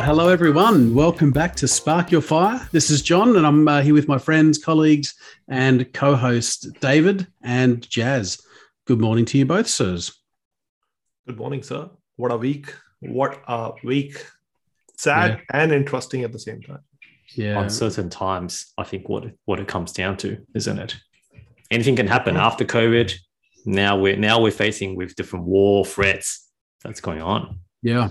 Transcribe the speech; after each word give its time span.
All 0.00 0.06
right. 0.06 0.16
Hello, 0.16 0.28
everyone. 0.30 0.94
Welcome 0.94 1.30
back 1.30 1.54
to 1.56 1.68
Spark 1.68 2.10
Your 2.10 2.22
Fire. 2.22 2.66
This 2.72 2.88
is 2.88 3.02
John, 3.02 3.36
and 3.36 3.46
I'm 3.46 3.68
uh, 3.68 3.82
here 3.82 3.92
with 3.92 4.08
my 4.08 4.16
friends, 4.16 4.56
colleagues, 4.56 5.14
and 5.46 5.92
co 5.92 6.16
host 6.16 6.68
David 6.80 7.26
and 7.42 7.86
Jazz. 7.90 8.40
Good 8.86 8.98
morning 8.98 9.26
to 9.26 9.36
you 9.36 9.44
both, 9.44 9.66
sirs. 9.66 10.18
Good 11.26 11.36
morning, 11.36 11.62
sir. 11.62 11.90
What 12.16 12.32
a 12.32 12.38
week. 12.38 12.72
What 13.00 13.42
a 13.46 13.72
week. 13.84 14.24
Sad 14.96 15.32
yeah. 15.32 15.60
and 15.60 15.70
interesting 15.70 16.24
at 16.24 16.32
the 16.32 16.38
same 16.38 16.62
time. 16.62 16.80
Yeah. 17.34 17.60
Uncertain 17.60 18.08
times, 18.08 18.72
I 18.78 18.84
think 18.84 19.06
what, 19.06 19.26
what 19.44 19.60
it 19.60 19.68
comes 19.68 19.92
down 19.92 20.16
to, 20.18 20.38
isn't 20.54 20.78
it? 20.78 20.96
Anything 21.70 21.96
can 21.96 22.06
happen 22.06 22.38
after 22.38 22.64
COVID. 22.64 23.12
Now 23.66 23.98
we're 23.98 24.16
now 24.16 24.40
we're 24.40 24.50
facing 24.50 24.96
with 24.96 25.14
different 25.14 25.44
war 25.44 25.84
threats 25.84 26.48
that's 26.82 27.02
going 27.02 27.20
on. 27.20 27.58
Yeah 27.82 28.08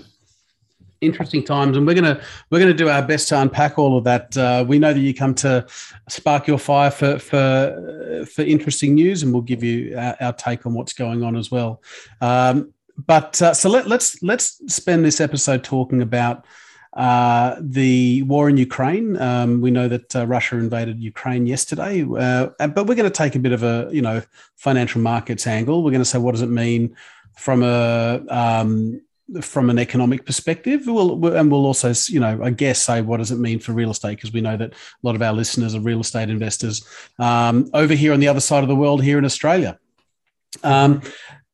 interesting 1.01 1.43
times, 1.43 1.77
and 1.77 1.85
we're 1.85 1.95
gonna 1.95 2.21
we're 2.49 2.59
gonna 2.59 2.73
do 2.73 2.89
our 2.89 3.01
best 3.01 3.29
to 3.29 3.41
unpack 3.41 3.77
all 3.77 3.97
of 3.97 4.03
that. 4.03 4.35
Uh, 4.37 4.65
we 4.67 4.79
know 4.79 4.93
that 4.93 4.99
you 4.99 5.13
come 5.13 5.33
to 5.35 5.65
spark 6.07 6.47
your 6.47 6.57
fire 6.57 6.91
for 6.91 7.19
for 7.19 8.25
for 8.31 8.41
interesting 8.41 8.95
news, 8.95 9.23
and 9.23 9.33
we'll 9.33 9.41
give 9.41 9.63
you 9.63 9.97
our, 9.97 10.15
our 10.21 10.33
take 10.33 10.65
on 10.65 10.73
what's 10.73 10.93
going 10.93 11.23
on 11.23 11.35
as 11.35 11.51
well. 11.51 11.81
Um, 12.21 12.73
but 13.05 13.41
uh, 13.41 13.53
so 13.53 13.69
let, 13.69 13.87
let's 13.87 14.21
let's 14.21 14.61
spend 14.73 15.05
this 15.05 15.21
episode 15.21 15.63
talking 15.63 16.01
about 16.01 16.45
uh, 16.93 17.55
the 17.59 18.23
war 18.23 18.49
in 18.49 18.57
Ukraine. 18.57 19.15
Um, 19.21 19.61
we 19.61 19.71
know 19.71 19.87
that 19.87 20.15
uh, 20.15 20.27
Russia 20.27 20.57
invaded 20.57 20.99
Ukraine 20.99 21.45
yesterday, 21.45 22.03
uh, 22.03 22.49
but 22.57 22.87
we're 22.87 22.95
going 22.95 23.09
to 23.09 23.09
take 23.09 23.35
a 23.35 23.39
bit 23.39 23.51
of 23.51 23.63
a 23.63 23.89
you 23.91 24.01
know 24.01 24.21
financial 24.55 25.01
markets 25.01 25.47
angle. 25.47 25.83
We're 25.83 25.91
going 25.91 26.01
to 26.01 26.05
say 26.05 26.17
what 26.17 26.31
does 26.31 26.41
it 26.41 26.49
mean 26.49 26.95
from 27.37 27.63
a 27.63 28.21
um, 28.29 29.01
from 29.41 29.69
an 29.69 29.79
economic 29.79 30.25
perspective. 30.25 30.83
We'll, 30.85 31.33
and 31.35 31.51
we'll 31.51 31.65
also, 31.65 31.93
you 32.07 32.19
know, 32.19 32.41
I 32.43 32.49
guess 32.49 32.81
say 32.81 33.01
what 33.01 33.17
does 33.17 33.31
it 33.31 33.39
mean 33.39 33.59
for 33.59 33.73
real 33.73 33.91
estate 33.91 34.15
because 34.15 34.33
we 34.33 34.41
know 34.41 34.57
that 34.57 34.71
a 34.71 34.75
lot 35.03 35.15
of 35.15 35.21
our 35.21 35.33
listeners 35.33 35.75
are 35.75 35.79
real 35.79 36.01
estate 36.01 36.29
investors 36.29 36.85
um, 37.19 37.69
over 37.73 37.93
here 37.93 38.13
on 38.13 38.19
the 38.19 38.27
other 38.27 38.39
side 38.39 38.63
of 38.63 38.69
the 38.69 38.75
world 38.75 39.03
here 39.03 39.17
in 39.17 39.25
Australia. 39.25 39.79
Um, 40.63 41.01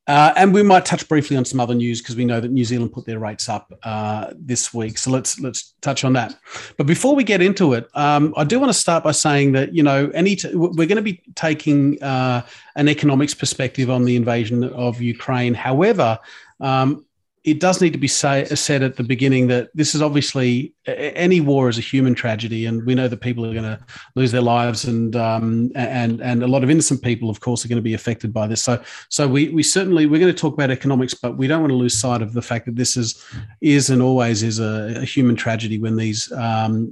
uh, 0.07 0.31
and 0.35 0.53
we 0.53 0.61
might 0.61 0.85
touch 0.85 1.07
briefly 1.09 1.35
on 1.35 1.43
some 1.43 1.59
other 1.59 1.73
news 1.73 1.99
because 1.99 2.15
we 2.15 2.25
know 2.25 2.39
that 2.39 2.51
New 2.51 2.63
Zealand 2.63 2.93
put 2.93 3.07
their 3.07 3.17
rates 3.17 3.49
up 3.49 3.73
uh, 3.81 4.31
this 4.35 4.71
week. 4.71 4.99
So 4.99 5.09
let's 5.09 5.39
let's 5.39 5.73
touch 5.81 6.03
on 6.03 6.13
that. 6.13 6.37
But 6.77 6.85
before 6.85 7.15
we 7.15 7.23
get 7.23 7.41
into 7.41 7.73
it, 7.73 7.87
um, 7.95 8.31
I 8.37 8.43
do 8.43 8.59
want 8.59 8.69
to 8.71 8.77
start 8.77 9.03
by 9.03 9.13
saying 9.13 9.53
that 9.53 9.73
you 9.73 9.81
know 9.81 10.11
any 10.13 10.35
t- 10.35 10.53
we're 10.53 10.85
going 10.85 10.97
to 10.97 11.01
be 11.01 11.23
taking 11.33 12.01
uh, 12.03 12.45
an 12.75 12.87
economics 12.87 13.33
perspective 13.33 13.89
on 13.89 14.05
the 14.05 14.15
invasion 14.15 14.63
of 14.63 15.01
Ukraine. 15.01 15.55
However, 15.55 16.19
um, 16.59 17.04
it 17.45 17.59
does 17.59 17.79
need 17.79 17.93
to 17.93 17.99
be 17.99 18.07
say, 18.07 18.43
said 18.45 18.81
at 18.81 18.95
the 18.95 19.03
beginning 19.03 19.45
that 19.47 19.69
this 19.75 19.93
is 19.93 20.01
obviously 20.01 20.73
any 20.87 21.41
war 21.41 21.69
is 21.69 21.77
a 21.77 21.81
human 21.81 22.15
tragedy, 22.15 22.65
and 22.65 22.83
we 22.87 22.95
know 22.95 23.07
that 23.07 23.21
people 23.21 23.45
are 23.45 23.53
going 23.53 23.63
to 23.63 23.79
lose 24.15 24.31
their 24.31 24.41
lives, 24.41 24.85
and 24.85 25.15
um, 25.15 25.71
and 25.75 26.21
and 26.21 26.41
a 26.41 26.47
lot 26.47 26.63
of 26.63 26.71
innocent 26.71 27.03
people, 27.03 27.29
of 27.29 27.41
course, 27.41 27.63
are 27.63 27.67
going 27.67 27.77
to 27.77 27.83
be 27.83 27.93
affected 27.93 28.33
by 28.33 28.47
this. 28.47 28.63
So 28.63 28.83
so 29.09 29.27
we 29.27 29.49
we 29.49 29.61
certainly 29.61 30.07
we're 30.07 30.19
going 30.19 30.33
to 30.33 30.39
talk 30.39 30.55
about 30.55 30.71
economics, 30.71 31.13
but 31.13 31.37
we 31.37 31.45
don't 31.45 31.61
want 31.61 31.69
to 31.69 31.77
lose 31.77 31.95
sight 31.95 32.23
of 32.23 32.33
the 32.33 32.41
fact 32.41 32.65
that 32.65 32.77
this 32.77 32.97
is 32.97 33.23
is 33.61 33.91
and 33.91 34.01
always 34.01 34.41
is 34.41 34.59
a, 34.59 35.01
a 35.01 35.05
human 35.05 35.35
tragedy 35.35 35.77
when 35.77 35.97
these 35.97 36.31
um, 36.31 36.91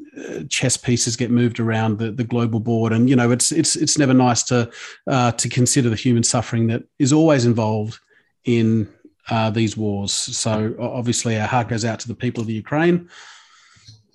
chess 0.49 0.77
pieces 0.77 1.15
get 1.15 1.31
moved 1.31 1.59
around 1.59 1.97
the, 1.97 2.11
the 2.11 2.23
global 2.23 2.59
board, 2.59 2.93
and 2.93 3.09
you 3.09 3.15
know 3.15 3.31
it's 3.31 3.51
it's 3.51 3.75
it's 3.75 3.97
never 3.97 4.13
nice 4.13 4.43
to 4.43 4.69
uh, 5.07 5.31
to 5.31 5.49
consider 5.49 5.89
the 5.89 5.95
human 5.95 6.21
suffering 6.21 6.67
that 6.67 6.83
is 6.99 7.11
always 7.11 7.43
involved 7.43 7.99
in 8.45 8.87
uh, 9.29 9.49
these 9.49 9.77
wars. 9.77 10.11
So 10.11 10.75
obviously, 10.79 11.39
our 11.39 11.47
heart 11.47 11.69
goes 11.69 11.85
out 11.85 11.99
to 12.01 12.07
the 12.07 12.15
people 12.15 12.41
of 12.41 12.47
the 12.47 12.53
Ukraine. 12.53 13.09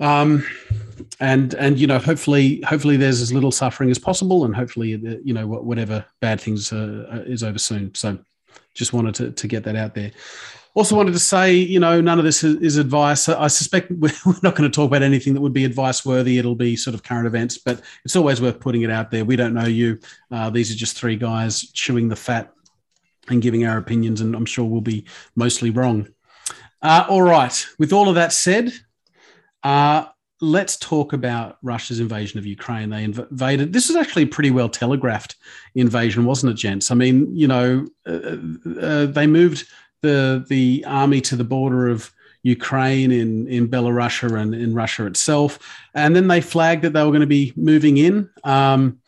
Um, 0.00 0.46
and 1.20 1.54
and 1.54 1.78
you 1.78 1.86
know, 1.86 1.98
hopefully, 1.98 2.60
hopefully, 2.62 2.96
there's 2.96 3.20
as 3.20 3.32
little 3.32 3.50
suffering 3.50 3.90
as 3.90 3.98
possible, 3.98 4.44
and 4.44 4.54
hopefully, 4.54 4.94
uh, 4.94 5.16
you 5.24 5.34
know, 5.34 5.46
whatever 5.46 6.04
bad 6.20 6.40
things 6.40 6.72
uh, 6.72 7.06
uh, 7.12 7.22
is 7.26 7.42
over 7.42 7.58
soon. 7.58 7.94
So, 7.94 8.18
just 8.74 8.92
wanted 8.92 9.14
to, 9.16 9.30
to 9.32 9.48
get 9.48 9.64
that 9.64 9.76
out 9.76 9.94
there. 9.94 10.12
Also, 10.74 10.94
wanted 10.94 11.12
to 11.12 11.18
say, 11.18 11.54
you 11.54 11.80
know, 11.80 12.00
none 12.00 12.20
of 12.20 12.24
this 12.24 12.44
is, 12.44 12.76
advice. 12.76 13.28
I 13.28 13.48
suspect 13.48 13.90
we're 13.98 14.12
not 14.44 14.54
going 14.54 14.70
to 14.70 14.74
talk 14.74 14.86
about 14.86 15.02
anything 15.02 15.34
that 15.34 15.40
would 15.40 15.52
be 15.52 15.64
advice 15.64 16.06
worthy. 16.06 16.38
It'll 16.38 16.54
be 16.54 16.76
sort 16.76 16.94
of 16.94 17.02
current 17.02 17.26
events, 17.26 17.58
but 17.58 17.80
it's 18.04 18.14
always 18.14 18.40
worth 18.40 18.60
putting 18.60 18.82
it 18.82 18.90
out 18.90 19.10
there. 19.10 19.24
We 19.24 19.34
don't 19.34 19.54
know 19.54 19.66
you. 19.66 19.98
Uh, 20.30 20.50
these 20.50 20.70
are 20.70 20.76
just 20.76 20.96
three 20.96 21.16
guys 21.16 21.72
chewing 21.72 22.08
the 22.08 22.14
fat 22.14 22.52
and 23.30 23.42
giving 23.42 23.64
our 23.66 23.78
opinions, 23.78 24.20
and 24.20 24.34
I'm 24.34 24.46
sure 24.46 24.64
we'll 24.64 24.80
be 24.80 25.04
mostly 25.36 25.70
wrong. 25.70 26.08
Uh, 26.82 27.06
all 27.08 27.22
right. 27.22 27.66
With 27.78 27.92
all 27.92 28.08
of 28.08 28.14
that 28.14 28.32
said, 28.32 28.72
uh, 29.62 30.06
let's 30.40 30.76
talk 30.76 31.12
about 31.12 31.58
Russia's 31.62 32.00
invasion 32.00 32.38
of 32.38 32.46
Ukraine. 32.46 32.90
They 32.90 33.04
invaded. 33.04 33.72
This 33.72 33.90
is 33.90 33.96
actually 33.96 34.22
a 34.22 34.28
pretty 34.28 34.50
well 34.50 34.68
telegraphed 34.68 35.36
invasion, 35.74 36.24
wasn't 36.24 36.52
it, 36.52 36.56
gents? 36.56 36.90
I 36.90 36.94
mean, 36.94 37.34
you 37.34 37.48
know, 37.48 37.86
uh, 38.06 38.36
uh, 38.80 39.06
they 39.06 39.26
moved 39.26 39.66
the 40.02 40.44
the 40.48 40.84
army 40.86 41.20
to 41.22 41.36
the 41.36 41.44
border 41.44 41.88
of 41.88 42.12
Ukraine 42.42 43.10
in 43.10 43.48
in 43.48 43.68
Belarus 43.68 44.22
and 44.40 44.54
in 44.54 44.74
Russia 44.74 45.06
itself, 45.06 45.58
and 45.94 46.14
then 46.14 46.28
they 46.28 46.40
flagged 46.40 46.82
that 46.82 46.92
they 46.92 47.02
were 47.02 47.10
going 47.10 47.20
to 47.20 47.26
be 47.26 47.52
moving 47.56 47.96
in. 47.98 48.30
Um, 48.44 49.00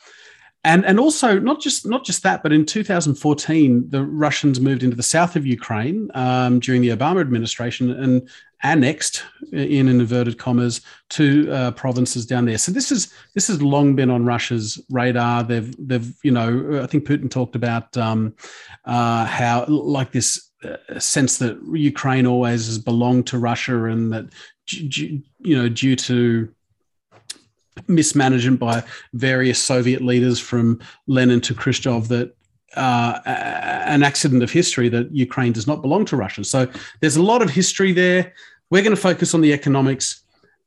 and 0.63 0.85
and 0.85 1.01
also 1.01 1.39
not 1.39 1.61
just 1.61 1.87
not 1.87 2.05
just 2.05 2.23
that, 2.23 2.43
but 2.43 2.53
in 2.53 2.67
2014, 2.67 3.89
the 3.89 4.05
Russians 4.05 4.61
moved 4.61 4.83
into 4.83 4.97
the 4.97 5.03
south 5.03 5.35
of 5.37 5.47
Ukraine 5.47 6.11
um, 6.15 6.61
during 6.61 6.83
the 6.83 6.91
Obama 6.91 7.21
administration 7.21 7.91
and 7.91 8.29
annexed, 8.63 9.25
in 9.53 9.89
inverted 9.89 10.39
commas, 10.39 10.83
two 11.09 11.51
uh, 11.51 11.71
provinces 11.71 12.27
down 12.27 12.45
there. 12.45 12.59
So 12.59 12.73
this 12.73 12.93
is 12.93 13.13
this 13.35 13.49
has 13.49 13.63
long 13.63 13.97
been 13.97 14.11
on 14.11 14.27
Russia's 14.27 14.79
radar. 14.91 15.43
They've 15.45 15.75
they've 15.79 16.15
you 16.23 16.31
know 16.31 16.81
I 16.83 16.87
think 16.87 17.07
Putin 17.07 17.31
talked 17.31 17.57
about 17.57 17.97
um, 17.97 18.35
uh, 18.85 19.25
how 19.25 19.65
like 19.67 20.13
this 20.13 20.51
uh, 20.63 20.99
sense 20.99 21.39
that 21.39 21.59
Ukraine 21.73 22.27
always 22.27 22.67
has 22.67 22.79
belonged 22.79 23.27
to 23.29 23.39
Russia 23.39 23.85
and 23.85 24.13
that 24.13 24.27
you 24.71 25.23
know 25.57 25.71
due 25.71 25.97
to 25.97 26.55
mismanagement 27.89 28.61
by 28.61 28.83
various 29.15 29.59
Soviet 29.59 30.03
leaders 30.03 30.39
from 30.39 30.81
Lenin 31.07 31.41
to 31.43 31.55
Khrushchev 31.55 32.09
that 32.09 32.35
uh, 32.77 33.21
an 33.25 34.03
accident 34.03 34.43
of 34.43 34.51
history 34.51 34.89
that 34.89 35.13
Ukraine 35.13 35.53
does 35.53 35.67
not 35.67 35.83
belong 35.83 36.05
to 36.07 36.17
Russia. 36.17 36.45
So 36.45 36.69
there's 37.01 37.17
a 37.17 37.23
lot 37.23 37.43
of 37.43 37.51
history 37.51 37.93
there. 37.93 38.33
We're 38.71 38.83
going 38.83 38.95
to 38.95 39.01
focus 39.01 39.35
on 39.35 39.41
the 39.41 39.53
economics. 39.53 40.23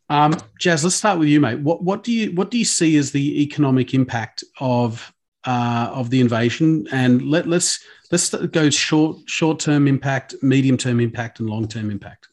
Um, 0.09 0.35
Jazz, 0.59 0.83
let's 0.83 0.95
start 0.95 1.17
with 1.17 1.29
you, 1.29 1.39
mate. 1.39 1.59
What, 1.59 1.83
what 1.83 2.03
do 2.03 2.11
you 2.11 2.31
what 2.33 2.51
do 2.51 2.57
you 2.57 2.65
see 2.65 2.97
as 2.97 3.11
the 3.11 3.41
economic 3.41 3.93
impact 3.93 4.43
of 4.59 5.13
uh, 5.45 5.89
of 5.93 6.09
the 6.09 6.19
invasion? 6.19 6.87
And 6.91 7.21
let, 7.21 7.47
let's 7.47 7.79
let's 8.11 8.29
go 8.29 8.69
short 8.69 9.17
short 9.27 9.59
term 9.59 9.87
impact, 9.87 10.35
medium 10.41 10.77
term 10.77 10.99
impact, 10.99 11.39
and 11.39 11.49
long 11.49 11.67
term 11.67 11.89
impact. 11.89 12.27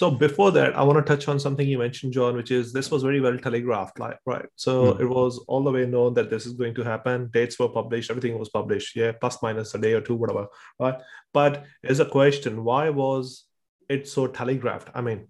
So 0.00 0.10
before 0.10 0.50
that, 0.52 0.74
I 0.78 0.82
want 0.82 0.96
to 0.96 1.04
touch 1.04 1.28
on 1.28 1.38
something 1.38 1.68
you 1.68 1.76
mentioned, 1.76 2.14
John, 2.14 2.34
which 2.34 2.50
is 2.50 2.72
this 2.72 2.90
was 2.90 3.02
very 3.02 3.20
well 3.20 3.36
telegraphed, 3.36 3.98
like 3.98 4.18
right. 4.24 4.46
So 4.56 4.94
mm. 4.94 5.00
it 5.00 5.06
was 5.06 5.36
all 5.46 5.62
the 5.62 5.70
way 5.70 5.84
known 5.84 6.14
that 6.14 6.30
this 6.30 6.46
is 6.46 6.54
going 6.54 6.74
to 6.76 6.82
happen. 6.82 7.28
Dates 7.34 7.58
were 7.58 7.68
published, 7.68 8.08
everything 8.10 8.38
was 8.38 8.48
published, 8.48 8.96
yeah, 8.96 9.12
plus 9.12 9.42
minus 9.42 9.74
a 9.74 9.78
day 9.78 9.92
or 9.92 10.00
two, 10.00 10.14
whatever. 10.14 10.46
Right. 10.78 10.94
But 11.34 11.66
there's 11.82 12.00
a 12.00 12.06
question: 12.06 12.64
Why 12.64 12.88
was 12.88 13.44
it 13.90 14.08
so 14.08 14.26
telegraphed? 14.26 14.88
I 14.94 15.02
mean, 15.02 15.28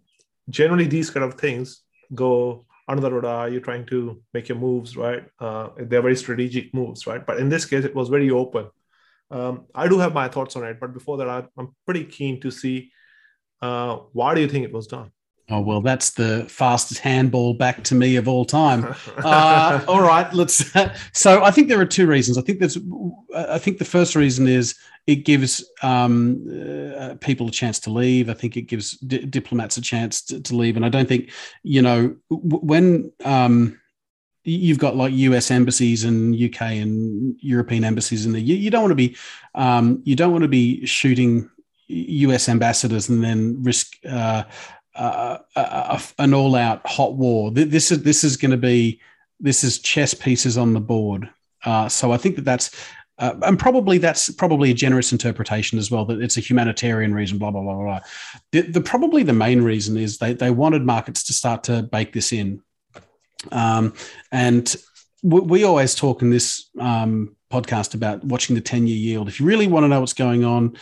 generally 0.48 0.86
these 0.86 1.10
kind 1.10 1.24
of 1.24 1.34
things 1.34 1.82
go 2.14 2.64
under 2.86 3.02
the 3.02 3.12
radar. 3.12 3.48
You're 3.48 3.66
trying 3.68 3.86
to 3.86 4.22
make 4.32 4.48
your 4.48 4.58
moves, 4.58 4.96
right? 4.96 5.24
Uh, 5.40 5.70
they're 5.78 6.00
very 6.00 6.14
strategic 6.14 6.72
moves, 6.72 7.08
right? 7.08 7.26
But 7.26 7.40
in 7.40 7.48
this 7.48 7.64
case, 7.64 7.84
it 7.84 7.96
was 7.96 8.08
very 8.08 8.30
open. 8.30 8.68
Um, 9.32 9.66
I 9.74 9.88
do 9.88 9.98
have 9.98 10.14
my 10.14 10.28
thoughts 10.28 10.54
on 10.54 10.64
it, 10.64 10.78
but 10.78 10.94
before 10.94 11.16
that, 11.16 11.28
I, 11.28 11.42
I'm 11.58 11.74
pretty 11.84 12.04
keen 12.04 12.40
to 12.42 12.52
see 12.52 12.92
uh, 13.62 13.96
why 14.12 14.34
do 14.34 14.40
you 14.40 14.48
think 14.48 14.64
it 14.64 14.72
was 14.72 14.86
done? 14.86 15.10
Oh 15.50 15.60
well, 15.60 15.80
that's 15.80 16.10
the 16.10 16.46
fastest 16.48 17.00
handball 17.00 17.54
back 17.54 17.82
to 17.84 17.96
me 17.96 18.14
of 18.14 18.28
all 18.28 18.44
time. 18.44 18.94
Uh, 19.18 19.84
all 19.88 20.00
right, 20.00 20.32
let's. 20.32 20.64
so 21.12 21.42
I 21.42 21.50
think 21.50 21.68
there 21.68 21.80
are 21.80 21.86
two 21.86 22.06
reasons. 22.06 22.38
I 22.38 22.42
think 22.42 22.60
there's. 22.60 22.78
I 23.36 23.58
think 23.58 23.78
the 23.78 23.84
first 23.84 24.14
reason 24.14 24.46
is 24.46 24.76
it 25.08 25.24
gives 25.24 25.68
um, 25.82 26.46
uh, 26.96 27.16
people 27.20 27.48
a 27.48 27.50
chance 27.50 27.80
to 27.80 27.90
leave. 27.90 28.30
I 28.30 28.34
think 28.34 28.56
it 28.56 28.62
gives 28.62 28.92
di- 28.98 29.26
diplomats 29.26 29.76
a 29.76 29.80
chance 29.80 30.22
to, 30.26 30.40
to, 30.40 30.54
leave, 30.54 30.76
and 30.76 30.86
I 30.86 30.88
don't 30.88 31.08
think 31.08 31.32
you 31.64 31.82
know 31.82 32.16
when. 32.28 33.12
Um, 33.24 33.76
you've 34.42 34.78
got 34.78 34.96
like 34.96 35.12
US 35.12 35.50
embassies 35.50 36.02
and 36.02 36.34
UK 36.34 36.62
and 36.62 37.36
European 37.40 37.84
embassies 37.84 38.24
in 38.24 38.32
there. 38.32 38.40
You, 38.40 38.56
you 38.56 38.70
don't 38.70 38.80
want 38.80 38.92
to 38.92 38.96
be, 38.96 39.14
um, 39.54 40.00
you 40.04 40.16
don't 40.16 40.32
want 40.32 40.42
to 40.42 40.48
be 40.48 40.86
shooting 40.86 41.50
US 41.90 42.48
ambassadors 42.48 43.08
and 43.08 43.22
then 43.22 43.62
risk 43.62 43.96
uh, 44.08 44.44
uh, 44.94 45.38
uh, 45.56 46.00
an 46.18 46.34
all-out 46.34 46.86
hot 46.86 47.14
war. 47.14 47.50
This 47.50 47.90
is 47.90 48.02
this 48.02 48.24
is 48.24 48.36
going 48.36 48.50
to 48.50 48.56
be 48.56 49.00
this 49.38 49.64
is 49.64 49.78
chess 49.78 50.14
pieces 50.14 50.58
on 50.58 50.72
the 50.72 50.80
board. 50.80 51.30
Uh, 51.64 51.88
so 51.88 52.12
I 52.12 52.16
think 52.16 52.36
that 52.36 52.44
that's 52.44 52.70
uh, 53.18 53.34
and 53.42 53.58
probably 53.58 53.98
that's 53.98 54.30
probably 54.30 54.70
a 54.70 54.74
generous 54.74 55.12
interpretation 55.12 55.78
as 55.78 55.90
well 55.90 56.04
that 56.06 56.22
it's 56.22 56.36
a 56.36 56.40
humanitarian 56.40 57.14
reason. 57.14 57.38
Blah 57.38 57.50
blah 57.50 57.62
blah 57.62 57.74
blah. 57.74 58.00
The, 58.52 58.62
the 58.62 58.80
probably 58.80 59.22
the 59.22 59.32
main 59.32 59.62
reason 59.62 59.96
is 59.96 60.18
they 60.18 60.32
they 60.32 60.50
wanted 60.50 60.82
markets 60.82 61.22
to 61.24 61.32
start 61.32 61.64
to 61.64 61.82
bake 61.82 62.12
this 62.12 62.32
in, 62.32 62.62
um, 63.52 63.94
and 64.32 64.74
we, 65.22 65.40
we, 65.40 65.64
always 65.64 65.94
talk 65.94 66.22
in 66.22 66.30
this 66.30 66.70
um, 66.78 67.36
podcast 67.50 67.94
about 67.94 68.22
watching 68.24 68.54
the 68.54 68.60
10 68.60 68.86
year 68.86 68.96
yield. 68.96 69.28
If 69.28 69.40
you 69.40 69.46
really 69.46 69.66
want 69.66 69.84
to 69.84 69.88
know 69.88 70.00
what's 70.00 70.12
going 70.12 70.44
on, 70.44 70.76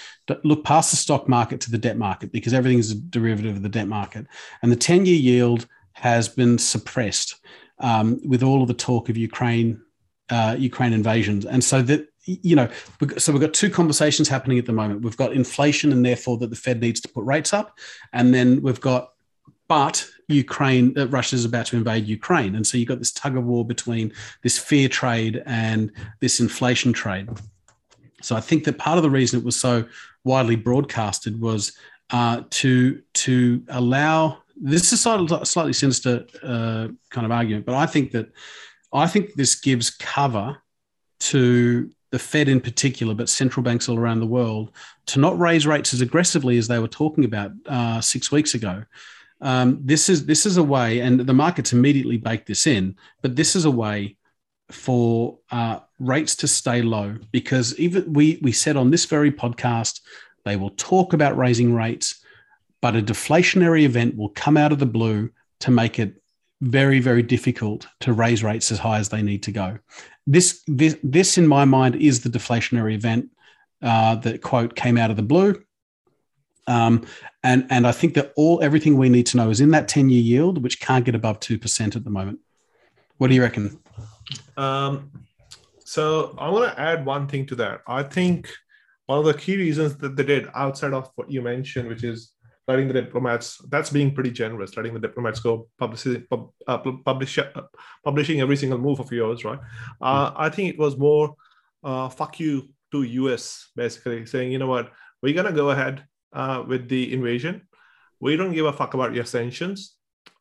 look 0.45 0.65
past 0.65 0.91
the 0.91 0.97
stock 0.97 1.29
market 1.29 1.61
to 1.63 1.71
the 1.71 1.79
debt 1.79 1.97
market 1.97 2.33
because 2.33 2.53
everything 2.55 2.79
is 2.79 2.93
a 2.93 2.97
derivative 2.97 3.57
of 3.57 3.63
the 3.63 3.69
debt 3.69 3.89
market. 3.89 4.27
And 4.63 4.71
the 4.71 4.77
10 4.77 5.07
year 5.07 5.17
yield 5.17 5.67
has 5.93 6.29
been 6.29 6.59
suppressed 6.59 7.37
um, 7.79 8.21
with 8.25 8.43
all 8.43 8.63
of 8.63 8.69
the 8.69 8.75
talk 8.75 9.09
of 9.09 9.17
Ukraine. 9.17 9.83
Uh, 10.31 10.55
Ukraine 10.59 10.93
invasions, 10.93 11.47
and 11.47 11.65
so 11.65 11.81
that 11.81 12.07
you 12.29 12.55
know, 12.55 12.69
so 13.17 13.33
we've 13.33 13.41
got 13.41 13.55
two 13.55 13.71
conversations 13.71 14.29
happening 14.29 14.59
at 14.59 14.67
the 14.67 14.73
moment. 14.73 15.03
We've 15.03 15.17
got 15.17 15.33
inflation, 15.33 15.93
and 15.93 16.05
therefore 16.05 16.37
that 16.39 16.51
the 16.51 16.57
Fed 16.57 16.81
needs 16.81 17.01
to 17.01 17.09
put 17.09 17.25
rates 17.25 17.55
up, 17.55 17.79
and 18.13 18.35
then 18.35 18.61
we've 18.61 18.81
got, 18.81 19.13
but 19.69 20.07
Ukraine, 20.29 20.99
uh, 20.99 21.07
Russia's 21.09 21.45
about 21.45 21.67
to 21.67 21.77
invade 21.77 22.07
Ukraine, 22.07 22.55
and 22.55 22.67
so 22.67 22.77
you've 22.77 22.89
got 22.89 22.99
this 22.99 23.13
tug 23.13 23.37
of 23.37 23.45
war 23.45 23.65
between 23.65 24.13
this 24.43 24.59
fear 24.59 24.89
trade 24.89 25.43
and 25.47 25.93
this 26.21 26.41
inflation 26.41 26.93
trade. 26.93 27.29
So 28.21 28.35
I 28.37 28.41
think 28.41 28.65
that 28.65 28.79
part 28.79 28.99
of 28.99 29.03
the 29.03 29.11
reason 29.11 29.39
it 29.39 29.45
was 29.45 29.57
so 29.57 29.85
widely 30.25 30.57
broadcasted 30.57 31.41
was 31.41 31.73
uh, 32.11 32.43
to 32.51 33.03
to 33.15 33.63
allow. 33.69 34.39
This 34.61 34.93
is 34.93 35.07
a 35.07 35.47
slightly 35.47 35.73
sinister 35.73 36.27
uh, 36.43 36.89
kind 37.11 37.25
of 37.25 37.31
argument, 37.31 37.65
but 37.65 37.77
I 37.77 37.87
think 37.87 38.11
that 38.13 38.29
I 38.93 39.07
think 39.07 39.35
this 39.35 39.55
gives 39.55 39.91
cover 39.91 40.59
to 41.21 41.91
the 42.11 42.19
Fed 42.19 42.49
in 42.49 42.61
particular, 42.61 43.15
but 43.15 43.29
central 43.29 43.63
banks 43.63 43.89
all 43.89 43.99
around 43.99 44.21
the 44.21 44.27
world, 44.27 44.73
to 45.07 45.21
not 45.21 45.39
raise 45.39 45.67
rates 45.67 45.93
as 45.93 46.01
aggressively 46.01 46.57
as 46.59 46.67
they 46.67 46.79
were 46.79 46.89
talking 46.89 47.25
about 47.25 47.53
uh, 47.67 48.01
six 48.01 48.33
weeks 48.33 48.55
ago. 48.55 48.83
Um, 49.41 49.79
this 49.83 50.09
is 50.09 50.27
this 50.27 50.47
is 50.47 50.57
a 50.57 50.63
way, 50.63 51.01
and 51.01 51.21
the 51.21 51.35
markets 51.35 51.73
immediately 51.73 52.17
baked 52.17 52.47
this 52.47 52.67
in. 52.67 52.97
But 53.23 53.37
this 53.37 53.55
is 53.55 53.65
a 53.65 53.71
way 53.71 54.17
for 54.71 55.39
uh, 55.51 55.81
rates 55.99 56.37
to 56.37 56.49
stay 56.49 56.83
low 56.83 57.17
because 57.31 57.79
even 57.79 58.13
we 58.13 58.39
we 58.43 58.53
said 58.53 58.77
on 58.77 58.91
this 58.91 59.07
very 59.07 59.33
podcast 59.33 60.01
they 60.45 60.57
will 60.57 60.71
talk 60.71 61.13
about 61.13 61.37
raising 61.37 61.75
rates, 61.75 62.23
but 62.81 62.97
a 62.97 63.03
deflationary 63.03 63.83
event 63.83 64.17
will 64.17 64.31
come 64.31 64.57
out 64.57 64.73
of 64.73 64.79
the 64.79 64.87
blue 64.87 65.31
to 65.61 65.71
make 65.71 65.99
it 65.99 66.23
very 66.61 66.99
very 66.99 67.23
difficult 67.23 67.87
to 68.01 68.13
raise 68.13 68.43
rates 68.43 68.73
as 68.73 68.81
high 68.81 68.99
as 68.99 69.11
they 69.11 69.23
need 69.23 69.45
to 69.45 69.53
go 69.53 69.79
this 70.29 70.63
this 70.67 70.97
this 71.03 71.39
in 71.39 71.49
my 71.49 71.65
mind 71.65 71.97
is 71.97 72.21
the 72.21 72.29
deflationary 72.29 72.95
event 72.95 73.31
uh, 73.81 74.15
that 74.17 74.43
quote 74.43 74.77
came 74.77 74.99
out 74.99 75.11
of 75.11 75.17
the 75.17 75.23
blue. 75.23 75.61
Um, 76.69 77.07
and 77.43 77.67
and 77.71 77.87
I 77.87 77.93
think 77.93 78.15
that 78.15 78.33
all 78.37 78.63
everything 78.63 78.97
we 78.97 79.09
need 79.09 79.27
to 79.27 79.37
know 79.37 79.51
is 79.51 79.61
in 79.61 79.71
that 79.71 79.89
ten 79.89 80.11
year 80.11 80.23
yield, 80.23 80.63
which 80.63 80.81
can't 80.81 81.05
get 81.05 81.15
above 81.15 81.41
two 81.41 81.59
percent 81.59 81.97
at 81.97 82.05
the 82.05 82.11
moment. 82.11 82.41
What 83.17 83.29
do 83.29 83.35
you 83.35 83.43
reckon? 83.43 83.81
Um, 84.57 85.11
so 85.85 86.37
I 86.39 86.51
want 86.51 86.73
to 86.73 86.81
add 86.81 87.05
one 87.05 87.27
thing 87.27 87.47
to 87.47 87.55
that. 87.57 87.81
I 87.87 88.03
think 88.03 88.49
one 89.07 89.19
of 89.19 89.25
the 89.25 89.35
key 89.35 89.57
reasons 89.57 89.97
that 89.97 90.17
they 90.17 90.25
did 90.25 90.49
outside 90.55 90.93
of 90.93 91.11
what 91.17 91.31
you 91.31 91.41
mentioned, 91.41 91.89
which 91.89 92.05
is 92.05 92.33
letting 92.69 92.87
the 92.87 92.95
diplomats 92.95 93.59
that's 93.71 93.89
being 93.89 94.15
pretty 94.15 94.31
generous 94.31 94.77
letting 94.77 94.93
the 94.93 95.01
diplomats 95.01 95.41
go 95.41 95.67
publish, 95.79 96.07
pub, 96.29 96.51
uh, 96.67 96.79
publish 96.79 97.39
uh, 97.39 97.63
publishing 98.05 98.43
every 98.43 98.57
single 98.57 98.79
move 98.79 99.01
of 99.01 99.11
yours 99.11 99.43
right 99.43 99.59
uh, 100.03 100.31
i 100.37 100.51
think 100.51 100.69
it 100.69 100.79
was 100.79 100.97
more 100.99 101.35
uh, 101.83 102.09
fuck 102.11 102.39
you 102.39 102.69
to 102.93 103.03
us 103.33 103.71
basically 103.75 104.27
saying 104.27 104.53
you 104.53 104.59
know 104.59 104.67
what 104.67 104.93
we're 105.23 105.35
going 105.35 105.47
to 105.47 105.53
go 105.53 105.71
ahead 105.71 106.05
uh, 106.33 106.63
with 106.67 106.89
the 106.89 107.13
invasion 107.13 107.67
we 108.21 108.37
don't 108.37 108.53
give 108.53 108.67
a 108.67 108.73
fuck 108.73 108.95
about 108.95 109.15
your 109.15 109.25
sanctions 109.25 109.97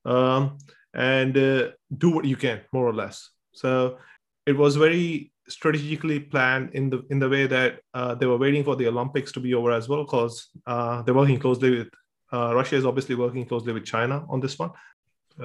um, 0.05 0.57
and 0.93 1.37
uh, 1.37 1.69
do 1.97 2.09
what 2.09 2.25
you 2.25 2.35
can 2.35 2.61
more 2.71 2.87
or 2.87 2.93
less 2.93 3.31
so 3.53 3.97
it 4.45 4.55
was 4.57 4.75
very 4.75 5.31
strategically 5.49 6.19
planned 6.19 6.69
in 6.73 6.89
the 6.89 7.05
in 7.09 7.19
the 7.19 7.29
way 7.29 7.47
that 7.47 7.79
uh, 7.93 8.15
they 8.15 8.25
were 8.25 8.37
waiting 8.37 8.63
for 8.63 8.75
the 8.75 8.87
Olympics 8.87 9.31
to 9.33 9.39
be 9.39 9.53
over 9.53 9.71
as 9.71 9.87
well, 9.87 10.03
because 10.03 10.49
uh, 10.65 11.01
they're 11.01 11.13
working 11.13 11.39
closely 11.39 11.71
with 11.77 11.89
uh, 12.33 12.53
Russia 12.53 12.75
is 12.75 12.85
obviously 12.85 13.15
working 13.15 13.45
closely 13.45 13.73
with 13.73 13.85
China 13.85 14.25
on 14.29 14.39
this 14.39 14.57
one. 14.59 14.71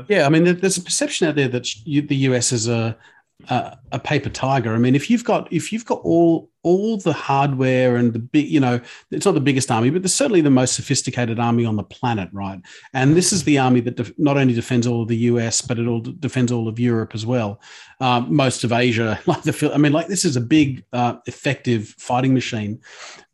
Yeah, 0.09 0.27
I 0.27 0.31
mean, 0.31 0.45
there's 0.45 0.79
a 0.79 0.83
perception 0.83 1.29
out 1.29 1.35
there 1.35 1.49
that 1.49 1.67
the 1.85 2.17
US 2.29 2.51
is 2.53 2.67
a 2.67 2.97
a, 3.49 3.77
a 3.93 3.99
paper 3.99 4.31
tiger. 4.31 4.75
I 4.75 4.79
mean, 4.79 4.95
if 4.95 5.11
you've 5.11 5.25
got 5.25 5.53
if 5.53 5.73
you've 5.73 5.87
got 5.87 6.01
all 6.05 6.51
all 6.65 6.97
the 6.97 7.13
hardware 7.13 7.97
and 7.97 8.13
the 8.13 8.21
big, 8.21 8.47
you 8.47 8.61
know, 8.61 8.81
it's 9.11 9.27
not 9.27 9.35
the 9.35 9.41
biggest 9.41 9.71
army, 9.71 9.91
but 9.91 10.03
there's 10.03 10.15
certainly 10.15 10.41
the 10.41 10.51
most 10.51 10.75
sophisticated 10.75 11.41
army 11.41 11.65
on 11.65 11.75
the 11.75 11.83
planet, 11.83 12.29
right? 12.33 12.61
And 12.95 13.17
this 13.17 13.33
is 13.33 13.43
the 13.43 13.59
army 13.59 13.81
that 13.81 13.97
def- 13.97 14.17
not 14.17 14.37
only 14.37 14.55
defends 14.55 14.87
all 14.87 15.03
of 15.03 15.09
the 15.09 15.17
US, 15.17 15.61
but 15.61 15.81
it 15.81 15.89
all 15.89 16.01
defends 16.01 16.53
all 16.53 16.69
of 16.69 16.79
Europe 16.79 17.15
as 17.15 17.27
well, 17.27 17.61
um, 18.01 18.33
most 18.35 18.65
of 18.65 18.73
Asia. 18.73 19.21
Like 19.33 19.43
the, 19.43 19.73
I 19.73 19.79
mean, 19.79 19.93
like 19.93 20.09
this 20.09 20.25
is 20.25 20.37
a 20.37 20.41
big, 20.41 20.85
uh, 20.93 21.15
effective 21.27 21.89
fighting 21.99 22.35
machine. 22.35 22.81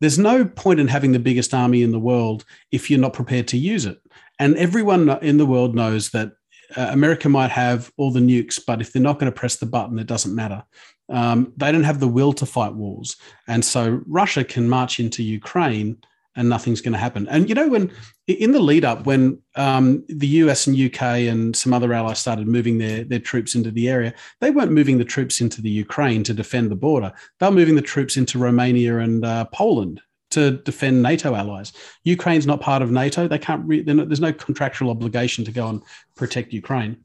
There's 0.01 0.19
no 0.19 0.45
point 0.45 0.81
in 0.81 0.87
having 0.87 1.13
the 1.13 1.19
biggest 1.19 1.53
army 1.53 1.83
in 1.83 1.91
the 1.91 1.99
world 1.99 2.45
if 2.71 2.89
you're 2.89 3.01
not 3.01 3.15
prepared 3.15 3.49
to 3.49 3.59
use 3.59 3.85
it. 3.85 3.99
And 4.39 4.57
everyone 4.57 5.11
in 5.23 5.39
the 5.39 5.47
world 5.47 5.75
knows 5.75 6.11
that 6.11 6.33
uh, 6.77 6.89
America 6.91 7.29
might 7.29 7.51
have 7.51 7.93
all 7.97 8.11
the 8.11 8.21
nukes, 8.21 8.61
but 8.65 8.81
if 8.81 8.93
they're 8.93 9.03
not 9.03 9.19
going 9.19 9.31
to 9.31 9.39
press 9.39 9.57
the 9.57 9.67
button, 9.67 9.99
it 9.99 10.07
doesn't 10.07 10.35
matter. 10.35 10.65
Um, 11.09 11.53
they 11.57 11.73
don't 11.73 11.85
have 11.85 12.01
the 12.01 12.09
will 12.09 12.33
to 12.35 12.47
fight 12.47 12.75
wars. 12.75 13.17
And 13.47 13.65
so 13.65 14.03
Russia 14.07 14.45
can 14.45 14.69
march 14.69 15.01
into 15.01 15.23
Ukraine 15.23 15.99
and 16.37 16.49
nothing's 16.49 16.81
going 16.81 16.93
to 16.93 16.99
happen. 16.99 17.27
And 17.29 17.49
you 17.49 17.55
know, 17.55 17.69
when 17.69 17.91
in 18.29 18.53
the 18.53 18.61
lead 18.61 18.85
up, 18.85 19.07
when 19.07 19.41
um, 19.57 20.05
the 20.09 20.27
US 20.27 20.67
and 20.67 20.79
UK 20.79 21.03
and 21.03 21.57
some 21.57 21.73
other 21.73 21.93
allies 21.93 22.21
started 22.21 22.47
moving 22.47 22.79
their, 22.79 23.03
their 23.03 23.19
troops 23.19 23.55
into 23.55 23.73
the 23.73 23.89
area, 23.89 24.15
they 24.41 24.51
weren't 24.51 24.71
moving 24.71 24.99
the 24.99 25.05
troops 25.05 25.41
into 25.41 25.61
the 25.61 25.71
Ukraine 25.71 26.23
to 26.25 26.35
defend 26.35 26.71
the 26.71 26.77
border. 26.77 27.13
They 27.41 27.47
were 27.47 27.53
moving 27.53 27.75
the 27.75 27.83
troops 27.83 28.17
into 28.17 28.39
Romania 28.39 28.99
and 28.99 29.25
uh, 29.25 29.47
Poland 29.47 30.01
to 30.31 30.53
defend 30.59 31.03
NATO 31.03 31.35
allies. 31.35 31.73
Ukraine's 32.05 32.47
not 32.47 32.61
part 32.61 32.83
of 32.83 32.91
NATO. 32.91 33.29
They 33.29 33.39
can't. 33.39 33.67
Re- 33.67 33.83
not, 33.83 34.09
there's 34.09 34.21
no 34.21 34.33
contractual 34.33 34.91
obligation 34.91 35.45
to 35.45 35.53
go 35.53 35.69
and 35.69 35.83
protect 36.17 36.53
Ukraine. 36.53 36.97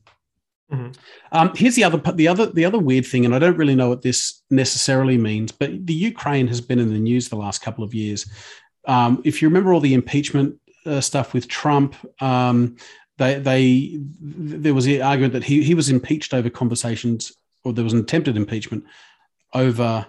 Mm-hmm. 0.72 0.92
Um, 1.32 1.52
here's 1.56 1.76
the 1.76 1.84
other 1.84 1.98
the 2.14 2.28
other 2.28 2.48
the 2.48 2.66
other 2.66 2.80
weird 2.80 3.06
thing, 3.06 3.26
and 3.26 3.36
I 3.36 3.40
don't 3.40 3.58
really 3.58 3.76
know 3.76 3.90
what 3.90 4.02
this 4.02 4.42
necessarily 4.50 5.18
means, 5.18 5.52
but 5.52 5.86
the 5.86 5.94
Ukraine 5.94 6.48
has 6.48 6.62
been 6.62 6.80
in 6.80 6.90
the 6.90 7.00
news 7.00 7.30
the 7.30 7.36
last 7.36 7.62
couple 7.62 7.84
of 7.84 7.94
years. 7.94 8.26
Um, 8.86 9.22
if 9.24 9.42
you 9.42 9.48
remember 9.48 9.74
all 9.74 9.80
the 9.80 9.94
impeachment 9.94 10.60
uh, 10.86 11.02
stuff 11.02 11.34
with 11.34 11.48
Trump, 11.48 11.96
um, 12.22 12.76
they 13.18 13.40
they 13.40 14.00
there 14.20 14.74
was 14.74 14.86
the 14.86 15.02
argument 15.02 15.34
that 15.34 15.44
he 15.44 15.64
he 15.64 15.76
was 15.76 15.90
impeached 15.90 16.34
over 16.34 16.50
conversations, 16.50 17.34
or 17.64 17.74
there 17.74 17.84
was 17.84 17.94
an 17.94 18.00
attempted 18.00 18.36
impeachment 18.36 18.84
over 19.54 20.08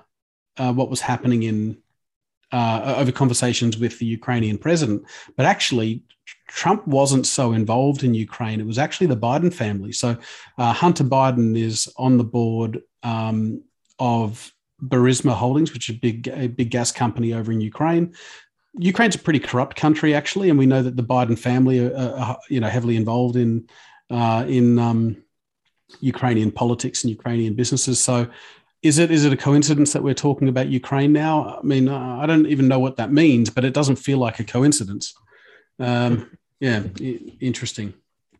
uh, 0.56 0.72
what 0.72 0.88
was 0.88 1.00
happening 1.00 1.42
in 1.42 1.76
uh, 2.54 2.94
over 3.00 3.12
conversations 3.12 3.76
with 3.76 3.98
the 3.98 4.06
Ukrainian 4.18 4.58
president. 4.66 5.02
But 5.36 5.46
actually, 5.54 5.90
Trump 6.46 6.86
wasn't 6.86 7.26
so 7.26 7.52
involved 7.52 8.04
in 8.04 8.14
Ukraine. 8.28 8.60
It 8.60 8.66
was 8.72 8.78
actually 8.78 9.08
the 9.08 9.24
Biden 9.28 9.52
family. 9.52 9.92
So 9.92 10.16
uh, 10.56 10.72
Hunter 10.72 11.04
Biden 11.04 11.58
is 11.68 11.76
on 11.96 12.16
the 12.16 12.28
board 12.38 12.72
um, 13.02 13.62
of 13.98 14.52
Burisma 14.80 15.34
Holdings, 15.34 15.72
which 15.72 15.88
is 15.88 15.96
a 15.96 15.98
big, 15.98 16.28
a 16.28 16.46
big 16.46 16.70
gas 16.70 16.92
company 16.92 17.34
over 17.34 17.50
in 17.50 17.60
Ukraine. 17.60 18.14
Ukraine's 18.78 19.16
a 19.16 19.24
pretty 19.26 19.40
corrupt 19.48 19.76
country, 19.76 20.14
actually, 20.14 20.48
and 20.50 20.58
we 20.58 20.66
know 20.72 20.82
that 20.82 20.96
the 20.96 21.10
Biden 21.14 21.38
family 21.38 21.76
are, 21.80 22.14
are 22.16 22.38
you 22.48 22.60
know, 22.60 22.68
heavily 22.68 22.96
involved 22.96 23.36
in 23.36 23.68
uh, 24.10 24.44
in 24.46 24.78
um, 24.78 25.00
Ukrainian 26.00 26.50
politics 26.52 27.02
and 27.02 27.10
Ukrainian 27.18 27.54
businesses. 27.54 27.98
So 28.00 28.16
is 28.84 28.98
it 28.98 29.10
is 29.10 29.24
it 29.24 29.32
a 29.32 29.36
coincidence 29.36 29.94
that 29.94 30.02
we're 30.02 30.12
talking 30.12 30.46
about 30.46 30.68
Ukraine 30.68 31.12
now? 31.12 31.58
I 31.58 31.66
mean, 31.66 31.88
uh, 31.88 32.18
I 32.20 32.26
don't 32.26 32.46
even 32.46 32.68
know 32.68 32.78
what 32.78 32.96
that 32.98 33.10
means, 33.10 33.48
but 33.48 33.64
it 33.64 33.72
doesn't 33.72 33.96
feel 33.96 34.18
like 34.18 34.38
a 34.38 34.44
coincidence. 34.44 35.14
Um, 35.78 36.36
yeah, 36.60 36.82
interesting, 37.40 37.94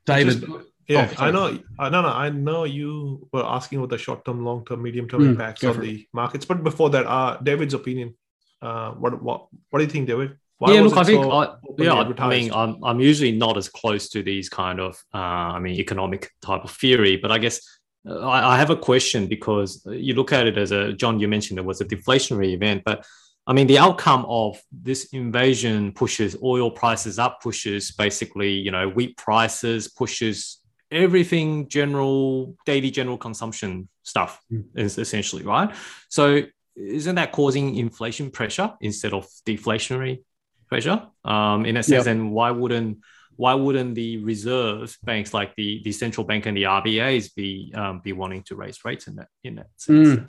David. 0.05 0.43
Just, 0.43 0.53
yeah, 0.87 1.11
oh, 1.19 1.25
I 1.25 1.31
know. 1.31 1.59
Uh, 1.79 1.89
no, 1.89 2.03
no, 2.03 2.09
I 2.09 2.29
know 2.29 2.65
you 2.65 3.27
were 3.33 3.43
asking 3.43 3.79
about 3.79 3.89
the 3.89 3.97
short 3.97 4.27
term, 4.27 4.45
long 4.45 4.67
term, 4.67 4.83
medium 4.83 5.09
term 5.09 5.23
mm, 5.23 5.31
impacts 5.31 5.65
on 5.65 5.81
the 5.81 6.07
markets, 6.13 6.45
but 6.45 6.63
before 6.63 6.91
that, 6.91 7.07
uh, 7.07 7.39
David's 7.43 7.73
opinion. 7.73 8.15
Uh, 8.61 8.93
what 8.93 9.23
what 9.23 9.47
what 9.71 9.79
do 9.79 9.85
you 9.87 9.91
think, 9.91 10.07
David? 10.07 10.37
Why 10.59 10.75
yeah, 10.75 10.83
look, 10.83 10.97
I 10.97 11.05
think, 11.05 11.25
so 11.25 11.33
I, 11.33 11.57
yeah, 11.79 12.13
I 12.19 12.29
mean, 12.29 12.53
I'm, 12.53 12.85
I'm 12.85 13.01
usually 13.01 13.33
not 13.33 13.57
as 13.57 13.69
close 13.69 14.09
to 14.11 14.23
these 14.23 14.49
kind 14.49 14.79
of, 14.79 15.03
uh, 15.13 15.19
I 15.57 15.59
mean, 15.59 15.75
economic 15.81 16.31
type 16.43 16.63
of 16.63 16.71
theory, 16.71 17.17
but 17.17 17.33
I 17.33 17.39
guess 17.39 17.61
I, 18.07 18.55
I 18.55 18.57
have 18.59 18.71
a 18.71 18.77
question 18.77 19.27
because 19.27 19.87
you 19.87 20.15
look 20.15 20.33
at 20.33 20.47
it 20.47 20.59
as 20.59 20.73
a 20.73 20.93
John. 20.93 21.21
You 21.21 21.29
mentioned 21.29 21.59
it 21.59 21.65
was 21.65 21.81
a 21.81 21.85
deflationary 21.85 22.53
event, 22.53 22.83
but 22.85 23.07
I 23.47 23.53
mean, 23.53 23.67
the 23.67 23.79
outcome 23.79 24.25
of 24.27 24.61
this 24.73 25.07
invasion 25.13 25.93
pushes 25.93 26.37
oil 26.43 26.71
prices 26.71 27.19
up, 27.19 27.43
pushes 27.43 27.91
basically, 27.93 28.53
you 28.53 28.71
know, 28.71 28.89
wheat 28.89 29.17
prices, 29.17 29.89
pushes 29.89 30.61
everything 30.91 31.69
general, 31.69 32.57
daily 32.65 32.91
general 32.91 33.19
consumption 33.19 33.89
stuff, 34.03 34.41
mm. 34.51 34.65
is 34.75 34.97
essentially 34.97 35.43
right. 35.43 35.75
So 36.09 36.43
isn't 36.77 37.15
that 37.17 37.33
causing 37.33 37.77
inflation 37.77 38.31
pressure 38.31 38.73
instead 38.81 39.13
of 39.13 39.29
deflationary 39.47 40.23
pressure? 40.69 41.03
Um, 41.25 41.67
in 41.67 41.77
a 41.77 41.83
sense, 41.83 42.07
yep. 42.07 42.13
and 42.13 42.33
why 42.33 42.51
wouldn't 42.51 42.99
why 43.37 43.55
wouldn't 43.55 43.95
the 43.95 44.19
reserve 44.19 44.97
banks 45.03 45.35
like 45.35 45.55
the, 45.57 45.83
the 45.85 45.93
central 45.93 46.27
bank 46.27 46.47
and 46.47 46.57
the 46.57 46.65
RBAs 46.65 47.35
be 47.35 47.73
um, 47.75 48.01
be 48.01 48.13
wanting 48.13 48.43
to 48.45 48.57
raise 48.57 48.85
rates 48.85 49.07
in 49.07 49.17
that 49.17 49.29
in 49.43 49.57
that 49.57 49.69
sense? 49.77 50.09
Mm. 50.09 50.29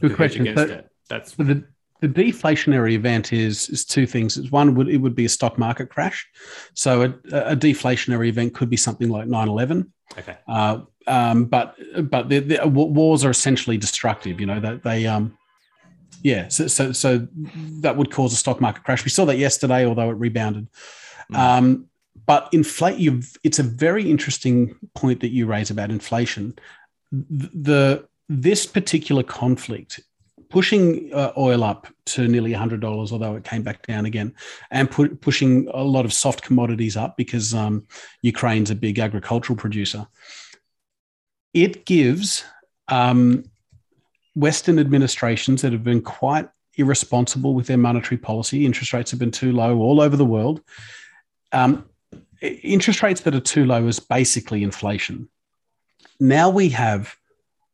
Good 0.00 0.16
question. 0.16 0.54
That, 0.54 0.88
that's 1.08 1.32
the 1.32 1.64
the 2.00 2.08
deflationary 2.08 2.92
event 2.92 3.32
is 3.32 3.68
is 3.70 3.84
two 3.84 4.06
things. 4.06 4.36
It's 4.36 4.50
one 4.50 4.74
would 4.74 4.88
it 4.88 4.98
would 4.98 5.14
be 5.14 5.24
a 5.24 5.28
stock 5.28 5.58
market 5.58 5.90
crash. 5.90 6.26
So 6.74 7.02
a, 7.02 7.06
a 7.32 7.56
deflationary 7.56 8.28
event 8.28 8.54
could 8.54 8.70
be 8.70 8.76
something 8.76 9.08
like 9.08 9.26
9-11. 9.26 9.90
Okay. 10.16 10.36
Uh, 10.46 10.80
um, 11.06 11.46
but 11.46 11.76
but 12.10 12.28
the, 12.28 12.38
the, 12.40 12.68
wars 12.68 13.24
are 13.24 13.30
essentially 13.30 13.76
destructive. 13.76 14.40
You 14.40 14.46
know 14.46 14.60
that 14.60 14.82
they, 14.82 15.02
they 15.02 15.06
um 15.06 15.36
yeah 16.22 16.48
so, 16.48 16.66
so 16.66 16.90
so 16.92 17.28
that 17.80 17.96
would 17.96 18.10
cause 18.10 18.32
a 18.32 18.36
stock 18.36 18.60
market 18.60 18.84
crash. 18.84 19.04
We 19.04 19.10
saw 19.10 19.24
that 19.24 19.38
yesterday, 19.38 19.84
although 19.86 20.10
it 20.10 20.14
rebounded. 20.14 20.68
Mm. 21.32 21.36
Um, 21.36 21.86
but 22.28 22.50
inflate 22.52 22.98
you've 22.98 23.36
it's 23.42 23.58
a 23.58 23.62
very 23.64 24.08
interesting 24.08 24.76
point 24.94 25.20
that 25.20 25.30
you 25.30 25.46
raise 25.46 25.70
about 25.70 25.90
inflation. 25.90 26.54
The 27.10 28.06
this 28.28 28.66
particular 28.66 29.22
conflict 29.22 30.00
pushing 30.50 31.12
uh, 31.12 31.32
oil 31.36 31.62
up 31.62 31.88
to 32.06 32.26
nearly 32.26 32.52
$100, 32.52 33.12
although 33.12 33.36
it 33.36 33.44
came 33.44 33.62
back 33.62 33.86
down 33.86 34.06
again, 34.06 34.34
and 34.70 34.90
pu- 34.90 35.14
pushing 35.16 35.68
a 35.74 35.82
lot 35.82 36.04
of 36.04 36.12
soft 36.12 36.42
commodities 36.42 36.96
up 36.96 37.16
because 37.16 37.52
um, 37.54 37.86
Ukraine's 38.22 38.70
a 38.70 38.74
big 38.74 38.98
agricultural 38.98 39.56
producer. 39.56 40.06
It 41.52 41.84
gives 41.84 42.44
um, 42.88 43.44
Western 44.34 44.78
administrations 44.78 45.62
that 45.62 45.72
have 45.72 45.84
been 45.84 46.02
quite 46.02 46.48
irresponsible 46.76 47.54
with 47.54 47.66
their 47.66 47.76
monetary 47.76 48.18
policy, 48.18 48.64
interest 48.64 48.92
rates 48.92 49.10
have 49.10 49.20
been 49.20 49.30
too 49.30 49.52
low 49.52 49.78
all 49.78 50.00
over 50.00 50.16
the 50.16 50.24
world. 50.24 50.62
Um, 51.52 51.87
interest 52.40 53.02
rates 53.02 53.22
that 53.22 53.34
are 53.34 53.40
too 53.40 53.64
low 53.64 53.86
is 53.86 54.00
basically 54.00 54.62
inflation. 54.62 55.28
Now 56.20 56.50
we 56.50 56.68
have 56.70 57.16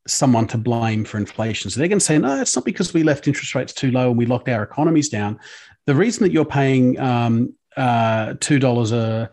someone 0.06 0.46
to 0.48 0.58
blame 0.58 1.04
for 1.04 1.16
inflation. 1.16 1.70
So 1.70 1.80
they're 1.80 1.88
going 1.88 1.98
to 1.98 2.04
say, 2.04 2.18
no, 2.18 2.40
it's 2.40 2.54
not 2.54 2.64
because 2.64 2.92
we 2.92 3.02
left 3.02 3.26
interest 3.26 3.54
rates 3.54 3.72
too 3.72 3.90
low 3.90 4.10
and 4.10 4.18
we 4.18 4.26
locked 4.26 4.48
our 4.48 4.62
economies 4.62 5.08
down. 5.08 5.38
The 5.86 5.94
reason 5.94 6.22
that 6.24 6.32
you're 6.32 6.44
paying 6.44 6.98
um, 6.98 7.54
uh, 7.76 8.34
two 8.40 8.58
dollars 8.58 8.92
a, 8.92 9.30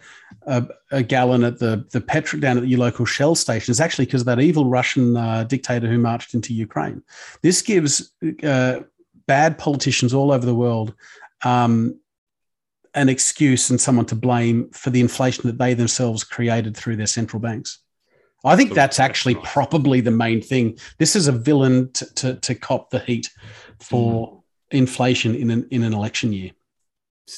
a, 0.48 1.04
gallon 1.04 1.44
at 1.44 1.60
the 1.60 1.86
the 1.92 2.02
petrol 2.02 2.40
down 2.40 2.58
at 2.58 2.68
your 2.68 2.80
local 2.80 3.06
Shell 3.06 3.36
station 3.36 3.72
is 3.72 3.80
actually 3.80 4.06
because 4.06 4.22
of 4.22 4.26
that 4.26 4.40
evil 4.40 4.66
Russian 4.66 5.16
uh, 5.16 5.44
dictator 5.44 5.88
who 5.88 6.00
marched 6.00 6.34
into 6.34 6.54
Ukraine. 6.54 7.04
This 7.42 7.62
gives 7.62 8.12
uh, 8.44 8.80
bad 9.28 9.58
politicians 9.58 10.14
all 10.14 10.32
over 10.32 10.46
the 10.46 10.56
world 10.56 10.94
um, 11.44 12.00
an 12.94 13.10
excuse 13.10 13.70
and 13.70 13.80
someone 13.80 14.06
to 14.08 14.16
blame 14.16 14.70
for 14.72 14.90
the 14.90 15.00
inflation 15.00 15.48
that 15.48 15.58
they 15.58 15.74
themselves 15.74 16.24
created 16.24 16.76
through 16.76 16.98
their 16.98 17.08
central 17.08 17.40
banks. 17.40 17.80
I 18.44 18.56
think 18.56 18.74
that's 18.74 19.00
actually 19.00 19.36
probably 19.36 20.02
the 20.02 20.12
main 20.12 20.42
thing. 20.42 20.78
This 20.98 21.16
is 21.16 21.28
a 21.28 21.32
villain 21.32 21.92
to, 21.94 22.14
to, 22.16 22.36
to 22.36 22.56
cop 22.56 22.90
the 22.90 23.00
heat 23.00 23.30
for 23.80 24.32
mm. 24.32 24.42
inflation 24.72 25.36
in 25.36 25.52
an, 25.52 25.68
in 25.70 25.84
an 25.84 25.94
election 25.94 26.34
year. 26.34 26.52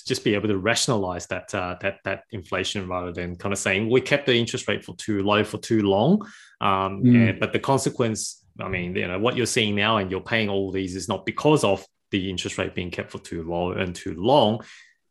Just 0.08 0.24
be 0.24 0.34
able 0.34 0.48
to 0.48 0.58
rationalize 0.58 1.28
that 1.28 1.54
uh, 1.54 1.76
that 1.82 2.00
that 2.04 2.24
inflation 2.32 2.88
rather 2.88 3.12
than 3.12 3.36
kind 3.36 3.54
of 3.54 3.60
saying 3.60 3.90
we 3.90 4.02
kept 4.02 4.26
the 4.26 4.34
interest 4.34 4.68
rate 4.68 4.84
for 4.84 4.96
too 4.96 5.22
low 5.22 5.44
for 5.44 5.60
too 5.60 5.84
long, 5.84 6.26
um, 6.62 7.04
mm. 7.04 7.30
and, 7.30 7.40
but 7.40 7.54
the 7.54 7.60
consequence, 7.60 8.44
I 8.60 8.70
mean, 8.70 8.96
you 8.96 9.08
know, 9.08 9.20
what 9.20 9.38
you're 9.38 9.46
seeing 9.46 9.76
now 9.76 9.98
and 9.98 10.10
you're 10.10 10.22
paying 10.22 10.50
all 10.50 10.72
these 10.72 10.96
is 10.96 11.08
not 11.08 11.28
because 11.28 11.64
of 11.64 11.86
the 12.10 12.28
interest 12.28 12.58
rate 12.58 12.74
being 12.74 12.90
kept 12.90 13.12
for 13.12 13.20
too 13.20 13.44
low 13.44 13.74
and 13.74 13.94
too 13.94 14.16
long 14.16 14.64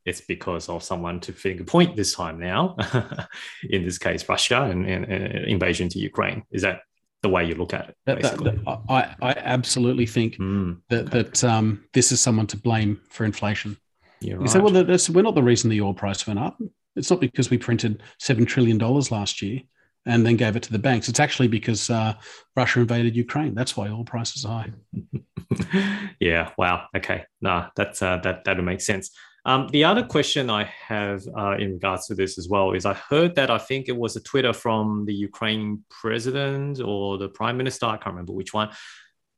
it's 0.04 0.20
because 0.20 0.68
of 0.68 0.82
someone 0.82 1.20
to 1.20 1.32
finger 1.32 1.64
point 1.64 1.96
this 1.96 2.14
time 2.14 2.38
now, 2.38 2.76
in 3.70 3.84
this 3.84 3.98
case, 3.98 4.28
Russia 4.28 4.62
and, 4.62 4.84
and, 4.88 5.04
and, 5.04 5.44
invasion 5.46 5.88
to 5.90 5.98
Ukraine. 5.98 6.42
Is 6.50 6.62
that 6.62 6.80
the 7.22 7.28
way 7.28 7.44
you 7.44 7.54
look 7.54 7.72
at 7.72 7.90
it? 7.90 7.96
That, 8.06 8.22
that, 8.22 8.82
I, 8.88 9.14
I 9.22 9.32
absolutely 9.36 10.06
think 10.06 10.36
mm, 10.36 10.78
that, 10.88 11.06
okay. 11.06 11.22
that 11.22 11.44
um, 11.44 11.84
this 11.92 12.10
is 12.10 12.20
someone 12.20 12.48
to 12.48 12.56
blame 12.56 13.00
for 13.10 13.24
inflation. 13.24 13.76
You're 14.20 14.36
you 14.36 14.40
right. 14.40 14.50
say, 14.50 14.58
well, 14.58 14.72
we're 14.72 15.22
not 15.22 15.34
the 15.34 15.42
reason 15.42 15.70
the 15.70 15.80
oil 15.80 15.94
price 15.94 16.26
went 16.26 16.38
up. 16.38 16.60
It's 16.96 17.10
not 17.10 17.20
because 17.20 17.50
we 17.50 17.58
printed 17.58 18.02
$7 18.20 18.46
trillion 18.46 18.78
last 18.78 19.40
year 19.40 19.60
and 20.04 20.26
then 20.26 20.36
gave 20.36 20.56
it 20.56 20.62
to 20.64 20.72
the 20.72 20.78
banks. 20.78 21.08
It's 21.08 21.20
actually 21.20 21.48
because 21.48 21.88
uh, 21.90 22.14
Russia 22.56 22.80
invaded 22.80 23.16
Ukraine. 23.16 23.54
That's 23.54 23.76
why 23.76 23.88
oil 23.88 24.04
prices 24.04 24.44
are 24.44 24.64
high. 24.64 26.10
yeah. 26.20 26.50
Wow. 26.58 26.86
Okay. 26.96 27.24
No, 27.40 27.66
that's 27.76 28.02
uh, 28.02 28.18
that 28.18 28.44
that 28.44 28.56
would 28.56 28.64
make 28.64 28.80
sense. 28.80 29.10
Um, 29.44 29.68
the 29.72 29.84
other 29.84 30.04
question 30.04 30.50
I 30.50 30.64
have 30.86 31.24
uh, 31.36 31.56
in 31.56 31.72
regards 31.72 32.06
to 32.06 32.14
this 32.14 32.38
as 32.38 32.48
well 32.48 32.72
is 32.72 32.86
I 32.86 32.94
heard 32.94 33.34
that 33.34 33.50
I 33.50 33.58
think 33.58 33.88
it 33.88 33.96
was 33.96 34.14
a 34.14 34.22
Twitter 34.22 34.52
from 34.52 35.04
the 35.04 35.14
Ukraine 35.14 35.84
president 35.90 36.80
or 36.80 37.18
the 37.18 37.28
prime 37.28 37.56
minister, 37.56 37.86
I 37.86 37.96
can't 37.96 38.14
remember 38.14 38.32
which 38.32 38.54
one. 38.54 38.70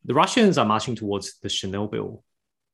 The 0.04 0.12
Russians 0.12 0.58
are 0.58 0.66
marching 0.66 0.94
towards 0.94 1.38
the 1.38 1.48
Chernobyl 1.48 2.22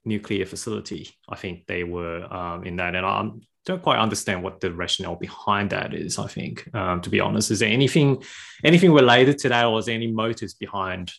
nuclear 0.04 0.44
facility. 0.44 1.10
I 1.28 1.37
think 1.37 1.66
they 1.66 1.84
were 1.84 2.25
um, 2.32 2.64
in 2.64 2.76
that. 2.76 2.96
And 2.96 3.06
I 3.06 3.30
don't 3.64 3.82
quite 3.82 3.99
understand 3.99 4.42
what 4.42 4.60
the 4.60 4.72
rationale 4.72 5.14
behind 5.14 5.70
that 5.70 5.94
is, 5.94 6.18
I 6.18 6.26
think, 6.26 6.68
um, 6.75 7.00
to 7.02 7.10
be 7.10 7.20
honest. 7.20 7.52
Is 7.52 7.60
there 7.60 7.70
anything 7.70 8.22
anything 8.64 8.92
related 8.92 9.38
to 9.38 9.50
that 9.50 9.66
or 9.66 9.78
is 9.78 9.87
there 9.87 9.94
any 9.94 10.10
motives 10.10 10.54
behind, 10.54 11.12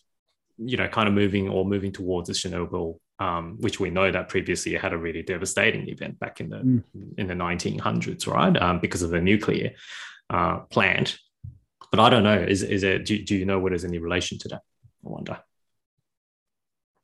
you 0.57 0.75
know, 0.75 0.89
kind 0.89 1.07
of 1.07 1.13
moving 1.13 1.47
or 1.47 1.63
moving 1.63 1.93
towards 1.93 2.27
the 2.27 2.33
Chernobyl 2.33 2.99
um, 3.21 3.57
which 3.59 3.79
we 3.79 3.91
know 3.91 4.11
that 4.11 4.29
previously 4.29 4.73
had 4.73 4.93
a 4.93 4.97
really 4.97 5.21
devastating 5.21 5.87
event 5.89 6.17
back 6.19 6.41
in 6.41 6.49
the 6.49 6.57
mm. 6.57 6.83
in 7.19 7.27
the 7.27 7.35
1900s, 7.35 8.25
right? 8.25 8.59
Um, 8.59 8.79
because 8.79 9.03
of 9.03 9.11
the 9.11 9.21
nuclear 9.21 9.73
uh, 10.31 10.57
plant. 10.71 11.19
But 11.91 11.99
I 11.99 12.09
don't 12.09 12.23
know. 12.23 12.39
Is 12.39 12.63
is 12.63 12.83
it? 12.83 13.05
Do, 13.05 13.23
do 13.23 13.35
you 13.35 13.45
know 13.45 13.59
what 13.59 13.69
there's 13.69 13.85
any 13.85 13.99
relation 13.99 14.39
to 14.39 14.47
that? 14.49 14.61
I 15.05 15.09
wonder. 15.09 15.39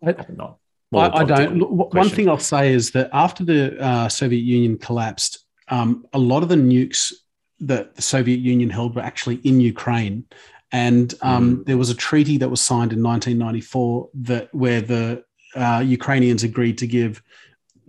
I, 0.03 0.15
not. 0.35 0.57
I, 0.91 1.19
I 1.19 1.23
don't. 1.23 1.57
Look, 1.57 1.93
one 1.93 2.09
thing 2.09 2.27
I'll 2.29 2.39
say 2.39 2.73
is 2.73 2.91
that 2.91 3.09
after 3.13 3.43
the 3.45 3.79
uh, 3.79 4.09
Soviet 4.09 4.41
Union 4.41 4.79
collapsed, 4.79 5.45
um, 5.67 6.07
a 6.13 6.19
lot 6.19 6.41
of 6.41 6.49
the 6.49 6.55
nukes 6.55 7.13
that 7.59 7.95
the 7.95 8.01
Soviet 8.01 8.39
Union 8.39 8.71
held 8.71 8.95
were 8.95 9.03
actually 9.03 9.35
in 9.43 9.59
Ukraine. 9.59 10.25
And 10.71 11.13
um, 11.21 11.57
mm. 11.57 11.65
there 11.65 11.77
was 11.77 11.89
a 11.89 11.95
treaty 11.95 12.37
that 12.39 12.49
was 12.49 12.59
signed 12.59 12.91
in 12.91 13.01
1994 13.01 14.09
that 14.15 14.53
where 14.53 14.81
the 14.81 15.23
uh, 15.57 15.79
Ukrainians 15.79 16.43
agreed 16.43 16.77
to 16.77 16.87
give 16.87 17.21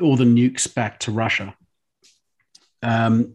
all 0.00 0.16
the 0.16 0.24
nukes 0.24 0.72
back 0.72 0.98
to 1.00 1.12
Russia. 1.12 1.54
Um, 2.82 3.34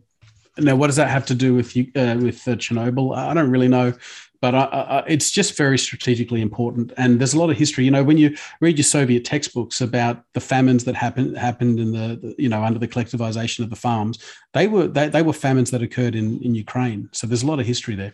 now, 0.58 0.75
what 0.75 0.88
does 0.88 0.98
that 0.98 1.10
have 1.10 1.25
to 1.28 1.36
do 1.36 1.54
with 1.56 1.75
uh, 1.78 2.18
with 2.22 2.48
uh, 2.48 2.56
Chernobyl? 2.56 3.16
I 3.16 3.34
don't 3.34 3.50
really 3.50 3.68
know, 3.68 3.94
but 4.40 4.54
I, 4.54 4.63
I, 4.63 5.04
it's 5.08 5.32
just 5.32 5.58
very 5.58 5.80
strategically 5.80 6.42
important. 6.42 6.94
And 6.96 7.20
there's 7.20 7.34
a 7.34 7.40
lot 7.40 7.50
of 7.50 7.58
history. 7.58 7.86
You 7.86 7.92
know, 7.92 8.04
when 8.04 8.18
you 8.18 8.38
read 8.62 8.78
your 8.78 8.84
Soviet 8.84 9.25
textbooks 9.25 9.82
about 9.82 10.24
the 10.34 10.40
famines 10.40 10.84
that 10.84 10.96
happened 10.96 11.38
happened 11.38 11.80
in 11.80 11.92
the, 11.92 12.20
the 12.22 12.36
you 12.38 12.50
know 12.50 12.63
under 12.63 12.78
the 12.78 12.88
collectivization 12.88 13.63
of 13.63 13.72
the 13.72 13.75
farms, 13.75 14.20
they 14.54 14.68
were 14.68 14.88
they, 14.88 15.10
they 15.10 15.24
were 15.24 15.34
famines 15.34 15.72
that 15.72 15.82
occurred 15.82 16.13
in 16.13 16.40
in 16.44 16.54
Ukraine. 16.54 17.10
So 17.13 17.25
there's 17.25 17.44
a 17.44 17.48
lot 17.48 17.60
of 17.60 17.66
history 17.66 17.96
there. 17.96 18.13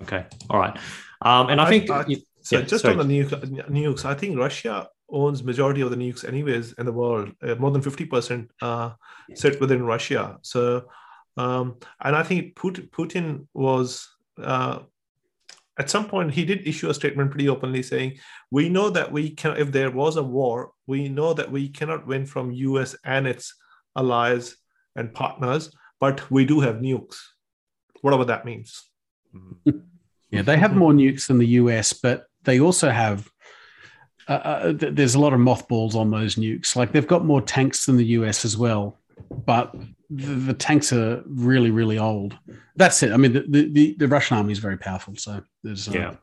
Okay, 0.00 0.24
all 0.48 0.58
right, 0.58 0.76
um, 1.20 1.50
and 1.50 1.60
I, 1.60 1.66
I 1.66 1.68
think. 1.68 1.90
So 2.42 2.58
yeah, 2.58 2.64
just 2.64 2.82
sorry. 2.82 2.98
on 2.98 3.08
the 3.08 3.24
nuke, 3.24 3.68
nukes, 3.70 4.04
I 4.04 4.14
think 4.14 4.38
Russia 4.38 4.88
owns 5.08 5.44
majority 5.44 5.80
of 5.80 5.90
the 5.90 5.96
nukes 5.96 6.26
anyways 6.26 6.72
in 6.72 6.86
the 6.86 6.92
world. 6.92 7.32
Uh, 7.42 7.54
more 7.54 7.70
than 7.70 7.82
fifty 7.82 8.04
percent 8.04 8.50
uh, 8.60 8.90
sit 9.34 9.60
within 9.60 9.84
Russia. 9.84 10.38
So, 10.42 10.88
um, 11.36 11.76
and 12.00 12.16
I 12.16 12.22
think 12.22 12.56
Putin, 12.56 12.90
Putin 12.90 13.46
was 13.54 14.08
uh, 14.42 14.80
at 15.78 15.90
some 15.90 16.08
point 16.08 16.32
he 16.32 16.44
did 16.44 16.66
issue 16.66 16.90
a 16.90 16.94
statement 16.94 17.30
pretty 17.30 17.48
openly 17.48 17.82
saying, 17.82 18.18
"We 18.50 18.68
know 18.68 18.90
that 18.90 19.12
we 19.12 19.30
can. 19.30 19.56
If 19.56 19.70
there 19.70 19.90
was 19.90 20.16
a 20.16 20.22
war, 20.22 20.72
we 20.86 21.08
know 21.08 21.34
that 21.34 21.50
we 21.50 21.68
cannot 21.68 22.06
win 22.06 22.26
from 22.26 22.50
U.S. 22.50 22.96
and 23.04 23.26
its 23.26 23.54
allies 23.96 24.56
and 24.96 25.14
partners, 25.14 25.72
but 26.00 26.28
we 26.28 26.44
do 26.44 26.58
have 26.60 26.76
nukes, 26.76 27.18
whatever 28.00 28.24
that 28.24 28.44
means." 28.44 28.82
Yeah, 30.32 30.40
they 30.40 30.56
have 30.56 30.74
more 30.74 30.92
nukes 30.92 31.26
than 31.26 31.36
the 31.36 31.46
US, 31.60 31.92
but 31.92 32.24
they 32.44 32.60
also 32.60 32.90
have 32.90 33.28
uh, 34.28 34.32
uh 34.32 34.72
there's 34.76 35.14
a 35.14 35.20
lot 35.20 35.32
of 35.32 35.40
mothballs 35.40 35.96
on 35.96 36.10
those 36.10 36.36
nukes. 36.36 36.76
Like 36.76 36.92
they've 36.92 37.06
got 37.06 37.24
more 37.24 37.42
tanks 37.42 37.86
than 37.86 37.96
the 37.96 38.06
US 38.06 38.44
as 38.44 38.56
well, 38.56 38.98
but 39.30 39.74
the, 40.10 40.34
the 40.34 40.54
tanks 40.54 40.92
are 40.92 41.22
really, 41.26 41.70
really 41.70 41.98
old. 41.98 42.38
That's 42.76 43.02
it. 43.02 43.12
I 43.12 43.16
mean, 43.16 43.32
the, 43.32 43.68
the, 43.70 43.96
the 43.98 44.08
Russian 44.08 44.36
army 44.36 44.52
is 44.52 44.58
very 44.58 44.76
powerful. 44.76 45.16
So 45.16 45.42
there's 45.62 45.88
uh, 45.88 45.92
yeah. 45.92 46.14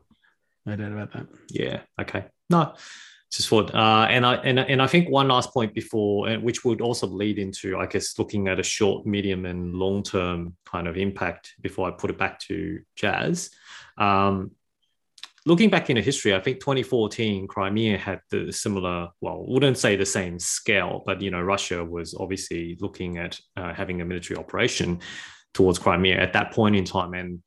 no 0.66 0.76
doubt 0.76 0.92
about 0.92 1.12
that. 1.12 1.26
Yeah. 1.50 1.80
Okay. 2.00 2.24
No, 2.48 2.74
just 3.32 3.48
for 3.48 3.64
uh, 3.76 4.06
and 4.06 4.26
I 4.26 4.34
and, 4.36 4.58
and 4.58 4.82
I 4.82 4.88
think 4.88 5.08
one 5.08 5.28
last 5.28 5.52
point 5.52 5.72
before, 5.72 6.28
uh, 6.28 6.38
which 6.40 6.64
would 6.64 6.80
also 6.80 7.06
lead 7.06 7.38
into, 7.38 7.78
I 7.78 7.86
guess, 7.86 8.18
looking 8.18 8.48
at 8.48 8.58
a 8.58 8.62
short, 8.62 9.06
medium, 9.06 9.46
and 9.46 9.74
long 9.74 10.02
term 10.02 10.56
kind 10.66 10.88
of 10.88 10.96
impact 10.96 11.54
before 11.60 11.86
I 11.86 11.92
put 11.92 12.10
it 12.10 12.18
back 12.18 12.40
to 12.40 12.80
Jazz. 12.96 13.50
Um, 13.98 14.50
looking 15.46 15.70
back 15.70 15.90
into 15.90 16.02
history, 16.02 16.34
I 16.34 16.40
think 16.40 16.60
2014 16.60 17.46
Crimea 17.46 17.98
had 17.98 18.20
the 18.30 18.52
similar, 18.52 19.08
well, 19.20 19.44
wouldn't 19.46 19.78
say 19.78 19.96
the 19.96 20.06
same 20.06 20.38
scale, 20.38 21.02
but 21.06 21.20
you 21.20 21.30
know, 21.30 21.40
Russia 21.40 21.84
was 21.84 22.14
obviously 22.18 22.76
looking 22.80 23.18
at 23.18 23.38
uh, 23.56 23.72
having 23.74 24.00
a 24.00 24.04
military 24.04 24.38
operation 24.38 25.00
towards 25.54 25.78
Crimea 25.78 26.20
at 26.20 26.32
that 26.34 26.52
point 26.52 26.76
in 26.76 26.84
time, 26.84 27.14
and 27.14 27.42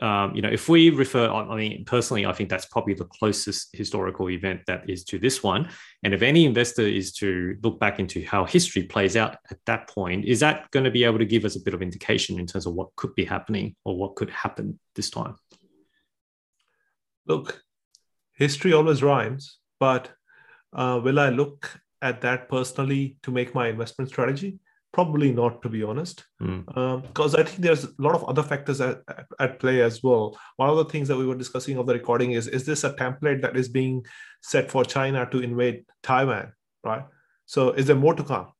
um, 0.00 0.34
you 0.34 0.42
know, 0.42 0.50
if 0.50 0.68
we 0.68 0.90
refer, 0.90 1.30
I 1.30 1.56
mean, 1.56 1.84
personally, 1.84 2.26
I 2.26 2.32
think 2.32 2.50
that's 2.50 2.66
probably 2.66 2.94
the 2.94 3.04
closest 3.04 3.74
historical 3.74 4.28
event 4.28 4.62
that 4.66 4.88
is 4.90 5.04
to 5.04 5.18
this 5.18 5.42
one. 5.42 5.70
And 6.02 6.12
if 6.12 6.20
any 6.20 6.44
investor 6.44 6.82
is 6.82 7.12
to 7.14 7.56
look 7.62 7.78
back 7.78 8.00
into 8.00 8.22
how 8.24 8.44
history 8.44 8.82
plays 8.82 9.16
out 9.16 9.36
at 9.50 9.58
that 9.66 9.88
point, 9.88 10.24
is 10.24 10.40
that 10.40 10.70
going 10.72 10.84
to 10.84 10.90
be 10.90 11.04
able 11.04 11.18
to 11.20 11.24
give 11.24 11.44
us 11.44 11.56
a 11.56 11.60
bit 11.60 11.74
of 11.74 11.80
indication 11.80 12.38
in 12.38 12.46
terms 12.46 12.66
of 12.66 12.74
what 12.74 12.94
could 12.96 13.14
be 13.14 13.24
happening 13.24 13.76
or 13.84 13.96
what 13.96 14.16
could 14.16 14.30
happen 14.30 14.78
this 14.94 15.10
time? 15.10 15.36
Look, 17.26 17.62
history 18.34 18.72
always 18.72 19.02
rhymes, 19.02 19.58
but 19.80 20.10
uh, 20.72 21.00
will 21.02 21.18
I 21.18 21.30
look 21.30 21.80
at 22.02 22.20
that 22.20 22.48
personally 22.48 23.16
to 23.22 23.30
make 23.30 23.54
my 23.54 23.68
investment 23.68 24.10
strategy? 24.10 24.58
Probably 24.92 25.32
not, 25.32 25.60
to 25.62 25.68
be 25.68 25.82
honest, 25.82 26.24
because 26.38 26.64
mm. 26.76 26.76
um, 26.76 27.40
I 27.40 27.42
think 27.42 27.56
there's 27.56 27.84
a 27.84 27.90
lot 27.98 28.14
of 28.14 28.24
other 28.24 28.44
factors 28.44 28.80
at, 28.80 29.02
at 29.40 29.58
play 29.58 29.82
as 29.82 30.04
well. 30.04 30.38
One 30.56 30.70
of 30.70 30.76
the 30.76 30.84
things 30.84 31.08
that 31.08 31.16
we 31.16 31.26
were 31.26 31.34
discussing 31.34 31.78
of 31.78 31.86
the 31.86 31.94
recording 31.94 32.32
is: 32.32 32.46
is 32.46 32.64
this 32.64 32.84
a 32.84 32.92
template 32.92 33.42
that 33.42 33.56
is 33.56 33.68
being 33.68 34.04
set 34.40 34.70
for 34.70 34.84
China 34.84 35.28
to 35.32 35.40
invade 35.40 35.84
Taiwan? 36.04 36.52
Right. 36.84 37.04
So, 37.46 37.70
is 37.70 37.86
there 37.86 37.96
more 37.96 38.14
to 38.14 38.22
come? 38.22 38.52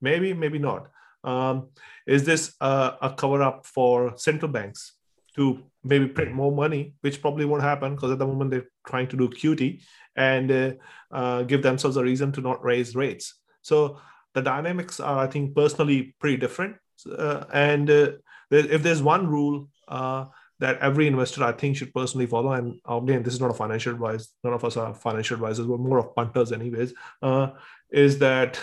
Maybe, 0.00 0.32
maybe 0.32 0.60
not. 0.60 0.88
Um, 1.24 1.70
is 2.06 2.24
this 2.24 2.54
a, 2.60 2.94
a 3.02 3.14
cover 3.16 3.42
up 3.42 3.66
for 3.66 4.16
central 4.16 4.52
banks 4.52 4.92
to 5.36 5.62
maybe 5.82 6.06
print 6.06 6.32
more 6.32 6.52
money, 6.52 6.94
which 7.00 7.20
probably 7.20 7.44
won't 7.44 7.62
happen 7.62 7.94
because 7.94 8.10
at 8.10 8.18
the 8.18 8.26
moment 8.26 8.50
they're 8.50 8.68
trying 8.86 9.08
to 9.08 9.16
do 9.16 9.28
QT 9.28 9.82
and 10.16 10.50
uh, 10.50 10.72
uh, 11.10 11.42
give 11.42 11.62
themselves 11.62 11.96
a 11.96 12.02
reason 12.02 12.32
to 12.32 12.40
not 12.40 12.62
raise 12.64 12.94
rates. 12.94 13.34
So 13.62 14.00
the 14.34 14.42
dynamics 14.42 15.00
are, 15.00 15.18
I 15.18 15.26
think, 15.26 15.54
personally 15.54 16.14
pretty 16.20 16.36
different. 16.36 16.76
Uh, 17.10 17.44
and 17.52 17.88
uh, 17.90 18.12
if 18.50 18.82
there's 18.82 19.02
one 19.02 19.26
rule 19.26 19.68
uh, 19.88 20.26
that 20.58 20.78
every 20.80 21.06
investor, 21.06 21.44
I 21.44 21.52
think, 21.52 21.76
should 21.76 21.94
personally 21.94 22.26
follow, 22.26 22.52
and 22.52 22.78
again, 22.86 23.22
this 23.22 23.34
is 23.34 23.40
not 23.40 23.50
a 23.50 23.54
financial 23.54 23.92
advice. 23.92 24.28
None 24.44 24.52
of 24.52 24.64
us 24.64 24.76
are 24.76 24.94
financial 24.94 25.36
advisors. 25.36 25.66
We're 25.66 25.78
more 25.78 25.98
of 25.98 26.14
punters, 26.14 26.52
anyways. 26.52 26.92
Uh, 27.22 27.52
is 27.90 28.18
that 28.18 28.58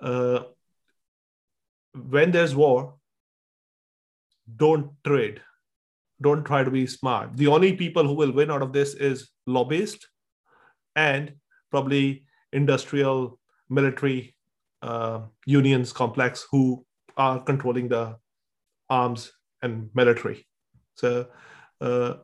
when 2.08 2.30
there's 2.30 2.54
war, 2.54 2.94
don't 4.54 4.92
trade. 5.04 5.40
Don't 6.22 6.44
try 6.44 6.64
to 6.64 6.70
be 6.70 6.86
smart. 6.86 7.36
The 7.36 7.46
only 7.46 7.74
people 7.74 8.06
who 8.06 8.14
will 8.14 8.32
win 8.32 8.50
out 8.50 8.62
of 8.62 8.72
this 8.72 8.94
is 8.94 9.30
lobbyists 9.46 10.06
and 10.94 11.34
probably 11.70 12.24
industrial 12.52 13.38
military 13.68 14.34
uh, 14.82 15.20
unions 15.44 15.92
complex 15.92 16.46
who 16.50 16.84
are 17.16 17.42
controlling 17.42 17.88
the 17.88 18.16
arms 18.88 19.32
and 19.62 19.90
military. 19.94 20.46
So 20.94 21.26
uh, 21.80 22.14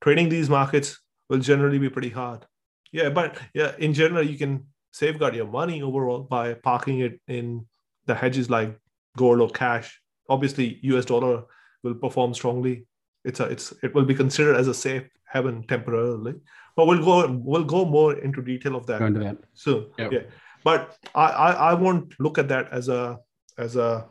trading 0.00 0.28
these 0.28 0.48
markets 0.48 0.98
will 1.28 1.38
generally 1.38 1.78
be 1.78 1.90
pretty 1.90 2.10
hard. 2.10 2.46
Yeah, 2.92 3.10
but 3.10 3.38
yeah, 3.54 3.72
in 3.78 3.92
general, 3.92 4.24
you 4.24 4.38
can 4.38 4.66
safeguard 4.92 5.34
your 5.34 5.46
money 5.46 5.82
overall 5.82 6.22
by 6.22 6.54
parking 6.54 7.00
it 7.00 7.20
in 7.28 7.66
the 8.06 8.14
hedges 8.14 8.48
like 8.48 8.78
gold 9.16 9.40
or 9.40 9.50
cash. 9.50 10.00
Obviously, 10.28 10.78
US 10.82 11.04
dollar 11.04 11.44
will 11.82 11.94
perform 11.94 12.34
strongly. 12.34 12.86
It's 13.24 13.40
a 13.40 13.44
it's 13.44 13.72
it 13.82 13.94
will 13.94 14.04
be 14.04 14.14
considered 14.14 14.56
as 14.56 14.68
a 14.68 14.74
safe 14.74 15.08
haven 15.32 15.66
temporarily. 15.66 16.34
But 16.76 16.86
we'll 16.86 17.04
go 17.04 17.40
we'll 17.42 17.64
go 17.64 17.84
more 17.84 18.14
into 18.18 18.42
detail 18.42 18.76
of 18.76 18.86
that, 18.86 19.00
that. 19.00 19.38
soon. 19.54 19.90
Yep. 19.98 20.12
Yeah 20.12 20.20
but 20.64 20.96
I, 21.14 21.26
I, 21.26 21.50
I 21.70 21.74
won't 21.74 22.18
look 22.18 22.38
at 22.38 22.48
that 22.48 22.72
as 22.72 22.88
a 22.88 23.18
as 23.56 23.76
a 23.76 24.06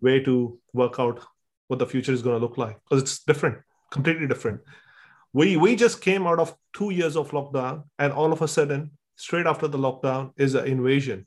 way 0.00 0.20
to 0.20 0.58
work 0.72 0.98
out 0.98 1.20
what 1.68 1.78
the 1.78 1.86
future 1.86 2.12
is 2.12 2.22
going 2.22 2.38
to 2.38 2.44
look 2.44 2.58
like 2.58 2.78
because 2.82 3.02
it's 3.02 3.24
different 3.24 3.58
completely 3.90 4.26
different 4.26 4.60
we 5.32 5.56
we 5.56 5.76
just 5.76 6.00
came 6.00 6.26
out 6.26 6.40
of 6.40 6.54
two 6.72 6.90
years 6.90 7.16
of 7.16 7.30
lockdown 7.30 7.84
and 7.98 8.12
all 8.12 8.32
of 8.32 8.42
a 8.42 8.48
sudden 8.48 8.90
straight 9.16 9.46
after 9.46 9.68
the 9.68 9.78
lockdown 9.78 10.32
is 10.36 10.54
an 10.54 10.66
invasion 10.66 11.26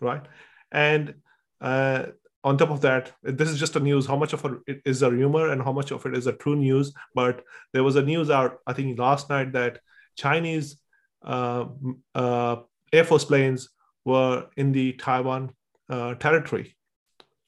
right 0.00 0.24
and 0.70 1.14
uh, 1.60 2.06
on 2.44 2.58
top 2.58 2.70
of 2.70 2.80
that 2.80 3.12
this 3.22 3.48
is 3.48 3.58
just 3.58 3.76
a 3.76 3.80
news 3.80 4.06
how 4.06 4.16
much 4.16 4.32
of 4.32 4.44
it 4.66 4.82
is 4.84 5.02
a 5.02 5.10
rumor 5.10 5.50
and 5.50 5.62
how 5.62 5.72
much 5.72 5.92
of 5.92 6.04
it 6.06 6.16
is 6.16 6.26
a 6.26 6.32
true 6.32 6.56
news 6.56 6.92
but 7.14 7.44
there 7.72 7.84
was 7.84 7.96
a 7.96 8.02
news 8.02 8.30
out 8.30 8.58
i 8.66 8.72
think 8.72 8.98
last 8.98 9.30
night 9.30 9.52
that 9.52 9.78
chinese 10.16 10.82
uh, 11.24 11.66
uh, 12.14 12.56
Air 12.92 13.04
Force 13.04 13.24
planes 13.24 13.68
were 14.04 14.46
in 14.56 14.72
the 14.72 14.92
Taiwan 14.94 15.52
uh, 15.88 16.14
territory, 16.14 16.76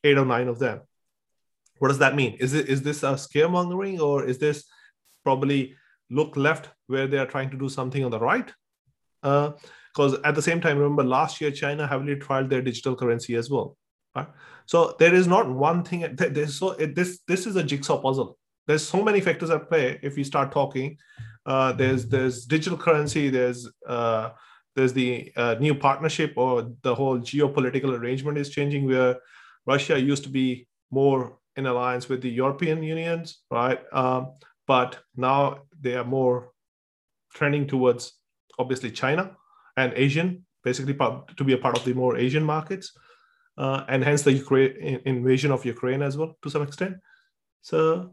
eight 0.03 0.19
or 0.19 0.25
nine 0.25 0.49
of 0.49 0.59
them. 0.59 0.81
What 1.79 1.89
does 1.89 1.99
that 1.99 2.15
mean? 2.15 2.37
Is 2.41 2.55
it 2.55 2.69
is 2.69 2.83
this 2.83 3.03
a 3.03 3.15
scaremongering 3.15 4.01
or 4.01 4.25
is 4.25 4.39
this 4.39 4.65
probably 5.25 5.75
look 6.11 6.37
left 6.37 6.71
where 6.87 7.07
they 7.07 7.19
are 7.19 7.27
trying 7.27 7.51
to 7.51 7.59
do 7.59 7.69
something 7.69 8.05
on 8.05 8.11
the 8.11 8.21
right? 8.21 8.53
Because 9.23 10.15
uh, 10.15 10.21
at 10.25 10.35
the 10.35 10.43
same 10.43 10.61
time, 10.61 10.79
remember 10.79 11.03
last 11.03 11.41
year 11.41 11.51
China 11.51 11.87
heavily 11.87 12.17
trialed 12.17 12.49
their 12.49 12.63
digital 12.63 12.95
currency 12.95 13.35
as 13.35 13.51
well. 13.51 13.77
Right? 14.15 14.29
So 14.67 14.97
there 14.99 15.15
is 15.15 15.27
not 15.27 15.49
one 15.51 15.83
thing. 15.83 16.15
There's 16.17 16.59
so 16.59 16.71
it, 16.73 16.95
this 16.95 17.21
this 17.29 17.47
is 17.47 17.57
a 17.57 17.63
jigsaw 17.63 18.01
puzzle. 18.01 18.39
There's 18.67 18.87
so 18.87 19.03
many 19.03 19.21
factors 19.21 19.51
at 19.51 19.69
play. 19.69 19.99
If 20.03 20.17
we 20.17 20.25
start 20.25 20.53
talking, 20.53 20.97
uh, 21.47 21.73
there's 21.73 22.07
there's 22.07 22.47
digital 22.47 22.79
currency. 22.79 23.29
There's 23.29 23.69
uh, 23.87 24.31
there's 24.75 24.93
the 24.93 25.33
uh, 25.37 25.57
new 25.61 25.75
partnership 25.75 26.35
or 26.37 26.73
the 26.83 26.95
whole 26.95 27.19
geopolitical 27.19 27.99
arrangement 27.99 28.39
is 28.39 28.51
changing 28.51 28.87
where 28.87 29.17
Russia 29.67 29.99
used 29.99 30.25
to 30.25 30.31
be 30.31 30.67
more 30.91 31.39
in 31.57 31.67
alliance 31.67 32.09
with 32.09 32.23
the 32.23 32.31
European 32.31 32.83
unions, 32.83 33.41
right? 33.51 33.81
Um, 33.93 34.33
but 34.67 34.99
now 35.17 35.59
they 35.81 35.95
are 35.95 36.05
more 36.05 36.51
trending 37.33 37.67
towards 37.67 38.13
obviously 38.59 38.91
China 38.91 39.37
and 39.77 39.93
Asian, 39.95 40.45
basically 40.63 40.95
to 40.95 41.45
be 41.45 41.53
a 41.53 41.59
part 41.59 41.77
of 41.77 41.85
the 41.85 41.95
more 41.95 42.17
Asian 42.17 42.45
markets, 42.45 42.93
uh, 43.57 43.85
and 43.89 44.03
hence 44.03 44.23
the 44.23 44.33
Ukraine 44.33 45.01
invasion 45.05 45.51
of 45.51 45.65
Ukraine 45.65 46.03
as 46.03 46.17
well 46.17 46.37
to 46.43 46.51
some 46.51 46.63
extent. 46.63 46.97
So 47.63 48.13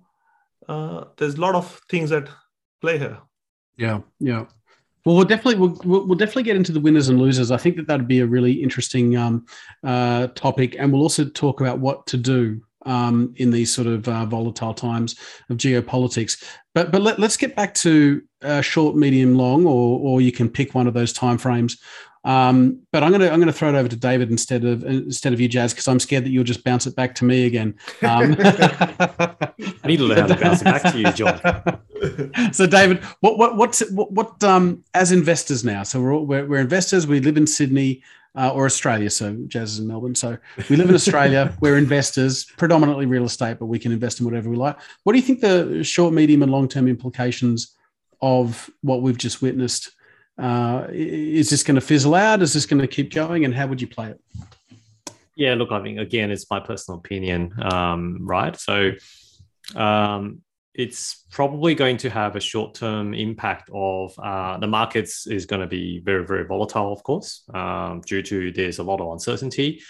uh, 0.68 1.06
there's 1.18 1.36
a 1.36 1.42
lot 1.42 1.56
of 1.56 1.82
things 1.90 2.10
that 2.12 2.30
play 2.82 2.98
here. 2.98 3.20
Yeah, 3.78 4.02
yeah. 4.20 4.46
Well, 5.06 5.16
we'll 5.16 5.26
definitely 5.26 5.56
we'll, 5.56 6.06
we'll 6.06 6.18
definitely 6.18 6.44
get 6.44 6.56
into 6.56 6.72
the 6.72 6.80
winners 6.80 7.10
and 7.10 7.20
losers. 7.20 7.50
I 7.50 7.58
think 7.58 7.76
that 7.78 7.88
that'd 7.88 8.08
be 8.08 8.20
a 8.20 8.26
really 8.26 8.52
interesting 8.52 9.18
um, 9.18 9.46
uh, 9.84 10.28
topic, 10.28 10.76
and 10.78 10.92
we'll 10.92 11.02
also 11.02 11.26
talk 11.26 11.60
about 11.60 11.80
what 11.80 12.06
to 12.08 12.18
do 12.18 12.62
um, 12.86 13.34
in 13.38 13.52
these 13.52 13.74
sort 13.74 13.88
of 13.88 14.08
uh, 14.08 14.26
volatile 14.26 14.74
times 14.74 15.16
of 15.50 15.58
geopolitics. 15.58 16.44
But 16.74 16.92
but 16.92 17.02
let, 17.02 17.20
us 17.20 17.38
get 17.38 17.56
back 17.56 17.74
to 17.76 18.22
uh, 18.42 18.62
short, 18.62 18.96
medium, 18.96 19.36
long, 19.36 19.66
or 19.66 20.00
or 20.00 20.22
you 20.22 20.32
can 20.32 20.50
pick 20.50 20.74
one 20.74 20.88
of 20.88 20.94
those 20.94 21.14
time 21.14 21.38
frames. 21.38 21.78
Um, 22.24 22.84
but 22.92 23.02
I'm 23.02 23.12
gonna 23.12 23.30
I'm 23.30 23.40
gonna 23.40 23.52
throw 23.52 23.70
it 23.70 23.76
over 23.76 23.90
to 23.90 23.96
David 23.96 24.30
instead 24.30 24.64
of 24.64 24.84
instead 24.84 25.34
of 25.34 25.42
you, 25.42 25.48
Jazz, 25.48 25.74
because 25.74 25.88
I'm 25.88 26.00
scared 26.00 26.24
that 26.24 26.30
you'll 26.30 26.44
just 26.44 26.64
bounce 26.64 26.86
it 26.86 26.96
back 26.96 27.16
to 27.16 27.26
me 27.26 27.46
again. 27.48 27.76
Um, 28.04 28.36
I 28.40 29.88
need 29.88 29.98
to 29.98 30.04
learn 30.04 30.20
how 30.20 30.28
to 30.28 30.36
bounce 30.36 30.62
it 30.62 30.66
back 30.66 30.84
to 30.92 31.00
you, 31.00 31.12
John. 31.14 32.54
so, 32.54 32.68
David, 32.68 33.04
what 33.22 33.40
what 33.40 33.58
what's 33.58 33.90
what, 33.92 34.12
what 34.12 34.44
um 34.44 34.84
as 34.94 35.12
investors 35.12 35.66
now? 35.66 35.82
So 35.82 36.00
we're 36.00 36.14
all, 36.14 36.26
we're, 36.26 36.46
we're 36.46 36.60
investors. 36.60 37.08
We 37.08 37.22
live 37.22 37.38
in 37.38 37.48
Sydney. 37.48 38.04
Uh, 38.34 38.50
or 38.54 38.66
Australia. 38.66 39.10
So 39.10 39.36
Jazz 39.48 39.74
is 39.74 39.80
in 39.80 39.88
Melbourne. 39.88 40.16
So 40.16 40.38
we 40.70 40.78
live 40.78 40.88
in 40.88 40.96
Australia. 40.96 41.54
We're 41.60 41.78
investors, 41.78 42.46
predominantly 42.46 43.06
real 43.06 43.26
estate, 43.26 43.60
but 43.60 43.66
we 43.66 43.78
can 43.78 43.92
invest 43.92 44.22
in 44.22 44.26
whatever 44.26 44.50
we 44.50 44.56
like. 44.56 44.78
What 45.04 45.12
do 45.12 45.20
you 45.20 45.26
think 45.26 45.42
the 45.42 45.84
short, 45.84 46.14
medium, 46.14 46.42
and 46.42 46.50
long 46.50 46.70
term 46.70 46.88
implications 46.88 47.76
of 48.22 48.70
what 48.84 49.02
we've 49.02 49.18
just 49.18 49.42
witnessed 49.42 49.92
uh, 50.38 50.88
is 50.92 51.50
this 51.50 51.64
going 51.64 51.76
to 51.76 51.82
fizzle 51.82 52.16
out? 52.16 52.42
Is 52.42 52.54
this 52.54 52.66
going 52.66 52.82
to 52.82 52.88
keep 52.88 53.14
going? 53.14 53.46
And 53.46 53.54
how 53.54 53.68
would 53.68 53.82
you 53.82 53.88
play 53.88 54.10
it? 54.10 54.22
Yeah, 55.36 55.56
look, 55.56 55.72
I 55.72 55.80
mean, 55.80 56.00
again, 56.00 56.32
it's 56.32 56.50
my 56.50 56.60
personal 56.60 57.00
opinion, 57.00 57.54
um, 57.62 58.20
right? 58.22 58.56
So 58.56 58.92
um, 59.76 60.42
it's 60.74 61.26
probably 61.32 61.76
going 61.76 61.98
to 61.98 62.10
have 62.10 62.36
a 62.36 62.40
short-term 62.40 63.14
impact 63.14 63.70
of 63.74 64.18
uh, 64.20 64.58
the 64.58 64.68
markets 64.68 65.28
is 65.28 65.46
going 65.46 65.60
to 65.60 65.68
be 65.68 66.00
very, 66.00 66.26
very 66.26 66.46
volatile, 66.46 66.94
of 66.94 67.04
course, 67.04 67.44
um, 67.54 68.02
due 68.06 68.22
to 68.24 68.52
there's 68.52 68.80
a 68.80 68.84
lot 68.84 69.02
of 69.02 69.12
uncertainty. 69.12 69.82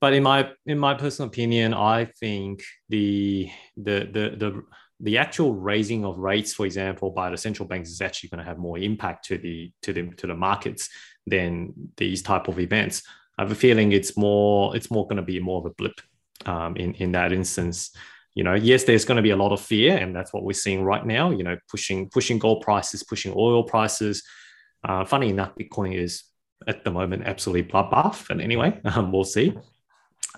But 0.00 0.12
in 0.12 0.22
my 0.22 0.50
in 0.66 0.78
my 0.78 0.94
personal 0.94 1.28
opinion, 1.28 1.72
I 1.72 2.04
think 2.20 2.62
the 2.90 3.50
the 3.76 4.00
the 4.12 4.36
the 4.36 4.62
the 5.00 5.18
actual 5.18 5.54
raising 5.54 6.04
of 6.04 6.18
rates, 6.18 6.52
for 6.52 6.66
example, 6.66 7.10
by 7.10 7.30
the 7.30 7.38
central 7.38 7.66
banks 7.66 7.90
is 7.90 8.02
actually 8.02 8.28
going 8.28 8.44
to 8.44 8.44
have 8.44 8.58
more 8.58 8.78
impact 8.78 9.24
to 9.26 9.38
the 9.38 9.72
to 9.82 9.92
the 9.94 10.10
to 10.16 10.26
the 10.26 10.34
markets 10.34 10.90
than 11.26 11.72
these 11.96 12.22
type 12.22 12.48
of 12.48 12.58
events. 12.58 13.02
I 13.38 13.42
have 13.42 13.52
a 13.52 13.54
feeling 13.54 13.92
it's 13.92 14.16
more 14.16 14.76
it's 14.76 14.90
more 14.90 15.04
going 15.04 15.16
to 15.16 15.22
be 15.22 15.40
more 15.40 15.60
of 15.60 15.66
a 15.66 15.70
blip 15.70 15.98
um, 16.44 16.76
in 16.76 16.92
in 16.94 17.12
that 17.12 17.32
instance. 17.32 17.90
You 18.34 18.42
know, 18.42 18.54
yes, 18.54 18.84
there's 18.84 19.04
going 19.04 19.16
to 19.16 19.22
be 19.22 19.30
a 19.30 19.36
lot 19.36 19.52
of 19.52 19.60
fear, 19.60 19.96
and 19.96 20.14
that's 20.14 20.32
what 20.32 20.42
we're 20.42 20.52
seeing 20.52 20.82
right 20.82 21.04
now. 21.04 21.30
You 21.30 21.44
know, 21.44 21.56
pushing 21.68 22.08
pushing 22.10 22.38
gold 22.38 22.62
prices, 22.62 23.02
pushing 23.02 23.32
oil 23.36 23.62
prices. 23.62 24.22
Uh, 24.82 25.04
funny 25.04 25.30
enough, 25.30 25.54
Bitcoin 25.54 25.96
is 25.96 26.24
at 26.66 26.84
the 26.84 26.90
moment 26.90 27.22
absolutely 27.24 27.70
bloodbath. 27.70 28.30
And 28.30 28.40
anyway, 28.40 28.80
um, 28.84 29.12
we'll 29.12 29.24
see. 29.24 29.54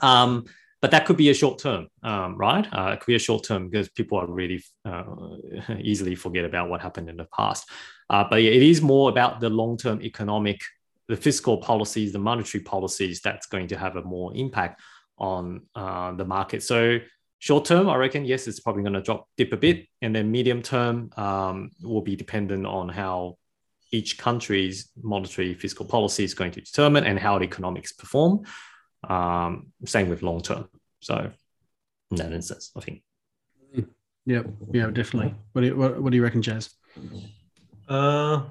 Um, 0.02 0.44
but 0.82 0.90
that 0.90 1.06
could 1.06 1.16
be 1.16 1.30
a 1.30 1.34
short 1.34 1.58
term, 1.58 1.88
um, 2.02 2.36
right? 2.36 2.66
Uh, 2.72 2.92
it 2.92 3.00
could 3.00 3.06
be 3.06 3.14
a 3.14 3.18
short 3.18 3.44
term 3.44 3.68
because 3.68 3.88
people 3.88 4.18
are 4.18 4.26
really 4.26 4.62
uh, 4.84 5.04
easily 5.80 6.14
forget 6.14 6.44
about 6.44 6.68
what 6.68 6.82
happened 6.82 7.08
in 7.08 7.16
the 7.16 7.26
past. 7.34 7.68
Uh, 8.10 8.24
but 8.28 8.40
it 8.40 8.62
is 8.62 8.82
more 8.82 9.08
about 9.08 9.40
the 9.40 9.48
long 9.48 9.76
term 9.76 10.02
economic, 10.02 10.60
the 11.08 11.16
fiscal 11.16 11.56
policies, 11.58 12.12
the 12.12 12.18
monetary 12.18 12.62
policies 12.62 13.20
that's 13.20 13.46
going 13.46 13.68
to 13.68 13.76
have 13.76 13.96
a 13.96 14.02
more 14.02 14.32
impact 14.36 14.80
on 15.18 15.62
uh, 15.74 16.12
the 16.12 16.24
market. 16.24 16.62
So 16.62 16.98
short 17.46 17.64
term, 17.64 17.88
I 17.88 17.94
reckon 17.94 18.24
yes, 18.24 18.48
it's 18.48 18.58
probably 18.58 18.82
going 18.82 18.94
to 18.94 19.00
drop 19.00 19.28
dip 19.36 19.52
a 19.52 19.56
bit, 19.56 19.86
and 20.02 20.12
then 20.14 20.32
medium 20.32 20.62
term 20.62 21.10
um, 21.16 21.70
will 21.80 22.02
be 22.02 22.16
dependent 22.16 22.66
on 22.66 22.88
how 22.88 23.38
each 23.92 24.18
country's 24.18 24.90
monetary 25.00 25.54
fiscal 25.54 25.86
policy 25.86 26.24
is 26.24 26.34
going 26.34 26.50
to 26.50 26.60
determine 26.60 27.04
and 27.04 27.20
how 27.20 27.38
the 27.38 27.44
economics 27.44 27.92
perform. 27.92 28.42
Um, 29.08 29.68
same 29.84 30.08
with 30.08 30.22
long 30.22 30.40
term. 30.42 30.68
So, 30.98 31.30
in 32.10 32.16
that 32.16 32.32
instance, 32.32 32.72
I 32.76 32.80
think. 32.80 33.02
Yeah, 34.24 34.42
yeah, 34.72 34.90
definitely. 34.90 35.32
What 35.52 35.60
do 35.60 35.68
you, 35.68 35.76
what, 35.76 36.02
what 36.02 36.10
do 36.10 36.16
you 36.16 36.24
reckon, 36.24 36.42
Jazz? 36.42 36.74
Uh, 37.88 38.42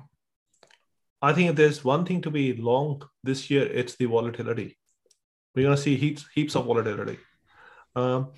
I 1.22 1.34
think 1.34 1.58
there's 1.58 1.84
one 1.84 2.06
thing 2.06 2.22
to 2.22 2.32
be 2.32 2.54
long 2.54 3.02
this 3.26 3.50
year. 3.50 3.66
It's 3.66 3.98
the 3.98 4.06
volatility. 4.06 4.78
We're 5.54 5.64
gonna 5.64 5.76
see 5.76 5.98
heaps 5.98 6.26
heaps 6.34 6.56
of 6.56 6.66
volatility. 6.66 7.18
Um, 7.94 8.32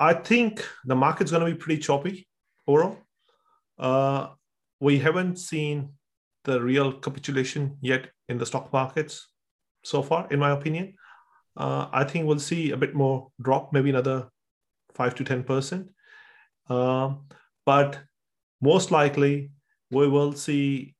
I 0.00 0.14
think 0.14 0.64
the 0.84 0.94
market's 0.94 1.30
gonna 1.30 1.44
be 1.44 1.54
pretty 1.54 1.80
choppy 1.80 2.28
overall. 2.66 2.98
Uh, 3.78 4.28
we 4.80 4.98
haven't 4.98 5.38
seen 5.38 5.94
the 6.44 6.60
real 6.60 6.92
capitulation 6.92 7.76
yet 7.80 8.10
in 8.28 8.38
the 8.38 8.46
stock 8.46 8.72
markets 8.72 9.28
so 9.84 10.02
far, 10.02 10.28
in 10.30 10.38
my 10.38 10.50
opinion. 10.50 10.94
Uh, 11.56 11.88
I 11.92 12.04
think 12.04 12.26
we'll 12.26 12.38
see 12.38 12.70
a 12.70 12.76
bit 12.76 12.94
more 12.94 13.30
drop, 13.42 13.72
maybe 13.72 13.90
another 13.90 14.28
five 14.94 15.14
to 15.16 15.24
ten 15.24 15.42
percent. 15.42 15.90
Uh, 16.68 17.14
but 17.66 17.98
most 18.60 18.90
likely, 18.90 19.50
we 19.90 20.08
will 20.08 20.32
see 20.32 20.94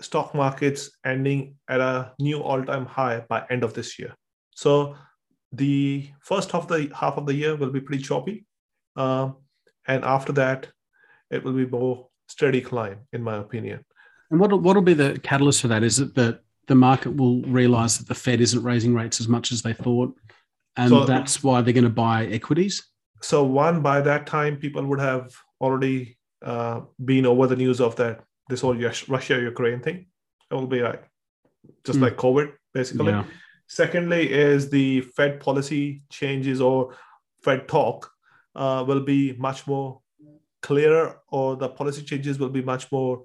stock 0.00 0.34
markets 0.34 0.90
ending 1.04 1.56
at 1.68 1.80
a 1.80 2.12
new 2.18 2.42
all-time 2.42 2.86
high 2.86 3.24
by 3.28 3.44
end 3.50 3.62
of 3.64 3.74
this 3.74 3.98
year. 3.98 4.14
So 4.54 4.96
the 5.52 6.08
first 6.20 6.50
half 6.50 6.62
of 6.62 6.68
the 6.68 6.90
half 6.94 7.16
of 7.16 7.26
the 7.26 7.34
year 7.34 7.56
will 7.56 7.70
be 7.70 7.80
pretty 7.80 8.02
choppy, 8.02 8.46
uh, 8.96 9.30
and 9.86 10.04
after 10.04 10.32
that, 10.32 10.68
it 11.30 11.44
will 11.44 11.52
be 11.52 11.66
more 11.66 12.08
steady 12.28 12.60
climb, 12.60 12.98
in 13.12 13.22
my 13.22 13.36
opinion. 13.36 13.84
And 14.30 14.40
what 14.40 14.50
what 14.60 14.74
will 14.74 14.82
be 14.82 14.94
the 14.94 15.18
catalyst 15.22 15.60
for 15.60 15.68
that? 15.68 15.82
Is 15.82 16.00
it 16.00 16.14
that 16.14 16.40
the 16.66 16.74
market 16.74 17.14
will 17.16 17.42
realize 17.42 17.98
that 17.98 18.08
the 18.08 18.14
Fed 18.14 18.40
isn't 18.40 18.62
raising 18.62 18.94
rates 18.94 19.20
as 19.20 19.28
much 19.28 19.52
as 19.52 19.62
they 19.62 19.72
thought, 19.72 20.14
and 20.76 20.90
so, 20.90 21.04
that's 21.04 21.42
why 21.42 21.60
they're 21.60 21.72
going 21.72 21.84
to 21.84 21.90
buy 21.90 22.26
equities? 22.26 22.84
So 23.22 23.44
one, 23.44 23.82
by 23.82 24.00
that 24.02 24.26
time, 24.26 24.56
people 24.56 24.84
would 24.86 25.00
have 25.00 25.34
already 25.60 26.18
uh, 26.44 26.80
been 27.04 27.26
over 27.26 27.46
the 27.46 27.56
news 27.56 27.80
of 27.80 27.96
that 27.96 28.24
this 28.48 28.60
whole 28.60 28.74
Russia 29.08 29.40
Ukraine 29.40 29.80
thing. 29.80 30.06
It 30.50 30.54
will 30.54 30.66
be 30.66 30.80
like 30.80 31.02
just 31.84 31.98
mm. 31.98 32.02
like 32.02 32.16
COVID, 32.16 32.52
basically. 32.74 33.12
Yeah. 33.12 33.24
Secondly, 33.68 34.30
is 34.32 34.70
the 34.70 35.00
Fed 35.00 35.40
policy 35.40 36.02
changes 36.10 36.60
or 36.60 36.94
Fed 37.42 37.68
talk 37.68 38.10
uh, 38.54 38.84
will 38.86 39.00
be 39.00 39.32
much 39.34 39.66
more 39.66 40.00
clearer 40.62 41.20
or 41.28 41.56
the 41.56 41.68
policy 41.68 42.02
changes 42.02 42.38
will 42.38 42.48
be 42.48 42.62
much 42.62 42.90
more 42.90 43.22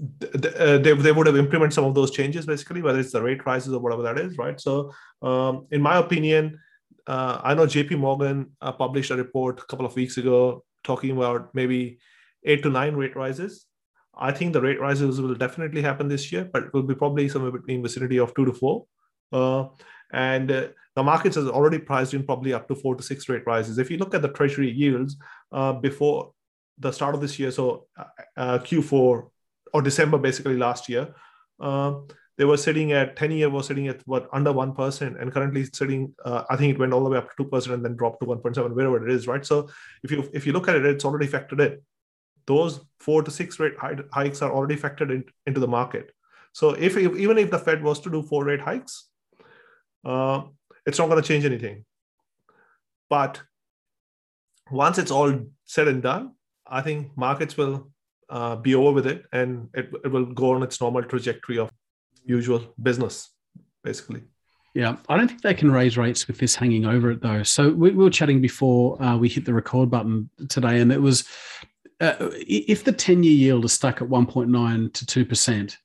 uh, 0.00 0.78
they, 0.78 0.92
they 0.92 1.12
would 1.12 1.26
have 1.26 1.36
implemented 1.36 1.74
some 1.74 1.84
of 1.84 1.94
those 1.94 2.10
changes 2.10 2.46
basically 2.46 2.80
whether 2.80 3.00
it's 3.00 3.12
the 3.12 3.20
rate 3.20 3.44
rises 3.44 3.72
or 3.74 3.80
whatever 3.80 4.02
that 4.02 4.18
is 4.18 4.38
right? 4.38 4.60
So 4.60 4.92
um, 5.22 5.66
in 5.70 5.82
my 5.82 5.98
opinion 5.98 6.58
uh, 7.06 7.40
i 7.42 7.54
know 7.54 7.66
jp 7.66 7.98
morgan 7.98 8.50
uh, 8.60 8.70
published 8.70 9.10
a 9.10 9.16
report 9.16 9.58
a 9.60 9.64
couple 9.64 9.86
of 9.86 9.96
weeks 9.96 10.18
ago 10.18 10.62
talking 10.84 11.10
about 11.16 11.54
maybe 11.54 11.98
eight 12.44 12.62
to 12.62 12.70
nine 12.70 12.94
rate 12.94 13.16
rises. 13.16 13.66
I 14.14 14.30
think 14.32 14.52
the 14.52 14.60
rate 14.60 14.80
rises 14.80 15.20
will 15.20 15.34
definitely 15.34 15.82
happen 15.82 16.08
this 16.08 16.30
year 16.32 16.48
but 16.52 16.64
it 16.64 16.72
will 16.72 16.82
be 16.82 16.94
probably 16.94 17.28
somewhere 17.28 17.52
between 17.52 17.82
vicinity 17.82 18.18
of 18.18 18.34
two 18.34 18.44
to 18.44 18.52
four 18.52 18.86
and 19.32 20.50
uh, 20.50 20.68
the 20.96 21.02
markets 21.02 21.36
has 21.36 21.46
already 21.46 21.78
priced 21.78 22.14
in 22.14 22.24
probably 22.24 22.52
up 22.52 22.66
to 22.68 22.74
four 22.74 22.94
to 22.96 23.02
six 23.02 23.28
rate 23.28 23.46
rises. 23.46 23.78
If 23.78 23.90
you 23.90 23.98
look 23.98 24.14
at 24.14 24.22
the 24.22 24.28
treasury 24.28 24.70
yields 24.70 25.16
uh, 25.52 25.72
before 25.74 26.32
the 26.78 26.92
start 26.92 27.14
of 27.14 27.20
this 27.20 27.38
year, 27.38 27.50
so 27.50 27.86
uh, 27.96 28.04
uh 28.36 28.58
Q4 28.58 29.28
or 29.74 29.82
December, 29.82 30.18
basically 30.18 30.56
last 30.56 30.88
year, 30.88 31.14
uh, 31.60 31.94
they 32.38 32.44
were 32.44 32.56
sitting 32.56 32.92
at 32.92 33.16
10 33.16 33.32
year 33.32 33.50
was 33.50 33.66
sitting 33.66 33.88
at 33.88 34.00
what 34.06 34.28
under 34.32 34.52
1% 34.52 35.20
and 35.20 35.32
currently 35.32 35.64
sitting 35.64 36.14
uh, 36.24 36.44
i 36.48 36.56
think 36.56 36.72
it 36.72 36.78
went 36.78 36.92
all 36.92 37.02
the 37.02 37.10
way 37.10 37.18
up 37.18 37.28
to 37.36 37.44
2% 37.44 37.74
and 37.74 37.84
then 37.84 37.96
dropped 37.96 38.20
to 38.20 38.26
1.7 38.26 38.74
wherever 38.74 39.08
it 39.08 39.12
is 39.12 39.26
right? 39.26 39.44
So 39.44 39.68
if 40.04 40.10
you 40.12 40.28
if 40.32 40.46
you 40.46 40.52
look 40.52 40.68
at 40.68 40.76
it 40.76 40.86
it's 40.86 41.04
already 41.04 41.26
factored 41.26 41.60
in. 41.66 41.80
Those 42.46 42.80
four 43.00 43.22
to 43.22 43.30
six 43.30 43.60
rate 43.60 43.74
hikes 44.12 44.40
are 44.40 44.52
already 44.52 44.76
factored 44.76 45.10
in, 45.10 45.24
into 45.46 45.60
the 45.60 45.68
market. 45.68 46.12
So 46.52 46.70
if, 46.70 46.96
if 46.96 47.14
even 47.16 47.36
if 47.36 47.50
the 47.50 47.58
fed 47.58 47.82
was 47.82 48.00
to 48.00 48.10
do 48.10 48.22
four 48.22 48.44
rate 48.44 48.60
hikes 48.60 49.08
uh, 50.04 50.42
it's 50.86 50.98
not 50.98 51.08
going 51.08 51.20
to 51.20 51.26
change 51.26 51.44
anything 51.44 51.84
but 53.10 53.42
once 54.70 54.98
it's 54.98 55.10
all 55.10 55.32
said 55.64 55.88
and 55.88 56.02
done 56.02 56.32
I 56.66 56.82
think 56.82 57.16
markets 57.16 57.56
will 57.56 57.90
uh, 58.28 58.56
be 58.56 58.74
over 58.74 58.92
with 58.92 59.06
it 59.06 59.24
and 59.32 59.68
it, 59.74 59.90
it 60.04 60.08
will 60.08 60.26
go 60.26 60.52
on 60.52 60.62
its 60.62 60.80
normal 60.80 61.02
trajectory 61.02 61.58
of 61.58 61.70
usual 62.24 62.62
business, 62.80 63.30
basically. 63.82 64.22
Yeah, 64.74 64.96
I 65.08 65.16
don't 65.16 65.28
think 65.28 65.42
they 65.42 65.54
can 65.54 65.72
raise 65.72 65.96
rates 65.96 66.28
with 66.28 66.38
this 66.38 66.54
hanging 66.54 66.84
over 66.84 67.10
it 67.10 67.22
though. 67.22 67.42
So 67.42 67.70
we, 67.70 67.90
we 67.90 68.04
were 68.04 68.10
chatting 68.10 68.40
before 68.40 69.02
uh, 69.02 69.16
we 69.16 69.28
hit 69.28 69.44
the 69.44 69.54
record 69.54 69.90
button 69.90 70.28
today, 70.48 70.80
and 70.80 70.92
it 70.92 71.00
was 71.00 71.26
uh, 72.00 72.14
if 72.20 72.84
the 72.84 72.92
10 72.92 73.22
year 73.24 73.32
yield 73.32 73.64
is 73.64 73.72
stuck 73.72 74.02
at 74.02 74.08
1.9 74.08 74.92
to 74.92 75.24
2%, 75.24 75.76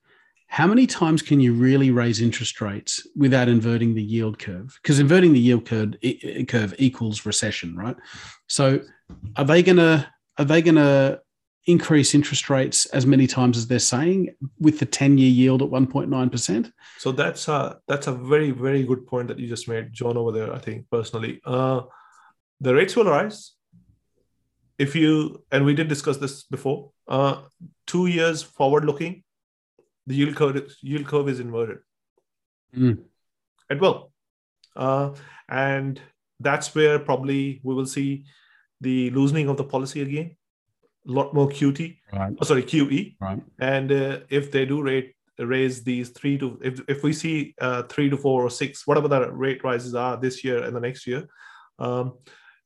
how 0.54 0.68
many 0.68 0.86
times 0.86 1.24
can 1.24 1.40
you 1.40 1.52
really 1.52 1.90
raise 1.90 2.22
interest 2.22 2.62
rates 2.62 3.08
without 3.16 3.48
inverting 3.50 3.96
the 3.96 4.04
yield 4.04 4.38
curve? 4.38 4.78
Because 4.84 5.00
inverting 5.00 5.34
the 5.34 5.40
yield 5.40 5.66
curve, 5.66 5.96
curve 6.48 6.76
equals 6.78 7.26
recession, 7.26 7.76
right? 7.76 7.96
So 8.46 8.82
are 9.36 9.46
they 9.46 9.64
to 9.64 10.08
are 10.38 10.46
they 10.46 10.62
to 10.62 11.20
increase 11.66 12.14
interest 12.14 12.52
rates 12.52 12.86
as 12.88 13.08
many 13.08 13.26
times 13.26 13.58
as 13.58 13.66
they're 13.66 13.80
saying 13.80 14.30
with 14.60 14.78
the 14.78 14.86
10 14.86 15.18
year 15.18 15.32
yield 15.32 15.64
at 15.64 15.70
1.9%? 15.70 16.72
So 17.00 17.12
that's 17.12 17.48
a, 17.48 17.80
that's 17.88 18.06
a 18.06 18.12
very, 18.12 18.52
very 18.52 18.84
good 18.84 19.08
point 19.08 19.30
that 19.30 19.40
you 19.40 19.48
just 19.48 19.68
made, 19.68 19.92
John, 19.92 20.18
over 20.18 20.32
there, 20.32 20.54
I 20.54 20.60
think, 20.60 20.88
personally. 20.92 21.42
Uh, 21.44 21.82
the 22.62 22.76
rates 22.76 22.96
will 22.96 23.06
rise. 23.06 23.54
If 24.78 24.96
you, 24.96 25.44
and 25.52 25.66
we 25.66 25.74
did 25.74 25.88
discuss 25.88 26.18
this 26.18 26.44
before, 26.44 26.92
uh, 27.08 27.42
two 27.88 28.06
years 28.06 28.44
forward 28.44 28.86
looking, 28.86 29.24
the 30.08 30.16
yield 30.16 30.36
curve, 30.36 30.74
yield 30.82 31.08
curve 31.08 31.30
is 31.30 31.40
inverted. 31.40 31.80
Mm. 32.76 33.00
It 33.70 33.80
will. 33.80 34.12
Uh, 34.76 35.12
and 35.50 36.02
that's 36.40 36.74
where 36.76 37.00
probably 37.00 37.62
we 37.64 37.74
will 37.74 37.86
see 37.86 38.26
the 38.82 39.10
loosening 39.12 39.48
of 39.50 39.58
the 39.58 39.64
policy 39.64 40.02
again, 40.02 40.36
a 41.08 41.12
lot 41.12 41.34
more 41.34 41.48
QT, 41.48 41.98
right. 42.12 42.34
oh, 42.40 42.46
sorry, 42.46 42.64
QE. 42.64 43.16
Right. 43.20 43.42
And 43.60 43.92
uh, 43.92 44.20
if 44.30 44.52
they 44.52 44.66
do 44.66 44.82
rate 44.82 45.16
raise 45.40 45.84
these 45.84 46.10
three 46.10 46.38
to 46.38 46.60
if, 46.64 46.80
if 46.88 47.04
we 47.04 47.12
see 47.12 47.56
uh, 47.60 47.84
three 47.84 48.10
to 48.10 48.18
four 48.18 48.44
or 48.44 48.50
six, 48.50 48.86
whatever 48.86 49.08
the 49.08 49.32
rate 49.32 49.64
rises 49.64 49.96
are 49.96 50.18
this 50.18 50.44
year 50.44 50.64
and 50.64 50.76
the 50.76 50.80
next 50.80 51.08
year, 51.08 51.28
um, 51.80 52.14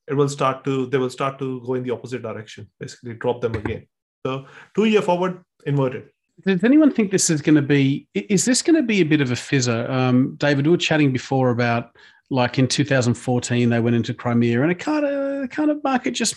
it 0.07 0.13
will 0.13 0.29
start 0.29 0.63
to 0.63 0.87
they 0.87 0.97
will 0.97 1.09
start 1.09 1.39
to 1.39 1.61
go 1.65 1.75
in 1.75 1.83
the 1.83 1.91
opposite 1.91 2.21
direction, 2.21 2.69
basically 2.79 3.13
drop 3.13 3.41
them 3.41 3.55
again. 3.55 3.87
So 4.25 4.45
two 4.75 4.85
year 4.85 5.01
forward 5.01 5.43
inverted. 5.65 6.09
Does 6.45 6.63
anyone 6.63 6.91
think 6.91 7.11
this 7.11 7.29
is 7.29 7.41
going 7.41 7.55
to 7.55 7.61
be? 7.61 8.07
Is 8.13 8.45
this 8.45 8.61
going 8.61 8.75
to 8.75 8.83
be 8.83 9.01
a 9.01 9.05
bit 9.05 9.21
of 9.21 9.31
a 9.31 9.35
fizzer? 9.35 9.89
Um, 9.89 10.35
David, 10.35 10.67
we 10.67 10.71
were 10.71 10.77
chatting 10.77 11.11
before 11.11 11.49
about 11.49 11.95
like 12.29 12.59
in 12.59 12.67
2014 12.67 13.69
they 13.69 13.79
went 13.79 13.95
into 13.95 14.13
Crimea 14.13 14.61
and 14.61 14.71
a 14.71 14.75
kind 14.75 15.05
of 15.05 15.49
kind 15.49 15.71
of 15.71 15.83
market 15.83 16.11
just 16.11 16.35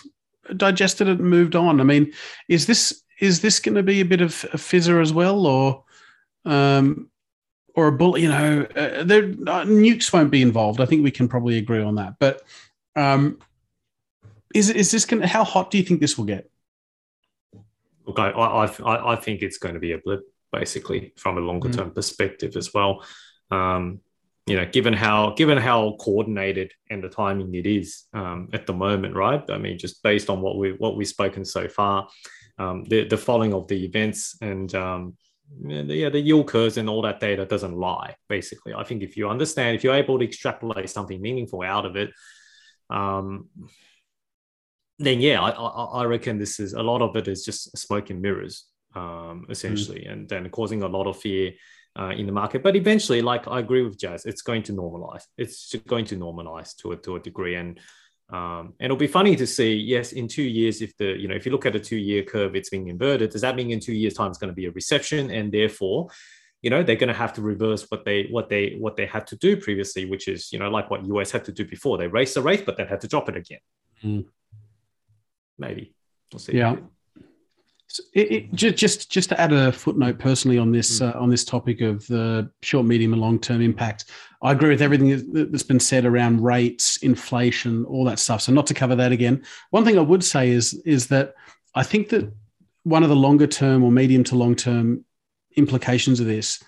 digested 0.57 1.07
it 1.07 1.19
and 1.19 1.29
moved 1.29 1.55
on. 1.55 1.79
I 1.79 1.83
mean, 1.83 2.11
is 2.47 2.65
this 2.65 3.03
is 3.19 3.41
this 3.41 3.59
going 3.59 3.75
to 3.75 3.83
be 3.83 4.01
a 4.01 4.05
bit 4.05 4.21
of 4.21 4.45
a 4.53 4.57
fizzer 4.57 5.01
as 5.01 5.13
well, 5.13 5.45
or 5.45 5.83
um, 6.45 7.09
or 7.75 7.87
a 7.87 7.91
bullet? 7.91 8.21
You 8.21 8.29
know, 8.29 8.67
uh, 8.75 9.03
there 9.03 9.25
uh, 9.25 9.65
nukes 9.65 10.11
won't 10.11 10.31
be 10.31 10.41
involved. 10.41 10.81
I 10.81 10.85
think 10.85 11.03
we 11.03 11.11
can 11.11 11.27
probably 11.27 11.57
agree 11.57 11.83
on 11.83 11.95
that. 11.95 12.15
But 12.19 12.41
um, 12.95 13.39
is 14.53 14.69
is 14.69 14.91
this 14.91 15.05
going? 15.05 15.23
How 15.23 15.43
hot 15.43 15.71
do 15.71 15.77
you 15.77 15.83
think 15.83 16.01
this 16.01 16.17
will 16.17 16.25
get? 16.25 16.50
Look, 18.11 18.19
I 18.19 18.29
I 18.29 19.13
I 19.13 19.15
think 19.15 19.41
it's 19.41 19.57
going 19.57 19.75
to 19.75 19.79
be 19.79 19.93
a 19.93 19.97
blip, 19.97 20.21
basically, 20.51 21.13
from 21.17 21.37
a 21.37 21.41
longer 21.41 21.71
term 21.71 21.91
mm. 21.91 21.95
perspective 21.95 22.55
as 22.55 22.73
well. 22.73 23.03
Um, 23.49 23.99
you 24.47 24.55
know, 24.55 24.65
given 24.65 24.93
how 24.93 25.31
given 25.31 25.57
how 25.57 25.95
coordinated 25.99 26.73
and 26.89 27.03
the 27.03 27.09
timing 27.09 27.53
it 27.53 27.67
is 27.67 28.05
um, 28.13 28.49
at 28.53 28.65
the 28.65 28.73
moment, 28.73 29.15
right? 29.15 29.43
I 29.49 29.57
mean, 29.57 29.77
just 29.77 30.01
based 30.03 30.29
on 30.29 30.41
what 30.41 30.57
we 30.57 30.73
what 30.73 30.97
we've 30.97 31.07
spoken 31.07 31.45
so 31.45 31.67
far, 31.67 32.07
um, 32.57 32.83
the 32.85 33.07
the 33.07 33.17
following 33.17 33.53
of 33.53 33.67
the 33.67 33.85
events 33.85 34.37
and 34.41 34.73
um, 34.75 35.15
yeah, 35.65 36.09
the 36.09 36.19
yield 36.19 36.47
curves 36.47 36.77
and 36.77 36.89
all 36.89 37.01
that 37.03 37.19
data 37.19 37.45
doesn't 37.45 37.75
lie. 37.75 38.15
Basically, 38.29 38.73
I 38.73 38.83
think 38.83 39.03
if 39.03 39.15
you 39.15 39.29
understand, 39.29 39.75
if 39.75 39.83
you're 39.83 39.95
able 39.95 40.17
to 40.19 40.25
extrapolate 40.25 40.89
something 40.89 41.21
meaningful 41.21 41.61
out 41.61 41.85
of 41.85 41.95
it, 41.95 42.11
um, 42.89 43.49
then 45.05 45.21
yeah, 45.21 45.41
I, 45.41 45.49
I, 45.49 46.05
reckon 46.05 46.37
this 46.37 46.59
is 46.59 46.73
a 46.73 46.81
lot 46.81 47.01
of 47.01 47.15
it 47.15 47.27
is 47.27 47.43
just 47.43 47.77
smoke 47.77 48.09
and 48.09 48.21
mirrors, 48.21 48.65
um, 48.95 49.45
essentially, 49.49 50.01
mm. 50.01 50.11
and 50.11 50.29
then 50.29 50.49
causing 50.49 50.83
a 50.83 50.87
lot 50.87 51.07
of 51.07 51.17
fear 51.17 51.53
uh, 51.99 52.09
in 52.09 52.25
the 52.25 52.31
market. 52.31 52.63
But 52.63 52.75
eventually, 52.75 53.21
like 53.21 53.47
I 53.47 53.59
agree 53.59 53.83
with 53.83 53.97
Jazz, 53.97 54.25
it's 54.25 54.41
going 54.41 54.63
to 54.63 54.73
normalize. 54.73 55.23
It's 55.37 55.75
going 55.87 56.05
to 56.05 56.17
normalize 56.17 56.75
to 56.77 56.93
a 56.93 56.97
to 56.97 57.15
a 57.15 57.19
degree, 57.19 57.55
and 57.55 57.79
um, 58.29 58.73
and 58.79 58.85
it'll 58.85 58.97
be 58.97 59.07
funny 59.07 59.35
to 59.35 59.47
see. 59.47 59.75
Yes, 59.75 60.13
in 60.13 60.27
two 60.27 60.43
years, 60.43 60.81
if 60.81 60.95
the 60.97 61.17
you 61.17 61.27
know 61.27 61.35
if 61.35 61.45
you 61.45 61.51
look 61.51 61.65
at 61.65 61.75
a 61.75 61.79
two 61.79 61.97
year 61.97 62.23
curve, 62.23 62.55
it's 62.55 62.69
being 62.69 62.87
inverted. 62.87 63.31
Does 63.31 63.41
that 63.41 63.55
mean 63.55 63.71
in 63.71 63.79
two 63.79 63.93
years' 63.93 64.13
time 64.13 64.29
it's 64.29 64.37
going 64.37 64.51
to 64.51 64.55
be 64.55 64.65
a 64.65 64.71
recession, 64.71 65.31
and 65.31 65.51
therefore, 65.51 66.07
you 66.61 66.69
know, 66.69 66.83
they're 66.83 66.95
going 66.95 67.07
to 67.09 67.13
have 67.13 67.33
to 67.33 67.41
reverse 67.41 67.85
what 67.89 68.05
they 68.05 68.27
what 68.29 68.49
they 68.49 68.75
what 68.79 68.95
they 68.95 69.05
had 69.05 69.27
to 69.27 69.35
do 69.35 69.57
previously, 69.57 70.05
which 70.05 70.27
is 70.27 70.51
you 70.53 70.59
know 70.59 70.69
like 70.69 70.89
what 70.89 71.05
US 71.05 71.31
had 71.31 71.45
to 71.45 71.51
do 71.51 71.65
before. 71.65 71.97
They 71.97 72.07
raised 72.07 72.35
the 72.35 72.41
rate, 72.41 72.65
but 72.65 72.77
then 72.77 72.87
had 72.87 73.01
to 73.01 73.07
drop 73.07 73.27
it 73.29 73.35
again. 73.35 73.59
Mm. 74.03 74.25
Maybe 75.61 75.93
we'll 76.33 76.39
see. 76.39 76.57
Yeah. 76.57 76.75
It, 78.13 78.31
it, 78.31 78.53
just 78.53 79.11
just 79.11 79.29
to 79.29 79.39
add 79.39 79.51
a 79.51 79.71
footnote 79.71 80.17
personally 80.17 80.57
on 80.57 80.71
this 80.71 80.99
mm. 80.99 81.13
uh, 81.13 81.19
on 81.19 81.29
this 81.29 81.43
topic 81.43 81.81
of 81.81 82.07
the 82.07 82.49
short, 82.61 82.85
medium, 82.85 83.13
and 83.13 83.21
long 83.21 83.37
term 83.37 83.61
impact, 83.61 84.05
I 84.41 84.53
agree 84.53 84.69
with 84.69 84.81
everything 84.81 85.09
that's 85.51 85.63
been 85.63 85.79
said 85.79 86.05
around 86.05 86.41
rates, 86.41 86.97
inflation, 86.97 87.85
all 87.85 88.05
that 88.05 88.17
stuff. 88.17 88.41
So 88.41 88.53
not 88.53 88.65
to 88.67 88.73
cover 88.73 88.95
that 88.95 89.11
again. 89.11 89.43
One 89.71 89.83
thing 89.83 89.97
I 89.97 90.01
would 90.01 90.23
say 90.23 90.49
is 90.49 90.73
is 90.85 91.07
that 91.07 91.35
I 91.75 91.83
think 91.83 92.09
that 92.09 92.31
one 92.83 93.03
of 93.03 93.09
the 93.09 93.15
longer 93.15 93.47
term 93.47 93.83
or 93.83 93.91
medium 93.91 94.23
to 94.25 94.35
long 94.35 94.55
term 94.55 95.05
implications 95.57 96.21
of 96.21 96.27
this 96.27 96.63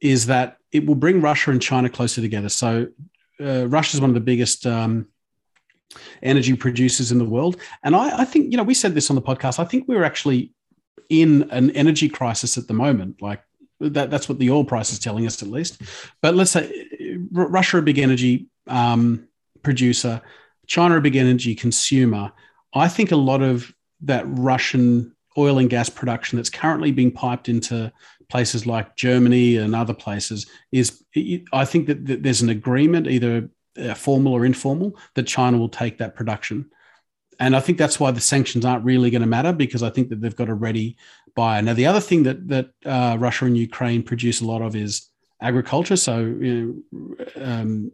is 0.00 0.26
that 0.26 0.58
it 0.70 0.86
will 0.86 0.94
bring 0.94 1.20
Russia 1.20 1.50
and 1.50 1.60
China 1.60 1.90
closer 1.90 2.20
together. 2.20 2.48
So 2.48 2.86
uh, 3.40 3.66
Russia 3.66 3.96
is 3.96 4.00
one 4.00 4.10
of 4.10 4.14
the 4.14 4.20
biggest 4.20 4.64
um, 4.64 5.08
energy 6.22 6.54
producers 6.54 7.12
in 7.12 7.18
the 7.18 7.24
world, 7.24 7.56
and 7.82 7.96
I, 7.96 8.20
I 8.20 8.24
think 8.24 8.50
you 8.50 8.56
know 8.56 8.62
we 8.62 8.74
said 8.74 8.94
this 8.94 9.10
on 9.10 9.16
the 9.16 9.22
podcast. 9.22 9.58
I 9.58 9.64
think 9.64 9.88
we're 9.88 10.04
actually 10.04 10.52
in 11.08 11.48
an 11.50 11.70
energy 11.70 12.08
crisis 12.08 12.58
at 12.58 12.68
the 12.68 12.74
moment. 12.74 13.22
Like 13.22 13.42
that, 13.80 14.10
that's 14.10 14.28
what 14.28 14.38
the 14.38 14.50
oil 14.50 14.64
price 14.64 14.92
is 14.92 14.98
telling 14.98 15.26
us, 15.26 15.42
at 15.42 15.48
least. 15.48 15.82
But 16.20 16.34
let's 16.34 16.50
say 16.50 16.86
Russia, 17.30 17.78
a 17.78 17.82
big 17.82 17.98
energy 17.98 18.48
um, 18.66 19.28
producer, 19.62 20.20
China, 20.66 20.98
a 20.98 21.00
big 21.00 21.16
energy 21.16 21.54
consumer. 21.54 22.32
I 22.74 22.88
think 22.88 23.12
a 23.12 23.16
lot 23.16 23.42
of 23.42 23.72
that 24.02 24.24
Russian 24.26 25.14
oil 25.36 25.58
and 25.58 25.70
gas 25.70 25.88
production 25.88 26.36
that's 26.36 26.50
currently 26.50 26.92
being 26.92 27.12
piped 27.12 27.48
into 27.48 27.92
places 28.28 28.66
like 28.66 28.96
Germany 28.96 29.56
and 29.56 29.74
other 29.74 29.94
places 29.94 30.46
is, 30.72 31.02
I 31.52 31.64
think 31.64 31.86
that, 31.86 32.22
there's 32.22 32.42
an 32.42 32.50
agreement, 32.50 33.06
either 33.06 33.48
uh, 33.78 33.94
formal 33.94 34.32
or 34.32 34.44
informal, 34.44 34.98
that 35.14 35.26
China 35.26 35.58
will 35.58 35.68
take 35.68 35.98
that 35.98 36.14
production. 36.14 36.70
And 37.40 37.54
I 37.54 37.60
think 37.60 37.78
that's 37.78 38.00
why 38.00 38.10
the 38.10 38.20
sanctions 38.20 38.64
aren't 38.64 38.84
really 38.84 39.10
going 39.10 39.22
to 39.22 39.28
matter 39.28 39.52
because 39.52 39.82
I 39.82 39.90
think 39.90 40.08
that 40.08 40.20
they've 40.20 40.34
got 40.34 40.48
a 40.48 40.54
ready 40.54 40.96
buyer. 41.36 41.62
Now, 41.62 41.74
the 41.74 41.86
other 41.86 42.00
thing 42.00 42.24
that 42.24 42.48
that 42.48 42.70
uh, 42.84 43.16
Russia 43.18 43.44
and 43.46 43.56
Ukraine 43.56 44.02
produce 44.02 44.40
a 44.40 44.46
lot 44.46 44.62
of 44.62 44.74
is 44.74 45.08
agriculture. 45.40 45.96
So, 45.96 46.18
you 46.18 46.84
know, 46.92 47.16
um, 47.40 47.92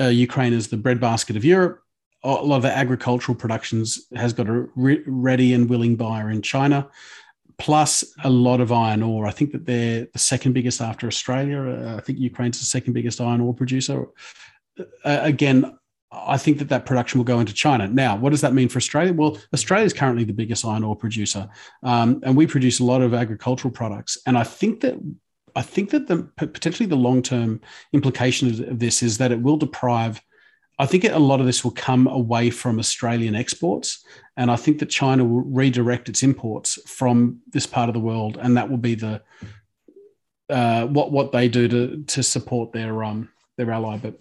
uh, 0.00 0.06
Ukraine 0.06 0.52
is 0.52 0.68
the 0.68 0.76
breadbasket 0.76 1.36
of 1.36 1.44
Europe. 1.44 1.80
A 2.24 2.30
lot 2.30 2.56
of 2.56 2.62
the 2.62 2.76
agricultural 2.76 3.36
productions 3.36 4.06
has 4.14 4.32
got 4.32 4.48
a 4.48 4.66
re- 4.74 5.04
ready 5.06 5.54
and 5.54 5.68
willing 5.70 5.94
buyer 5.94 6.30
in 6.30 6.42
China, 6.42 6.88
plus 7.58 8.04
a 8.24 8.30
lot 8.30 8.60
of 8.60 8.72
iron 8.72 9.02
ore. 9.02 9.26
I 9.26 9.30
think 9.30 9.52
that 9.52 9.66
they're 9.66 10.08
the 10.12 10.18
second 10.18 10.52
biggest 10.52 10.80
after 10.80 11.06
Australia. 11.06 11.60
Uh, 11.60 11.96
I 11.96 12.00
think 12.00 12.18
Ukraine's 12.18 12.58
the 12.58 12.66
second 12.66 12.94
biggest 12.94 13.20
iron 13.20 13.40
ore 13.40 13.54
producer. 13.54 14.06
Uh, 15.04 15.18
again, 15.22 15.78
I 16.10 16.38
think 16.38 16.58
that 16.58 16.70
that 16.70 16.86
production 16.86 17.18
will 17.18 17.24
go 17.24 17.38
into 17.38 17.52
China. 17.52 17.86
Now, 17.86 18.16
what 18.16 18.30
does 18.30 18.40
that 18.40 18.54
mean 18.54 18.68
for 18.68 18.78
Australia? 18.78 19.12
Well, 19.12 19.38
Australia 19.52 19.84
is 19.84 19.92
currently 19.92 20.24
the 20.24 20.32
biggest 20.32 20.64
iron 20.64 20.84
ore 20.84 20.96
producer, 20.96 21.48
um, 21.82 22.20
and 22.24 22.36
we 22.36 22.46
produce 22.46 22.80
a 22.80 22.84
lot 22.84 23.02
of 23.02 23.12
agricultural 23.12 23.72
products. 23.72 24.16
And 24.26 24.38
I 24.38 24.44
think 24.44 24.80
that 24.80 24.98
I 25.54 25.62
think 25.62 25.90
that 25.90 26.06
the 26.06 26.30
potentially 26.36 26.86
the 26.86 26.96
long 26.96 27.20
term 27.20 27.60
implication 27.92 28.48
of 28.48 28.78
this 28.78 29.02
is 29.02 29.18
that 29.18 29.32
it 29.32 29.40
will 29.40 29.56
deprive. 29.56 30.22
I 30.78 30.86
think 30.86 31.04
a 31.04 31.18
lot 31.18 31.40
of 31.40 31.46
this 31.46 31.64
will 31.64 31.72
come 31.72 32.06
away 32.06 32.50
from 32.50 32.78
Australian 32.78 33.34
exports, 33.34 34.04
and 34.36 34.50
I 34.50 34.56
think 34.56 34.78
that 34.78 34.86
China 34.86 35.24
will 35.24 35.42
redirect 35.42 36.08
its 36.08 36.22
imports 36.22 36.78
from 36.86 37.40
this 37.52 37.66
part 37.66 37.88
of 37.88 37.94
the 37.94 38.00
world, 38.00 38.38
and 38.40 38.56
that 38.56 38.70
will 38.70 38.78
be 38.78 38.94
the 38.94 39.20
uh, 40.48 40.86
what 40.86 41.12
what 41.12 41.32
they 41.32 41.48
do 41.48 41.68
to 41.68 42.04
to 42.04 42.22
support 42.22 42.72
their 42.72 43.04
um 43.04 43.28
their 43.56 43.70
ally. 43.70 43.98
But 43.98 44.14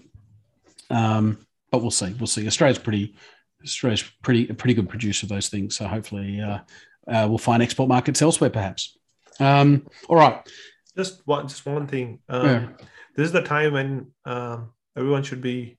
um, 0.90 1.46
but 1.72 1.82
we'll 1.82 1.92
see. 1.92 2.14
We'll 2.20 2.28
see. 2.28 2.48
Australia's 2.48 2.80
pretty 2.80 3.16
Australia's 3.64 4.04
pretty 4.22 4.48
a 4.50 4.54
pretty 4.54 4.74
good 4.74 4.90
producer 4.90 5.26
of 5.26 5.30
those 5.30 5.50
things. 5.50 5.76
So 5.76 5.88
hopefully 5.88 6.40
uh, 6.42 6.60
uh, 7.08 7.26
we'll 7.28 7.38
find 7.38 7.64
export 7.64 7.90
markets 7.90 8.22
elsewhere, 8.22 8.50
perhaps. 8.50 8.98
Um, 9.40 9.88
all 10.10 10.18
right. 10.18 10.48
Just 10.96 11.22
one, 11.26 11.48
just 11.48 11.66
one 11.66 11.88
thing. 11.88 12.20
Um, 12.28 12.46
yeah. 12.46 12.68
This 13.16 13.28
is 13.28 13.32
the 13.32 13.42
time 13.42 13.74
when 13.74 14.12
um, 14.26 14.72
everyone 14.96 15.24
should 15.24 15.42
be 15.42 15.78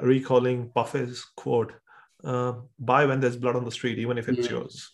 recalling 0.00 0.70
Buffett's 0.74 1.24
quote: 1.36 1.72
uh, 2.24 2.54
"Buy 2.78 3.06
when 3.06 3.20
there's 3.20 3.36
blood 3.36 3.56
on 3.56 3.64
the 3.64 3.70
street, 3.70 3.98
even 3.98 4.18
if 4.18 4.28
it's 4.28 4.46
yeah. 4.46 4.58
yours." 4.58 4.90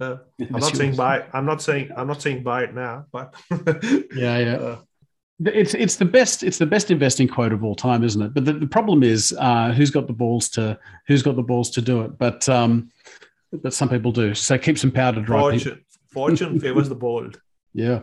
Uh, 0.00 0.16
I'm 0.40 0.60
not 0.60 0.76
saying 0.76 0.96
buy. 0.96 1.26
I'm 1.32 1.46
not 1.46 1.62
saying. 1.62 1.90
I'm 1.96 2.06
not 2.06 2.22
saying 2.22 2.42
buy 2.42 2.64
it 2.64 2.74
now, 2.74 3.06
but 3.12 3.34
yeah, 4.14 4.38
yeah. 4.38 4.76
It's 5.46 5.74
it's 5.74 5.96
the 5.96 6.04
best 6.04 6.42
it's 6.42 6.58
the 6.58 6.66
best 6.66 6.90
investing 6.90 7.28
quote 7.28 7.52
of 7.52 7.64
all 7.64 7.74
time, 7.74 8.04
isn't 8.04 8.20
it? 8.20 8.34
But 8.34 8.44
the, 8.44 8.52
the 8.52 8.66
problem 8.66 9.02
is 9.02 9.34
uh, 9.38 9.72
who's 9.72 9.90
got 9.90 10.06
the 10.06 10.12
balls 10.12 10.48
to 10.50 10.78
who's 11.06 11.22
got 11.22 11.36
the 11.36 11.42
balls 11.42 11.70
to 11.70 11.80
do 11.80 12.02
it. 12.02 12.18
But 12.18 12.48
um, 12.48 12.90
but 13.52 13.74
some 13.74 13.88
people 13.88 14.12
do. 14.12 14.34
So 14.34 14.58
keep 14.58 14.78
some 14.78 14.90
powder 14.90 15.20
dry. 15.20 15.40
Fortune, 15.40 15.84
fortune 16.08 16.60
favors 16.60 16.88
the 16.88 16.94
bold. 16.94 17.40
Yeah. 17.74 18.00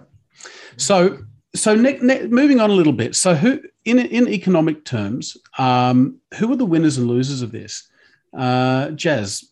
So 0.78 1.20
so 1.54 1.76
ne- 1.76 2.00
ne- 2.00 2.26
moving 2.26 2.60
on 2.60 2.72
a 2.72 2.74
little 2.74 2.94
bit. 2.94 3.16
So 3.16 3.36
who 3.36 3.62
in 3.86 4.00
in 4.00 4.28
economic 4.28 4.84
terms, 4.84 5.38
um, 5.60 6.20
who 6.40 6.52
are 6.52 6.56
the 6.56 6.66
winners 6.66 6.98
and 6.98 7.08
losers 7.08 7.44
of 7.44 7.52
this? 7.52 7.88
Uh, 8.36 8.90
Jazz, 8.92 9.52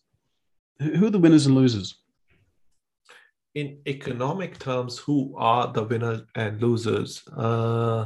who 0.79 1.05
are 1.05 1.11
the 1.11 1.19
winners 1.19 1.45
and 1.45 1.55
losers? 1.55 1.99
In 3.57 3.79
economic 3.87 4.59
terms, 4.59 4.99
who 4.99 5.33
are 5.35 5.73
the 5.73 5.83
winners 5.83 6.21
and 6.35 6.61
losers? 6.61 7.27
Uh, 7.35 8.05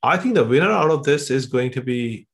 I 0.00 0.16
think 0.16 0.34
the 0.36 0.44
winner 0.44 0.70
out 0.70 0.92
of 0.92 1.02
this 1.02 1.28
is 1.28 1.46
going 1.46 1.72
to 1.72 1.82
be, 1.82 2.28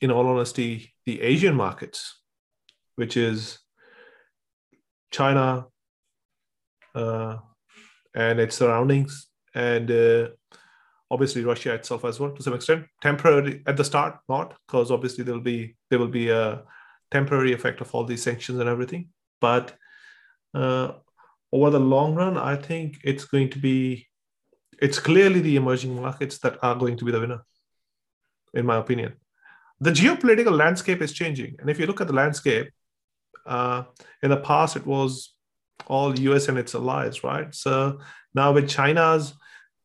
in 0.00 0.10
all 0.10 0.26
honesty, 0.26 0.94
the 1.04 1.20
Asian 1.20 1.54
markets, 1.54 2.18
which 2.96 3.18
is 3.18 3.58
China 5.10 5.66
uh, 6.94 7.36
and 8.14 8.40
its 8.40 8.56
surroundings, 8.56 9.28
and 9.54 9.90
uh, 9.90 10.28
obviously 11.10 11.44
Russia 11.44 11.74
itself 11.74 12.06
as 12.06 12.18
well 12.18 12.32
to 12.32 12.42
some 12.42 12.54
extent. 12.54 12.86
Temporary 13.02 13.62
at 13.66 13.76
the 13.76 13.84
start, 13.84 14.18
not 14.30 14.56
because 14.66 14.90
obviously 14.90 15.24
there'll 15.24 15.42
be 15.42 15.76
there 15.90 15.98
will 15.98 16.08
be 16.22 16.30
a 16.30 16.62
temporary 17.10 17.52
effect 17.52 17.82
of 17.82 17.94
all 17.94 18.04
these 18.04 18.22
sanctions 18.22 18.58
and 18.60 18.68
everything, 18.68 19.10
but 19.42 19.76
uh, 20.54 20.92
over 21.52 21.70
the 21.70 21.80
long 21.80 22.14
run, 22.14 22.36
I 22.36 22.56
think 22.56 22.98
it's 23.04 23.24
going 23.24 23.50
to 23.50 23.58
be, 23.58 24.06
it's 24.80 24.98
clearly 24.98 25.40
the 25.40 25.56
emerging 25.56 26.00
markets 26.00 26.38
that 26.38 26.58
are 26.62 26.74
going 26.74 26.96
to 26.96 27.04
be 27.04 27.12
the 27.12 27.20
winner, 27.20 27.42
in 28.54 28.66
my 28.66 28.76
opinion. 28.76 29.14
The 29.80 29.90
geopolitical 29.90 30.56
landscape 30.56 31.02
is 31.02 31.12
changing. 31.12 31.56
And 31.58 31.70
if 31.70 31.78
you 31.78 31.86
look 31.86 32.00
at 32.00 32.06
the 32.06 32.12
landscape, 32.12 32.70
uh, 33.46 33.84
in 34.22 34.30
the 34.30 34.36
past, 34.36 34.76
it 34.76 34.86
was 34.86 35.34
all 35.86 36.18
US 36.18 36.48
and 36.48 36.58
its 36.58 36.74
allies, 36.74 37.24
right? 37.24 37.54
So 37.54 38.00
now 38.34 38.52
with 38.52 38.68
China's, 38.68 39.34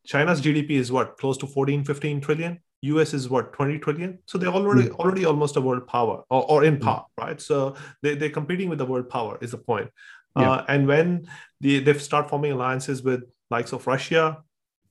China's 0.05 0.41
GDP 0.41 0.71
is 0.71 0.91
what, 0.91 1.17
close 1.17 1.37
to 1.37 1.47
14, 1.47 1.83
15 1.83 2.21
trillion? 2.21 2.59
US 2.81 3.13
is 3.13 3.29
what 3.29 3.53
20 3.53 3.79
trillion. 3.79 4.19
So 4.27 4.37
they're 4.37 4.49
already 4.49 4.89
mm. 4.89 4.95
already 4.97 5.25
almost 5.25 5.55
a 5.55 5.61
world 5.61 5.87
power 5.87 6.23
or, 6.29 6.49
or 6.51 6.63
in 6.63 6.75
hmm. 6.75 6.83
power, 6.83 7.05
mm. 7.19 7.23
right? 7.25 7.41
So 7.41 7.75
they, 8.01 8.15
they're 8.15 8.29
competing 8.29 8.69
with 8.69 8.77
the 8.77 8.85
world 8.85 9.09
power 9.09 9.37
is 9.41 9.51
the 9.51 9.57
point. 9.57 9.89
Yeah. 10.37 10.51
Uh, 10.51 10.65
and 10.67 10.87
when 10.87 11.27
the, 11.61 11.79
they 11.79 11.93
start 11.97 12.29
forming 12.29 12.51
alliances 12.51 13.03
with 13.03 13.23
likes 13.49 13.73
of 13.73 13.87
Russia 13.87 14.43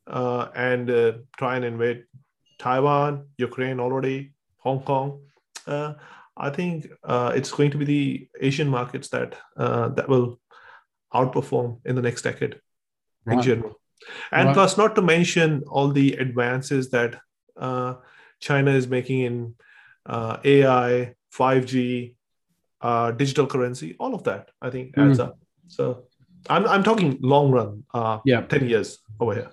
uh, 0.07 0.48
and 0.54 0.90
uh, 0.90 1.12
try 1.37 1.57
and 1.57 1.64
invade 1.64 2.04
Taiwan, 2.59 3.26
Ukraine 3.38 3.80
already, 3.80 4.33
Hong 4.59 4.80
Kong, 4.80 5.20
uh, 5.66 5.94
I 6.37 6.50
think 6.50 6.88
uh, 7.04 7.33
it's 7.35 7.52
going 7.52 7.70
to 7.70 7.78
be 7.78 7.85
the 7.85 8.28
Asian 8.40 8.68
markets 8.68 9.09
that 9.11 9.37
uh, 9.57 9.88
that 9.90 10.09
will 10.09 10.40
outperform 11.12 11.80
in 11.85 11.94
the 11.94 12.02
next 12.02 12.22
decade 12.22 12.61
right. 13.24 13.37
in 13.37 13.42
general. 13.42 13.80
And 14.33 14.48
right. 14.48 14.54
plus, 14.54 14.76
not 14.76 14.94
to 14.96 15.02
mention 15.02 15.62
all 15.68 15.88
the 15.88 16.14
advances 16.14 16.90
that 16.90 17.20
uh, 17.57 17.94
China 18.40 18.72
is 18.72 18.88
making 18.88 19.20
in 19.20 19.54
uh, 20.07 20.38
AI, 20.44 21.14
5G, 21.33 22.14
uh, 22.85 23.11
digital 23.12 23.47
currency, 23.47 23.97
all 23.99 24.14
of 24.14 24.23
that, 24.25 24.51
I 24.61 24.68
think 24.68 24.97
adds 24.99 25.18
mm. 25.18 25.25
up. 25.25 25.38
So 25.68 26.05
I'm, 26.51 26.66
I'm 26.66 26.85
talking 26.85 27.18
long 27.23 27.51
run, 27.51 27.85
uh, 27.94 28.18
yeah. 28.27 28.42
10 28.42 28.68
years 28.68 28.99
over 29.18 29.35
here. 29.35 29.51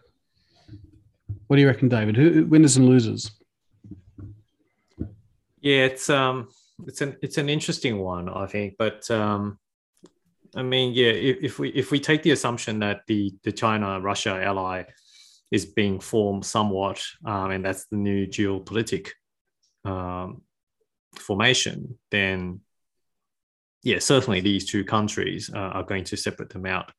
What 1.47 1.55
do 1.55 1.61
you 1.61 1.67
reckon, 1.67 1.87
David? 1.87 2.17
Who 2.17 2.45
winners 2.45 2.75
and 2.75 2.87
losers? 2.87 3.31
Yeah, 5.61 5.85
it's 5.85 6.09
um, 6.09 6.49
it's 6.87 7.01
an 7.01 7.17
it's 7.21 7.37
an 7.37 7.47
interesting 7.47 7.99
one, 7.99 8.29
I 8.29 8.47
think. 8.47 8.75
But 8.79 9.09
um, 9.11 9.59
I 10.55 10.63
mean, 10.63 10.93
yeah, 10.93 11.11
if, 11.11 11.37
if 11.43 11.59
we 11.59 11.69
if 11.69 11.91
we 11.91 11.99
take 11.99 12.23
the 12.23 12.31
assumption 12.31 12.79
that 12.79 13.01
the 13.07 13.33
the 13.43 13.51
China 13.51 13.99
Russia 13.99 14.41
ally 14.41 14.85
is 15.51 15.65
being 15.65 15.99
formed 15.99 16.45
somewhat, 16.45 17.03
um, 17.25 17.51
and 17.51 17.65
that's 17.65 17.85
the 17.87 17.97
new 17.97 18.25
geopolitic 18.27 19.09
um, 19.85 20.41
formation, 21.19 21.99
then 22.09 22.61
yeah, 23.83 23.99
certainly 23.99 24.41
these 24.41 24.65
two 24.69 24.83
countries 24.83 25.49
uh, 25.53 25.57
are 25.57 25.83
going 25.83 26.03
to 26.05 26.17
separate 26.17 26.49
them 26.49 26.65
out 26.65 26.91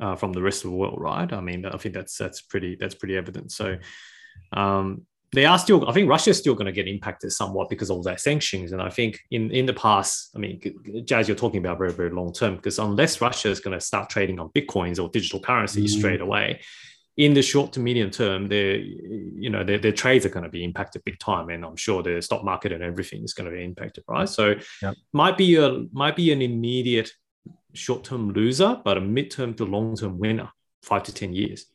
uh, 0.00 0.14
from 0.14 0.32
the 0.32 0.42
rest 0.42 0.64
of 0.64 0.70
the 0.70 0.76
world, 0.76 1.00
right? 1.00 1.32
I 1.32 1.40
mean, 1.40 1.64
I 1.64 1.76
think 1.76 1.94
that's 1.94 2.16
that's 2.16 2.42
pretty 2.42 2.76
that's 2.78 2.94
pretty 2.94 3.16
evident. 3.16 3.52
So 3.52 3.78
um, 4.52 5.06
they 5.32 5.44
are 5.44 5.58
still. 5.58 5.88
I 5.88 5.92
think 5.92 6.08
Russia 6.08 6.30
is 6.30 6.38
still 6.38 6.54
going 6.54 6.66
to 6.66 6.72
get 6.72 6.88
impacted 6.88 7.32
somewhat 7.32 7.68
because 7.68 7.90
of 7.90 8.04
their 8.04 8.18
sanctions. 8.18 8.72
And 8.72 8.80
I 8.80 8.90
think 8.90 9.20
in 9.30 9.50
in 9.50 9.66
the 9.66 9.74
past, 9.74 10.30
I 10.34 10.38
mean, 10.38 10.60
Jazz, 11.04 11.28
you're 11.28 11.36
talking 11.36 11.58
about 11.58 11.78
very 11.78 11.92
very 11.92 12.10
long 12.10 12.32
term 12.32 12.56
because 12.56 12.78
unless 12.78 13.20
Russia 13.20 13.48
is 13.48 13.60
going 13.60 13.78
to 13.78 13.84
start 13.84 14.10
trading 14.10 14.38
on 14.38 14.50
bitcoins 14.50 15.02
or 15.02 15.08
digital 15.08 15.40
currency 15.40 15.84
mm. 15.84 15.88
straight 15.88 16.20
away, 16.20 16.60
in 17.18 17.34
the 17.34 17.42
short 17.42 17.72
to 17.72 17.80
medium 17.80 18.10
term, 18.10 18.48
their 18.48 18.76
you 18.76 19.50
know 19.50 19.64
their, 19.64 19.78
their 19.78 19.92
trades 19.92 20.24
are 20.24 20.30
going 20.30 20.44
to 20.44 20.48
be 20.48 20.64
impacted 20.64 21.04
big 21.04 21.18
time, 21.18 21.50
and 21.50 21.64
I'm 21.64 21.76
sure 21.76 22.02
the 22.02 22.22
stock 22.22 22.44
market 22.44 22.72
and 22.72 22.82
everything 22.82 23.24
is 23.24 23.34
going 23.34 23.50
to 23.50 23.54
be 23.54 23.62
impacted, 23.62 24.04
right? 24.08 24.28
Mm-hmm. 24.28 24.32
So 24.32 24.54
yep. 24.80 24.94
might 25.12 25.36
be 25.36 25.56
a 25.56 25.84
might 25.92 26.16
be 26.16 26.32
an 26.32 26.40
immediate 26.40 27.10
short 27.74 28.04
term 28.04 28.30
loser, 28.32 28.80
but 28.84 28.96
a 28.96 29.00
midterm 29.00 29.56
to 29.56 29.64
long 29.64 29.96
term 29.96 30.18
winner, 30.18 30.48
five 30.82 31.02
to 31.04 31.12
ten 31.12 31.34
years. 31.34 31.66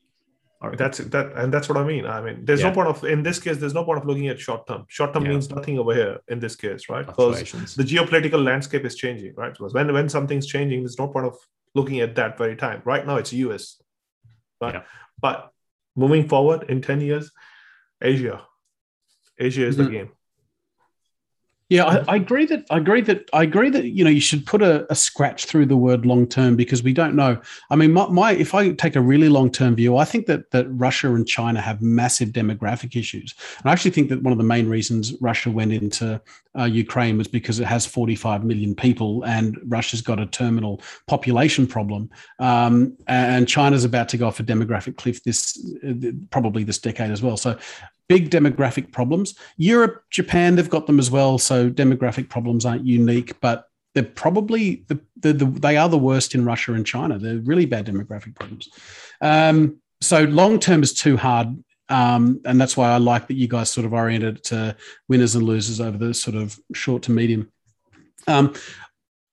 That's 0.77 0.99
that, 0.99 1.33
and 1.35 1.53
that's 1.53 1.67
what 1.67 1.77
I 1.77 1.83
mean. 1.83 2.05
I 2.05 2.21
mean, 2.21 2.45
there's 2.45 2.61
yeah. 2.61 2.69
no 2.69 2.73
point 2.73 2.87
of 2.87 3.03
in 3.03 3.21
this 3.21 3.37
case. 3.37 3.57
There's 3.57 3.73
no 3.73 3.83
point 3.83 3.99
of 3.99 4.05
looking 4.05 4.29
at 4.29 4.39
short 4.39 4.65
term. 4.65 4.85
Short 4.87 5.13
term 5.13 5.25
yeah. 5.25 5.31
means 5.31 5.49
nothing 5.49 5.77
over 5.77 5.93
here 5.93 6.19
in 6.29 6.39
this 6.39 6.55
case, 6.55 6.87
right? 6.87 7.05
Because 7.05 7.41
the 7.75 7.83
geopolitical 7.83 8.41
landscape 8.41 8.85
is 8.85 8.95
changing, 8.95 9.33
right? 9.35 9.51
Because 9.51 9.73
when 9.73 9.91
when 9.91 10.07
something's 10.07 10.47
changing, 10.47 10.79
there's 10.83 10.97
no 10.97 11.09
point 11.09 11.25
of 11.25 11.35
looking 11.75 11.99
at 11.99 12.15
that 12.15 12.37
very 12.37 12.55
time. 12.55 12.81
Right 12.85 13.05
now, 13.05 13.17
it's 13.17 13.33
US, 13.33 13.82
right? 14.63 14.73
Yeah. 14.75 14.83
But 15.19 15.51
moving 15.95 16.27
forward 16.27 16.69
in 16.69 16.81
10 16.81 17.01
years, 17.01 17.31
Asia. 18.01 18.41
Asia 19.37 19.65
is 19.65 19.75
mm-hmm. 19.77 19.85
the 19.85 19.91
game. 19.91 20.11
Yeah, 21.73 21.85
I, 21.85 22.13
I, 22.13 22.15
agree 22.17 22.45
that 22.45 22.67
I 22.69 22.77
agree 22.77 23.01
that 23.01 23.27
I 23.33 23.41
agree 23.41 23.71
that 23.71 23.85
you 23.85 24.03
know 24.03 24.09
you 24.11 24.21
should 24.21 24.45
put 24.45 24.61
a, 24.61 24.85
a 24.91 24.95
scratch 24.95 25.45
through 25.45 25.65
the 25.65 25.75
word 25.75 26.05
long 26.05 26.27
term 26.27 26.55
because 26.55 26.83
we 26.83 26.93
don't 26.93 27.15
know. 27.15 27.41
I 27.71 27.75
mean, 27.75 27.93
my, 27.93 28.07
my 28.09 28.31
if 28.33 28.53
I 28.53 28.73
take 28.73 28.95
a 28.95 29.01
really 29.01 29.27
long 29.27 29.49
term 29.49 29.75
view, 29.75 29.97
I 29.97 30.05
think 30.05 30.27
that 30.27 30.51
that 30.51 30.67
Russia 30.69 31.15
and 31.15 31.27
China 31.27 31.59
have 31.59 31.81
massive 31.81 32.29
demographic 32.29 32.95
issues, 32.95 33.33
and 33.57 33.71
I 33.71 33.73
actually 33.73 33.89
think 33.89 34.09
that 34.09 34.21
one 34.21 34.31
of 34.31 34.37
the 34.37 34.43
main 34.43 34.69
reasons 34.69 35.19
Russia 35.19 35.49
went 35.49 35.73
into 35.73 36.21
uh, 36.55 36.65
Ukraine 36.65 37.17
was 37.17 37.27
because 37.27 37.59
it 37.59 37.65
has 37.65 37.87
45 37.87 38.43
million 38.43 38.75
people, 38.75 39.23
and 39.23 39.57
Russia's 39.65 40.03
got 40.03 40.19
a 40.19 40.27
terminal 40.27 40.79
population 41.07 41.65
problem, 41.65 42.07
um, 42.37 42.95
and 43.07 43.47
China's 43.47 43.83
about 43.83 44.09
to 44.09 44.17
go 44.17 44.27
off 44.27 44.39
a 44.39 44.43
demographic 44.43 44.97
cliff 44.97 45.23
this 45.23 45.59
uh, 45.83 46.11
probably 46.29 46.63
this 46.63 46.77
decade 46.77 47.09
as 47.09 47.23
well. 47.23 47.35
So 47.35 47.57
big 48.09 48.29
demographic 48.29 48.91
problems. 48.91 49.35
Europe, 49.57 50.03
Japan, 50.09 50.55
they've 50.55 50.69
got 50.69 50.87
them 50.87 50.99
as 50.99 51.09
well. 51.09 51.37
So 51.37 51.69
demographic 51.69 52.29
problems 52.29 52.65
aren't 52.65 52.85
unique, 52.85 53.39
but 53.41 53.65
they're 53.93 54.03
probably 54.03 54.83
the, 54.87 54.99
the, 55.17 55.33
the 55.33 55.45
they 55.45 55.77
are 55.77 55.89
the 55.89 55.97
worst 55.97 56.35
in 56.35 56.45
Russia 56.45 56.73
and 56.73 56.85
China. 56.85 57.17
They're 57.17 57.39
really 57.39 57.65
bad 57.65 57.85
demographic 57.85 58.35
problems. 58.35 58.69
Um, 59.21 59.77
so 60.01 60.23
long 60.23 60.59
term 60.59 60.83
is 60.83 60.93
too 60.93 61.17
hard. 61.17 61.63
Um, 61.89 62.41
and 62.45 62.59
that's 62.59 62.75
why 62.75 62.91
I 62.91 62.97
like 62.97 63.27
that 63.27 63.35
you 63.35 63.47
guys 63.47 63.69
sort 63.69 63.85
of 63.85 63.93
oriented 63.93 64.43
to 64.45 64.75
winners 65.09 65.35
and 65.35 65.45
losers 65.45 65.79
over 65.79 65.97
the 65.97 66.13
sort 66.13 66.35
of 66.35 66.57
short 66.73 67.03
to 67.03 67.11
medium. 67.11 67.51
Um, 68.27 68.53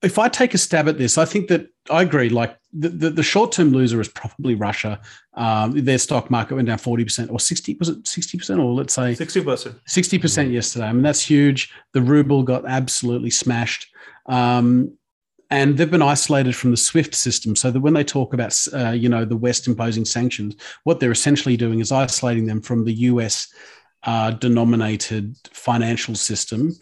if 0.03 0.19
I 0.19 0.29
take 0.29 0.53
a 0.53 0.59
stab 0.59 0.89
at 0.89 0.99
this, 0.99 1.17
I 1.17 1.25
think 1.25 1.49
that 1.49 1.69
I 1.89 2.03
agree. 2.03 2.29
Like 2.29 2.57
the, 2.73 2.89
the, 2.89 3.11
the 3.11 3.23
short 3.23 3.53
term 3.53 3.73
loser 3.73 4.01
is 4.01 4.09
probably 4.09 4.55
Russia. 4.55 5.01
Um, 5.35 5.73
their 5.73 5.99
stock 5.99 6.31
market 6.31 6.55
went 6.55 6.69
down 6.69 6.79
40% 6.79 7.31
or 7.31 7.41
60, 7.41 7.77
was 7.79 7.89
it 7.89 8.05
60% 8.05 8.59
or 8.59 8.73
let's 8.73 8.95
say 8.95 9.13
60%? 9.13 9.75
60% 9.89 10.53
yesterday. 10.53 10.87
I 10.87 10.93
mean, 10.93 11.03
that's 11.03 11.23
huge. 11.23 11.73
The 11.93 12.03
ruble 12.03 12.43
got 12.43 12.67
absolutely 12.67 13.31
smashed. 13.31 13.87
Um, 14.27 14.97
and 15.51 15.77
they've 15.77 15.91
been 15.91 16.03
isolated 16.03 16.55
from 16.55 16.71
the 16.71 16.77
SWIFT 16.77 17.13
system, 17.13 17.57
so 17.57 17.73
that 17.73 17.81
when 17.81 17.93
they 17.93 18.05
talk 18.05 18.35
about, 18.35 18.57
uh, 18.73 18.91
you 18.91 19.09
know, 19.09 19.25
the 19.25 19.37
West 19.37 19.67
imposing 19.67 20.05
sanctions, 20.05 20.55
what 20.85 21.01
they're 21.01 21.11
essentially 21.11 21.57
doing 21.57 21.81
is 21.81 21.91
isolating 21.91 22.47
them 22.47 22.63
from 22.63 22.85
the 22.85 22.93
US 22.93 23.53
uh, 24.05 24.31
denominated 24.31 25.35
financial 25.53 26.15
system, 26.15 26.73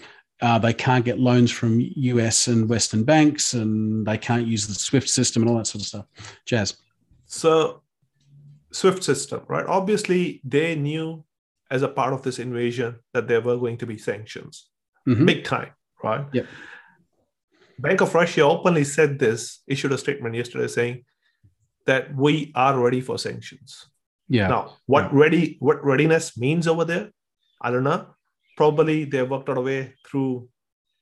uh, 0.40 0.59
they 0.59 0.72
can't 0.72 1.05
get 1.05 1.18
loans 1.18 1.51
from 1.51 1.81
US 1.81 2.46
and 2.46 2.68
Western 2.68 3.05
banks, 3.05 3.55
and 3.55 4.07
they 4.07 4.18
can't 4.18 4.46
use 4.46 4.66
the 4.66 4.74
SWIFT 4.74 5.09
system 5.09 5.42
and 5.42 5.51
all 5.51 5.59
that 5.59 5.66
sort 5.66 5.83
of 5.83 5.87
stuff. 5.87 6.07
Jazz. 6.46 6.77
So, 7.27 7.83
SWIFT 8.72 9.03
system, 9.03 9.42
right? 9.48 9.66
Obviously, 9.66 10.40
they 10.44 10.77
knew 10.77 11.24
as 11.70 11.83
a 11.83 11.88
part 11.88 12.12
of 12.12 12.22
this 12.22 12.38
invasion 12.38 12.96
that 13.12 13.27
there 13.27 13.40
were 13.40 13.57
going 13.57 13.79
to 13.79 13.87
be 13.87 13.98
sanctions, 13.98 14.68
mm-hmm. 15.07 15.24
big 15.24 15.44
time, 15.44 15.70
right? 16.05 16.24
Yep. 16.33 16.46
Bank 17.81 18.01
of 18.01 18.14
Russia 18.14 18.42
openly 18.42 18.85
said 18.85 19.18
this, 19.18 19.61
issued 19.66 19.92
a 19.92 19.98
statement 19.98 20.35
yesterday 20.35 20.68
saying 20.68 21.05
that 21.87 22.14
we 22.14 22.53
are 22.55 22.79
ready 22.79 23.01
for 23.01 23.18
sanctions. 23.18 23.87
Yeah. 24.29 24.48
Now, 24.48 24.77
what 24.87 25.05
yeah. 25.05 25.11
ready, 25.12 25.57
what 25.61 25.85
readiness 25.85 26.37
means 26.37 26.68
over 26.68 26.85
there, 26.85 27.11
I 27.61 27.70
don't 27.70 27.85
know 27.85 28.07
probably 28.59 29.05
they 29.05 29.23
worked 29.23 29.49
out 29.49 29.57
a 29.57 29.61
way 29.61 29.94
through 30.05 30.49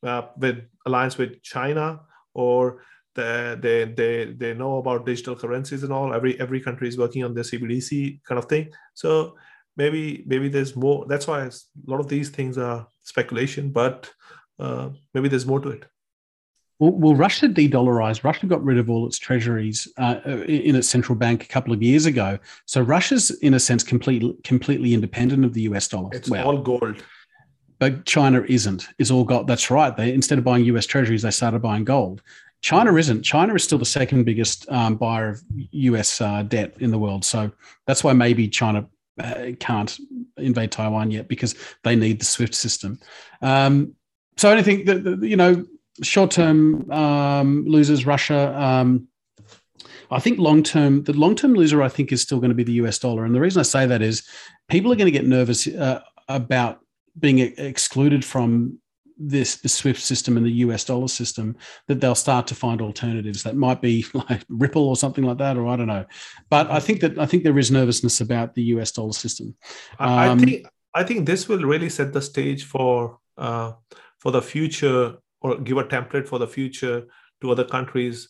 uh, 0.02 0.22
with 0.36 0.58
alliance 0.84 1.16
with 1.16 1.42
China 1.42 2.00
or 2.34 2.82
the, 3.14 3.58
they 3.62 3.78
they 4.00 4.32
they 4.42 4.52
know 4.52 4.76
about 4.76 5.06
digital 5.06 5.34
currencies 5.34 5.82
and 5.82 5.90
all. 5.90 6.12
Every 6.12 6.38
every 6.38 6.60
country 6.60 6.86
is 6.86 6.98
working 6.98 7.24
on 7.24 7.32
their 7.32 7.44
CBDC 7.44 8.22
kind 8.24 8.38
of 8.38 8.44
thing. 8.44 8.64
So 8.92 9.36
maybe 9.74 10.22
maybe 10.26 10.50
there's 10.50 10.76
more. 10.76 11.06
That's 11.08 11.26
why 11.26 11.40
a 11.46 11.50
lot 11.86 12.00
of 12.00 12.08
these 12.08 12.28
things 12.28 12.58
are 12.58 12.86
speculation, 13.04 13.70
but 13.70 14.12
uh, 14.58 14.90
maybe 15.14 15.30
there's 15.30 15.46
more 15.46 15.60
to 15.60 15.70
it. 15.70 15.86
Well, 16.78 16.92
well, 16.92 17.14
Russia 17.14 17.48
de-dollarized. 17.48 18.22
Russia 18.22 18.46
got 18.46 18.62
rid 18.62 18.76
of 18.76 18.90
all 18.90 19.06
its 19.06 19.18
treasuries 19.18 19.88
uh, 19.96 20.20
in 20.46 20.76
its 20.76 20.86
central 20.86 21.16
bank 21.16 21.42
a 21.42 21.48
couple 21.48 21.72
of 21.72 21.82
years 21.82 22.04
ago. 22.04 22.38
So 22.66 22.82
Russia's, 22.82 23.30
in 23.40 23.54
a 23.54 23.60
sense, 23.60 23.82
completely 23.82 24.36
completely 24.44 24.92
independent 24.92 25.42
of 25.46 25.54
the 25.54 25.62
US 25.62 25.88
dollar. 25.88 26.10
It's 26.12 26.28
well, 26.28 26.46
all 26.46 26.58
gold 26.58 27.02
but 27.78 28.04
China 28.04 28.44
isn't. 28.48 28.86
Is 28.98 29.10
all 29.10 29.24
gold. 29.24 29.46
That's 29.46 29.70
right. 29.70 29.96
They 29.96 30.12
instead 30.12 30.38
of 30.38 30.44
buying 30.44 30.64
U.S. 30.66 30.86
Treasuries, 30.86 31.22
they 31.22 31.30
started 31.30 31.60
buying 31.60 31.84
gold. 31.84 32.22
China 32.62 32.96
isn't. 32.96 33.22
China 33.22 33.54
is 33.54 33.64
still 33.64 33.78
the 33.78 33.84
second 33.84 34.24
biggest 34.24 34.68
um, 34.70 34.96
buyer 34.96 35.30
of 35.30 35.42
U.S. 35.70 36.20
Uh, 36.20 36.42
debt 36.42 36.74
in 36.80 36.90
the 36.90 36.98
world. 36.98 37.24
So 37.24 37.50
that's 37.86 38.02
why 38.02 38.12
maybe 38.12 38.48
China 38.48 38.88
uh, 39.20 39.52
can't 39.60 39.98
invade 40.36 40.72
Taiwan 40.72 41.10
yet 41.10 41.28
because 41.28 41.54
they 41.84 41.96
need 41.96 42.20
the 42.20 42.24
SWIFT 42.24 42.54
system. 42.54 42.98
Um, 43.42 43.94
so 44.36 44.54
I 44.54 44.62
think 44.62 44.86
that 44.86 45.20
you 45.22 45.36
know 45.36 45.64
short-term 46.02 46.90
um, 46.90 47.64
losers, 47.66 48.06
Russia. 48.06 48.58
Um, 48.60 49.08
I 50.10 50.20
think 50.20 50.38
long-term, 50.38 51.04
the 51.04 51.12
long-term 51.14 51.54
loser, 51.54 51.82
I 51.82 51.88
think, 51.88 52.12
is 52.12 52.22
still 52.22 52.38
going 52.38 52.50
to 52.50 52.54
be 52.54 52.64
the 52.64 52.74
US 52.74 52.98
dollar. 52.98 53.24
And 53.24 53.34
the 53.34 53.40
reason 53.40 53.60
I 53.60 53.64
say 53.64 53.86
that 53.86 54.02
is 54.02 54.22
people 54.68 54.92
are 54.92 54.96
going 54.96 55.06
to 55.06 55.18
get 55.18 55.26
nervous 55.26 55.66
uh, 55.66 56.00
about 56.28 56.80
being 57.18 57.38
excluded 57.38 58.24
from 58.24 58.78
this 59.18 59.56
the 59.56 59.68
Swift 59.68 60.02
system 60.02 60.36
and 60.36 60.44
the 60.44 60.52
US 60.66 60.84
dollar 60.84 61.08
system, 61.08 61.56
that 61.88 62.00
they'll 62.00 62.14
start 62.14 62.46
to 62.48 62.54
find 62.54 62.82
alternatives. 62.82 63.42
That 63.42 63.56
might 63.56 63.80
be 63.80 64.04
like 64.14 64.44
Ripple 64.48 64.88
or 64.88 64.96
something 64.96 65.24
like 65.24 65.38
that, 65.38 65.56
or 65.56 65.66
I 65.66 65.76
don't 65.76 65.86
know. 65.86 66.04
But 66.50 66.70
I 66.70 66.80
think 66.80 67.00
that 67.00 67.18
I 67.18 67.26
think 67.26 67.42
there 67.42 67.58
is 67.58 67.70
nervousness 67.70 68.20
about 68.20 68.54
the 68.54 68.62
US 68.74 68.92
dollar 68.92 69.12
system. 69.12 69.54
Um, 69.98 70.10
I 70.10 70.36
think 70.36 70.66
I 70.94 71.04
think 71.04 71.26
this 71.26 71.48
will 71.48 71.60
really 71.60 71.88
set 71.88 72.12
the 72.12 72.22
stage 72.22 72.64
for 72.64 73.18
uh, 73.38 73.72
for 74.18 74.32
the 74.32 74.42
future, 74.42 75.16
or 75.40 75.58
give 75.58 75.78
a 75.78 75.84
template 75.84 76.28
for 76.28 76.38
the 76.38 76.48
future 76.48 77.06
to 77.40 77.50
other 77.50 77.64
countries 77.64 78.28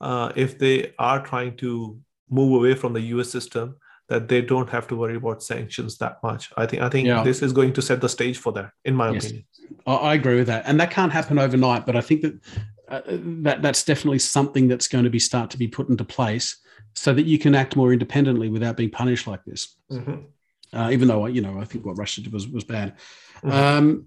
uh, 0.00 0.32
if 0.36 0.58
they 0.58 0.92
are 0.98 1.24
trying 1.24 1.56
to 1.58 1.98
move 2.28 2.54
away 2.54 2.74
from 2.74 2.92
the 2.92 3.00
US 3.00 3.30
system 3.30 3.76
that 4.08 4.28
they 4.28 4.40
don't 4.40 4.70
have 4.70 4.86
to 4.88 4.96
worry 4.96 5.16
about 5.16 5.42
sanctions 5.42 5.98
that 5.98 6.22
much. 6.22 6.52
I 6.56 6.66
think 6.66 6.82
I 6.82 6.88
think 6.88 7.08
yeah. 7.08 7.22
this 7.22 7.42
is 7.42 7.52
going 7.52 7.72
to 7.74 7.82
set 7.82 8.00
the 8.00 8.08
stage 8.08 8.38
for 8.38 8.52
that, 8.52 8.70
in 8.84 8.94
my 8.94 9.10
yes. 9.10 9.24
opinion. 9.24 9.46
I 9.86 10.14
agree 10.14 10.36
with 10.36 10.46
that, 10.46 10.64
and 10.66 10.80
that 10.80 10.90
can't 10.90 11.12
happen 11.12 11.38
overnight. 11.38 11.86
But 11.86 11.96
I 11.96 12.00
think 12.00 12.22
that 12.22 12.40
uh, 12.88 13.00
that 13.06 13.62
that's 13.62 13.84
definitely 13.84 14.20
something 14.20 14.68
that's 14.68 14.88
going 14.88 15.04
to 15.04 15.10
be 15.10 15.18
start 15.18 15.50
to 15.50 15.58
be 15.58 15.68
put 15.68 15.88
into 15.88 16.04
place 16.04 16.56
so 16.94 17.12
that 17.12 17.26
you 17.26 17.38
can 17.38 17.54
act 17.54 17.76
more 17.76 17.92
independently 17.92 18.48
without 18.48 18.76
being 18.76 18.90
punished 18.90 19.26
like 19.26 19.44
this. 19.44 19.76
Mm-hmm. 19.90 20.76
Uh, 20.76 20.90
even 20.90 21.08
though 21.08 21.26
you 21.26 21.40
know, 21.40 21.58
I 21.58 21.64
think 21.64 21.84
what 21.84 21.98
Russia 21.98 22.20
did 22.20 22.32
was 22.32 22.48
was 22.48 22.64
bad. 22.64 22.94
Mm-hmm. 23.38 23.50
Um, 23.50 24.06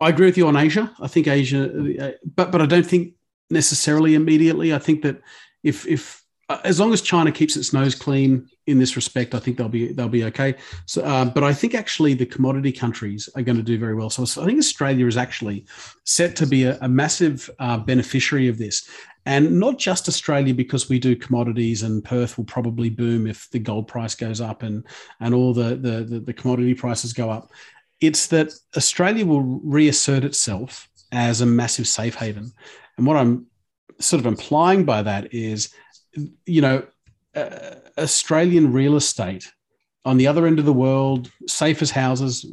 I 0.00 0.10
agree 0.10 0.26
with 0.26 0.36
you 0.36 0.46
on 0.48 0.56
Asia. 0.56 0.94
I 1.00 1.08
think 1.08 1.28
Asia, 1.28 1.64
uh, 2.00 2.12
but 2.34 2.52
but 2.52 2.60
I 2.60 2.66
don't 2.66 2.86
think 2.86 3.14
necessarily 3.50 4.14
immediately. 4.14 4.74
I 4.74 4.78
think 4.78 5.02
that 5.02 5.22
if 5.62 5.86
if 5.86 6.20
uh, 6.20 6.23
as 6.64 6.78
long 6.78 6.92
as 6.92 7.00
China 7.00 7.32
keeps 7.32 7.56
its 7.56 7.72
nose 7.72 7.94
clean 7.94 8.48
in 8.66 8.78
this 8.78 8.96
respect, 8.96 9.34
I 9.34 9.38
think 9.38 9.56
they'll 9.56 9.68
be 9.68 9.92
they'll 9.92 10.08
be 10.08 10.24
okay. 10.24 10.54
So, 10.86 11.02
uh, 11.02 11.24
but 11.24 11.42
I 11.42 11.54
think 11.54 11.74
actually 11.74 12.14
the 12.14 12.26
commodity 12.26 12.72
countries 12.72 13.28
are 13.34 13.42
going 13.42 13.56
to 13.56 13.62
do 13.62 13.78
very 13.78 13.94
well. 13.94 14.10
So, 14.10 14.42
I 14.42 14.46
think 14.46 14.58
Australia 14.58 15.06
is 15.06 15.16
actually 15.16 15.66
set 16.04 16.36
to 16.36 16.46
be 16.46 16.64
a, 16.64 16.78
a 16.80 16.88
massive 16.88 17.48
uh, 17.58 17.78
beneficiary 17.78 18.48
of 18.48 18.58
this, 18.58 18.88
and 19.24 19.58
not 19.58 19.78
just 19.78 20.08
Australia 20.08 20.52
because 20.52 20.88
we 20.88 20.98
do 20.98 21.16
commodities, 21.16 21.82
and 21.82 22.04
Perth 22.04 22.36
will 22.36 22.44
probably 22.44 22.90
boom 22.90 23.26
if 23.26 23.48
the 23.50 23.58
gold 23.58 23.88
price 23.88 24.14
goes 24.14 24.40
up 24.40 24.62
and 24.62 24.86
and 25.20 25.34
all 25.34 25.54
the 25.54 25.76
the, 25.76 26.04
the, 26.04 26.20
the 26.20 26.34
commodity 26.34 26.74
prices 26.74 27.14
go 27.14 27.30
up. 27.30 27.50
It's 28.00 28.26
that 28.28 28.52
Australia 28.76 29.24
will 29.24 29.42
reassert 29.42 30.24
itself 30.24 30.88
as 31.10 31.40
a 31.40 31.46
massive 31.46 31.88
safe 31.88 32.16
haven, 32.16 32.52
and 32.98 33.06
what 33.06 33.16
I'm 33.16 33.46
sort 33.98 34.20
of 34.20 34.26
implying 34.26 34.84
by 34.84 35.02
that 35.02 35.32
is 35.32 35.72
you 36.46 36.60
know, 36.60 36.86
uh, 37.34 37.74
Australian 37.98 38.72
real 38.72 38.96
estate 38.96 39.52
on 40.06 40.18
the 40.18 40.26
other 40.26 40.46
end 40.46 40.58
of 40.58 40.66
the 40.66 40.72
world, 40.72 41.30
safe 41.46 41.80
as 41.80 41.90
houses, 41.90 42.44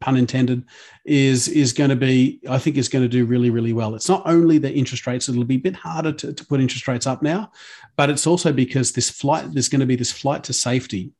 pun 0.00 0.16
intended, 0.16 0.64
is 1.06 1.48
is 1.48 1.72
going 1.72 1.90
to 1.90 1.96
be, 1.96 2.40
I 2.48 2.58
think, 2.58 2.76
is 2.76 2.88
going 2.88 3.04
to 3.04 3.08
do 3.08 3.24
really, 3.24 3.50
really 3.50 3.72
well. 3.72 3.94
It's 3.94 4.08
not 4.08 4.22
only 4.26 4.58
the 4.58 4.72
interest 4.72 5.06
rates; 5.06 5.28
it'll 5.28 5.44
be 5.44 5.56
a 5.56 5.58
bit 5.58 5.76
harder 5.76 6.12
to, 6.12 6.32
to 6.32 6.46
put 6.46 6.60
interest 6.60 6.86
rates 6.86 7.06
up 7.06 7.22
now, 7.22 7.50
but 7.96 8.10
it's 8.10 8.26
also 8.26 8.52
because 8.52 8.92
this 8.92 9.08
flight, 9.08 9.52
there's 9.52 9.70
going 9.70 9.80
to 9.80 9.86
be 9.86 9.96
this 9.96 10.12
flight 10.12 10.44
to 10.44 10.52
safety, 10.52 11.12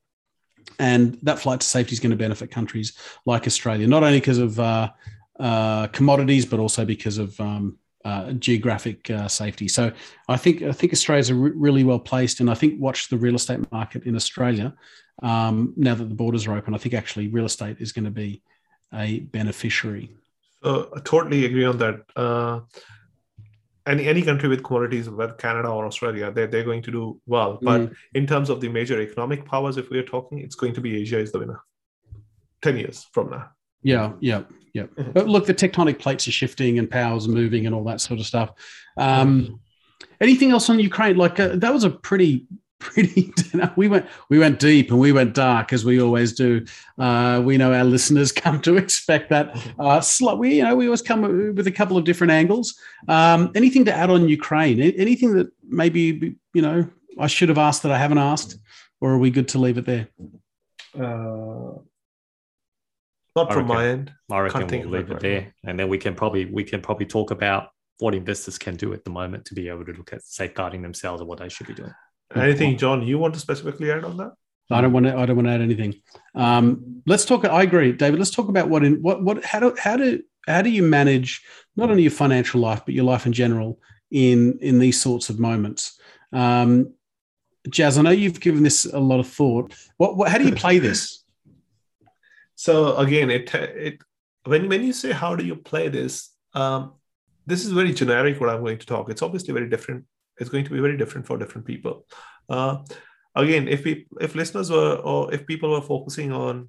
and 0.78 1.18
that 1.22 1.38
flight 1.38 1.60
to 1.60 1.66
safety 1.66 1.94
is 1.94 2.00
going 2.00 2.10
to 2.10 2.16
benefit 2.16 2.50
countries 2.50 2.92
like 3.24 3.46
Australia, 3.46 3.86
not 3.86 4.02
only 4.02 4.20
because 4.20 4.38
of 4.38 4.60
uh, 4.60 4.90
uh, 5.40 5.86
commodities, 5.88 6.44
but 6.44 6.60
also 6.60 6.84
because 6.84 7.16
of 7.16 7.40
um, 7.40 7.78
uh, 8.08 8.32
geographic 8.48 9.10
uh, 9.10 9.28
safety. 9.28 9.68
So 9.68 9.92
I 10.28 10.36
think 10.36 10.62
I 10.62 10.72
think 10.72 10.92
Australia's 10.92 11.32
re- 11.32 11.58
really 11.66 11.84
well 11.84 12.02
placed, 12.10 12.40
and 12.40 12.48
I 12.50 12.54
think 12.54 12.80
watch 12.80 13.08
the 13.08 13.18
real 13.24 13.34
estate 13.34 13.60
market 13.70 14.04
in 14.04 14.14
Australia 14.16 14.68
um, 15.22 15.74
now 15.76 15.94
that 15.94 16.08
the 16.08 16.14
borders 16.22 16.46
are 16.46 16.56
open. 16.56 16.74
I 16.74 16.78
think 16.78 16.94
actually 16.94 17.28
real 17.28 17.44
estate 17.52 17.76
is 17.80 17.92
going 17.92 18.06
to 18.12 18.16
be 18.24 18.42
a 18.94 19.20
beneficiary. 19.20 20.06
So 20.62 20.90
I 20.96 21.00
totally 21.00 21.44
agree 21.44 21.66
on 21.72 21.78
that. 21.78 21.96
Uh, 22.16 22.60
any 23.86 24.06
any 24.12 24.22
country 24.22 24.48
with 24.52 24.62
commodities, 24.62 25.08
whether 25.08 25.32
Canada 25.44 25.68
or 25.68 25.86
Australia, 25.86 26.30
they're, 26.30 26.46
they're 26.46 26.68
going 26.72 26.82
to 26.82 26.92
do 26.98 27.20
well. 27.26 27.58
But 27.62 27.80
mm. 27.80 27.94
in 28.14 28.26
terms 28.26 28.48
of 28.50 28.60
the 28.60 28.68
major 28.68 29.00
economic 29.00 29.44
powers, 29.52 29.76
if 29.82 29.90
we 29.90 29.98
are 29.98 30.08
talking, 30.14 30.38
it's 30.38 30.58
going 30.62 30.74
to 30.74 30.82
be 30.86 30.90
Asia 31.02 31.18
is 31.18 31.32
the 31.32 31.40
winner. 31.42 31.60
Ten 32.60 32.76
years 32.76 33.06
from 33.14 33.30
now. 33.30 33.44
Yeah, 33.82 34.12
yeah. 34.20 34.42
Yeah. 34.72 34.84
Mm-hmm. 34.84 35.12
But 35.12 35.28
look, 35.28 35.46
the 35.46 35.54
tectonic 35.54 35.98
plates 35.98 36.28
are 36.28 36.32
shifting 36.32 36.78
and 36.78 36.90
powers 36.90 37.26
are 37.26 37.30
moving 37.30 37.66
and 37.66 37.74
all 37.74 37.84
that 37.84 38.00
sort 38.00 38.20
of 38.20 38.26
stuff. 38.26 38.50
Um, 38.96 39.60
anything 40.20 40.50
else 40.50 40.68
on 40.70 40.78
Ukraine? 40.78 41.16
Like 41.16 41.40
uh, 41.40 41.56
that 41.56 41.72
was 41.72 41.84
a 41.84 41.90
pretty 41.90 42.46
pretty 42.80 43.32
we 43.74 43.88
went 43.88 44.06
we 44.28 44.38
went 44.38 44.60
deep 44.60 44.92
and 44.92 45.00
we 45.00 45.10
went 45.10 45.34
dark 45.34 45.72
as 45.72 45.84
we 45.84 46.00
always 46.00 46.32
do 46.32 46.64
uh, 46.98 47.42
we 47.44 47.56
know 47.56 47.74
our 47.74 47.82
listeners 47.82 48.30
come 48.44 48.60
to 48.60 48.76
expect 48.76 49.30
that 49.30 49.52
mm-hmm. 49.52 49.80
uh, 49.80 50.00
sl- 50.00 50.36
we 50.36 50.58
you 50.58 50.62
know 50.62 50.76
we 50.76 50.86
always 50.86 51.02
come 51.02 51.22
with 51.56 51.66
a 51.66 51.72
couple 51.72 51.96
of 51.96 52.04
different 52.04 52.30
angles 52.30 52.78
um, 53.08 53.50
anything 53.56 53.84
to 53.84 53.92
add 53.92 54.10
on 54.10 54.28
ukraine 54.28 54.80
anything 54.80 55.34
that 55.34 55.50
maybe 55.66 56.36
you 56.54 56.62
know 56.62 56.88
i 57.18 57.26
should 57.26 57.48
have 57.48 57.58
asked 57.58 57.82
that 57.82 57.90
i 57.90 57.98
haven't 57.98 58.18
asked 58.18 58.58
or 59.00 59.10
are 59.10 59.18
we 59.18 59.28
good 59.28 59.48
to 59.48 59.58
leave 59.58 59.76
it 59.76 59.84
there 59.84 60.06
uh, 61.02 61.72
not 63.36 63.52
from 63.52 63.66
my 63.66 63.86
end. 63.86 64.12
I 64.30 64.40
reckon 64.40 64.66
we'll 64.66 64.88
leave 64.88 65.10
it 65.10 65.14
right 65.14 65.20
there, 65.20 65.40
now. 65.62 65.70
and 65.70 65.78
then 65.78 65.88
we 65.88 65.98
can 65.98 66.14
probably 66.14 66.46
we 66.46 66.64
can 66.64 66.80
probably 66.80 67.06
talk 67.06 67.30
about 67.30 67.68
what 67.98 68.14
investors 68.14 68.58
can 68.58 68.76
do 68.76 68.92
at 68.92 69.04
the 69.04 69.10
moment 69.10 69.44
to 69.46 69.54
be 69.54 69.68
able 69.68 69.84
to 69.84 69.92
look 69.92 70.12
at 70.12 70.22
safeguarding 70.22 70.82
themselves 70.82 71.20
and 71.20 71.28
what 71.28 71.38
they 71.38 71.48
should 71.48 71.66
be 71.66 71.74
doing. 71.74 71.92
Anything, 72.34 72.76
John, 72.76 73.02
you 73.02 73.18
want 73.18 73.34
to 73.34 73.40
specifically 73.40 73.90
add 73.90 74.04
on 74.04 74.16
that? 74.18 74.32
I 74.70 74.80
don't 74.82 74.92
want 74.92 75.06
to. 75.06 75.16
I 75.16 75.24
don't 75.24 75.36
want 75.36 75.48
to 75.48 75.52
add 75.52 75.62
anything. 75.62 75.94
Um, 76.34 77.02
let's 77.06 77.24
talk. 77.24 77.44
I 77.44 77.62
agree, 77.62 77.92
David. 77.92 78.18
Let's 78.18 78.30
talk 78.30 78.48
about 78.48 78.68
what 78.68 78.84
in 78.84 78.96
what 79.02 79.22
what 79.22 79.44
how 79.44 79.60
do 79.60 79.74
how 79.78 79.96
do 79.96 80.22
how 80.46 80.62
do 80.62 80.70
you 80.70 80.82
manage 80.82 81.42
not 81.76 81.90
only 81.90 82.02
your 82.02 82.12
financial 82.12 82.60
life 82.60 82.82
but 82.84 82.94
your 82.94 83.04
life 83.04 83.24
in 83.24 83.32
general 83.32 83.80
in 84.10 84.58
in 84.60 84.78
these 84.78 85.00
sorts 85.00 85.30
of 85.30 85.38
moments. 85.38 85.98
Um, 86.32 86.92
Jazz, 87.70 87.98
I 87.98 88.02
know 88.02 88.10
you've 88.10 88.40
given 88.40 88.62
this 88.62 88.84
a 88.84 88.98
lot 88.98 89.20
of 89.20 89.28
thought. 89.28 89.74
What, 89.96 90.16
what 90.16 90.28
how 90.28 90.38
do 90.38 90.44
you 90.44 90.54
play 90.54 90.78
this? 90.78 91.24
So 92.58 92.96
again, 92.96 93.30
it 93.30 93.54
it 93.54 93.98
when 94.42 94.68
when 94.68 94.82
you 94.82 94.92
say 94.92 95.12
how 95.12 95.36
do 95.36 95.44
you 95.44 95.54
play 95.54 95.88
this, 95.88 96.34
um, 96.54 96.94
this 97.46 97.64
is 97.64 97.70
very 97.70 97.92
generic. 97.94 98.40
What 98.40 98.50
I'm 98.50 98.64
going 98.64 98.78
to 98.78 98.86
talk. 98.86 99.10
It's 99.10 99.22
obviously 99.22 99.54
very 99.54 99.68
different. 99.68 100.06
It's 100.38 100.50
going 100.50 100.64
to 100.64 100.70
be 100.70 100.80
very 100.80 100.96
different 100.96 101.24
for 101.28 101.38
different 101.38 101.68
people. 101.68 102.04
Uh, 102.48 102.78
again, 103.36 103.68
if 103.68 103.84
we 103.84 104.08
if 104.20 104.34
listeners 104.34 104.72
were 104.72 104.96
or 104.96 105.32
if 105.32 105.46
people 105.46 105.70
were 105.70 105.80
focusing 105.80 106.32
on 106.32 106.68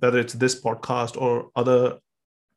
whether 0.00 0.18
it's 0.18 0.34
this 0.34 0.60
podcast 0.60 1.18
or 1.18 1.48
other 1.56 1.98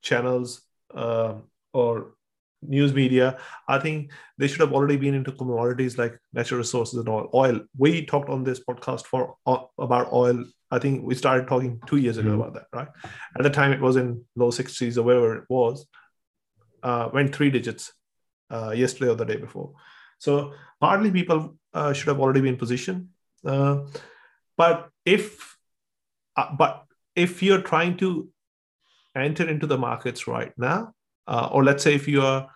channels 0.02 0.62
uh, 0.94 1.36
or 1.72 2.16
news 2.62 2.94
media, 2.94 3.40
I 3.68 3.80
think 3.80 4.12
they 4.38 4.48
should 4.48 4.60
have 4.60 4.74
already 4.74 4.98
been 4.98 5.14
into 5.14 5.32
commodities 5.32 5.98
like 5.98 6.18
natural 6.34 6.60
resources 6.60 7.00
and 7.00 7.10
oil. 7.10 7.30
Oil. 7.34 7.62
We 7.78 8.06
talked 8.06 8.30
on 8.30 8.44
this 8.44 8.60
podcast 8.60 9.06
for 9.06 9.36
uh, 9.46 9.64
about 9.78 10.12
oil. 10.14 10.46
I 10.72 10.80
think 10.80 11.04
we 11.04 11.16
started 11.16 11.48
talking 11.48 11.82
two 11.88 11.98
years 11.98 12.18
ago 12.18 12.30
mm-hmm. 12.30 12.42
about 12.42 12.54
that, 12.54 12.66
right? 12.74 12.88
At 13.38 13.44
the 13.44 13.50
time, 13.50 13.72
it 13.72 13.82
was 13.82 13.96
in 13.96 14.24
low 14.36 14.50
60s 14.50 14.98
or 14.98 15.04
wherever 15.04 15.36
it 15.38 15.46
was. 15.50 15.88
Uh, 16.82 17.10
went 17.14 17.36
three 17.36 17.50
digits 17.50 17.92
uh, 18.50 18.72
yesterday 18.72 19.12
or 19.12 19.16
the 19.16 19.26
day 19.26 19.36
before. 19.36 19.74
So 20.20 20.54
partly 20.80 21.12
people 21.12 21.58
uh, 21.74 21.94
should 21.94 22.08
have 22.08 22.20
already 22.20 22.42
been 22.42 22.54
in 22.54 22.58
position. 22.58 23.10
Uh, 23.46 23.86
but 24.58 24.90
if 25.06 25.58
uh, 26.36 26.54
but 26.58 26.86
if 27.16 27.42
you're 27.42 27.62
trying 27.62 27.98
to 27.98 28.30
enter 29.16 29.48
into 29.48 29.68
the 29.68 29.78
markets 29.78 30.28
right 30.28 30.54
now, 30.58 30.94
uh, 31.30 31.48
or 31.52 31.64
let's 31.64 31.84
say 31.84 31.94
if 31.94 32.08
you 32.08 32.22
are 32.22 32.50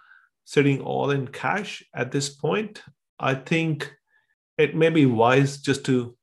sitting 0.45 0.81
all 0.81 1.11
in 1.11 1.27
cash 1.27 1.83
at 1.93 2.11
this 2.11 2.29
point, 2.29 2.81
I 3.19 3.35
think 3.35 3.93
it 4.57 4.75
may 4.75 4.89
be 4.89 5.05
wise 5.05 5.57
just 5.57 5.85
to 5.85 6.17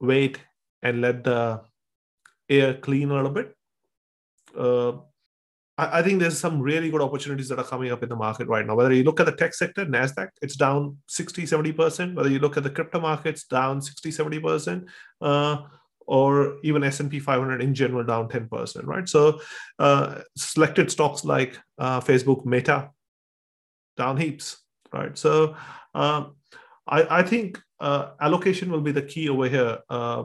wait 0.00 0.40
and 0.82 1.02
let 1.02 1.24
the 1.24 1.60
air 2.48 2.74
clean 2.74 3.10
a 3.10 3.14
little 3.14 3.30
bit. 3.30 3.54
Uh, 4.58 4.92
I, 5.76 5.98
I, 5.98 6.02
think 6.02 6.20
there's 6.20 6.38
some 6.38 6.60
really 6.60 6.90
good 6.90 7.02
opportunities 7.02 7.48
that 7.48 7.58
are 7.58 7.64
coming 7.64 7.92
up 7.92 8.02
in 8.02 8.08
the 8.08 8.16
market 8.16 8.48
right 8.48 8.66
now. 8.66 8.76
Whether 8.76 8.94
you 8.94 9.04
look 9.04 9.20
at 9.20 9.26
the 9.26 9.32
tech 9.32 9.52
sector, 9.52 9.84
NASDAQ, 9.84 10.28
it's 10.40 10.56
down 10.56 10.96
60, 11.08 11.42
70%. 11.42 12.14
Whether 12.14 12.30
you 12.30 12.38
look 12.38 12.56
at 12.56 12.62
the 12.62 12.70
crypto 12.70 13.00
markets, 13.00 13.44
down 13.44 13.82
60, 13.82 14.10
70%. 14.10 14.86
Uh, 15.20 15.62
or 16.06 16.58
even 16.62 16.84
S&P 16.84 17.18
500 17.18 17.62
in 17.62 17.74
general 17.74 18.04
down 18.04 18.28
10%, 18.28 18.86
right? 18.86 19.08
So 19.08 19.40
uh, 19.78 20.20
selected 20.36 20.90
stocks 20.90 21.24
like 21.24 21.58
uh, 21.78 22.00
Facebook, 22.00 22.44
Meta, 22.44 22.90
down 23.96 24.16
heaps, 24.16 24.58
right? 24.92 25.16
So 25.16 25.56
um, 25.94 26.36
I, 26.86 27.20
I, 27.20 27.22
think 27.22 27.60
uh, 27.80 28.10
allocation 28.20 28.70
will 28.70 28.80
be 28.80 28.92
the 28.92 29.02
key 29.02 29.28
over 29.28 29.48
here 29.48 29.78
uh, 29.88 30.24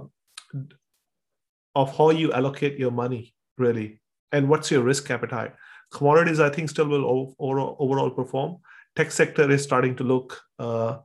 of 1.76 1.98
how 1.98 2.10
you 2.10 2.34
allocate 2.34 2.78
your 2.78 2.92
money, 2.92 3.34
really, 3.58 4.02
and 4.32 4.50
what's 4.50 4.72
your 4.72 4.84
risk 4.84 5.10
appetite. 5.12 5.54
Commodities, 5.92 6.40
I 6.40 6.50
think, 6.50 6.70
still 6.70 6.88
will 6.88 7.36
overall, 7.40 7.76
overall 7.80 8.10
perform. 8.12 8.58
Tech 8.96 9.12
sector 9.12 9.50
is 9.50 9.64
starting 9.64 9.96
to 9.96 10.04
look 10.04 10.40
uh, 10.58 10.98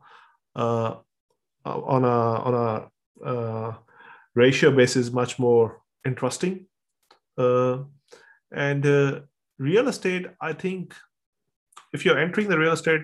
uh, 0.56 0.96
on 1.64 2.04
a 2.04 2.08
on 2.08 2.54
a 2.54 3.78
ratio 4.34 4.70
base 4.70 4.96
is 4.96 5.12
much 5.12 5.38
more 5.38 5.80
interesting. 6.04 6.66
Uh, 7.38 7.78
and 8.52 8.86
uh, 8.86 9.20
real 9.58 9.88
estate, 9.88 10.26
I 10.40 10.52
think, 10.52 10.94
if 11.92 12.04
you're 12.04 12.18
entering 12.18 12.48
the 12.48 12.58
real 12.58 12.72
estate, 12.72 13.02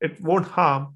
it 0.00 0.20
won't 0.20 0.46
harm 0.46 0.94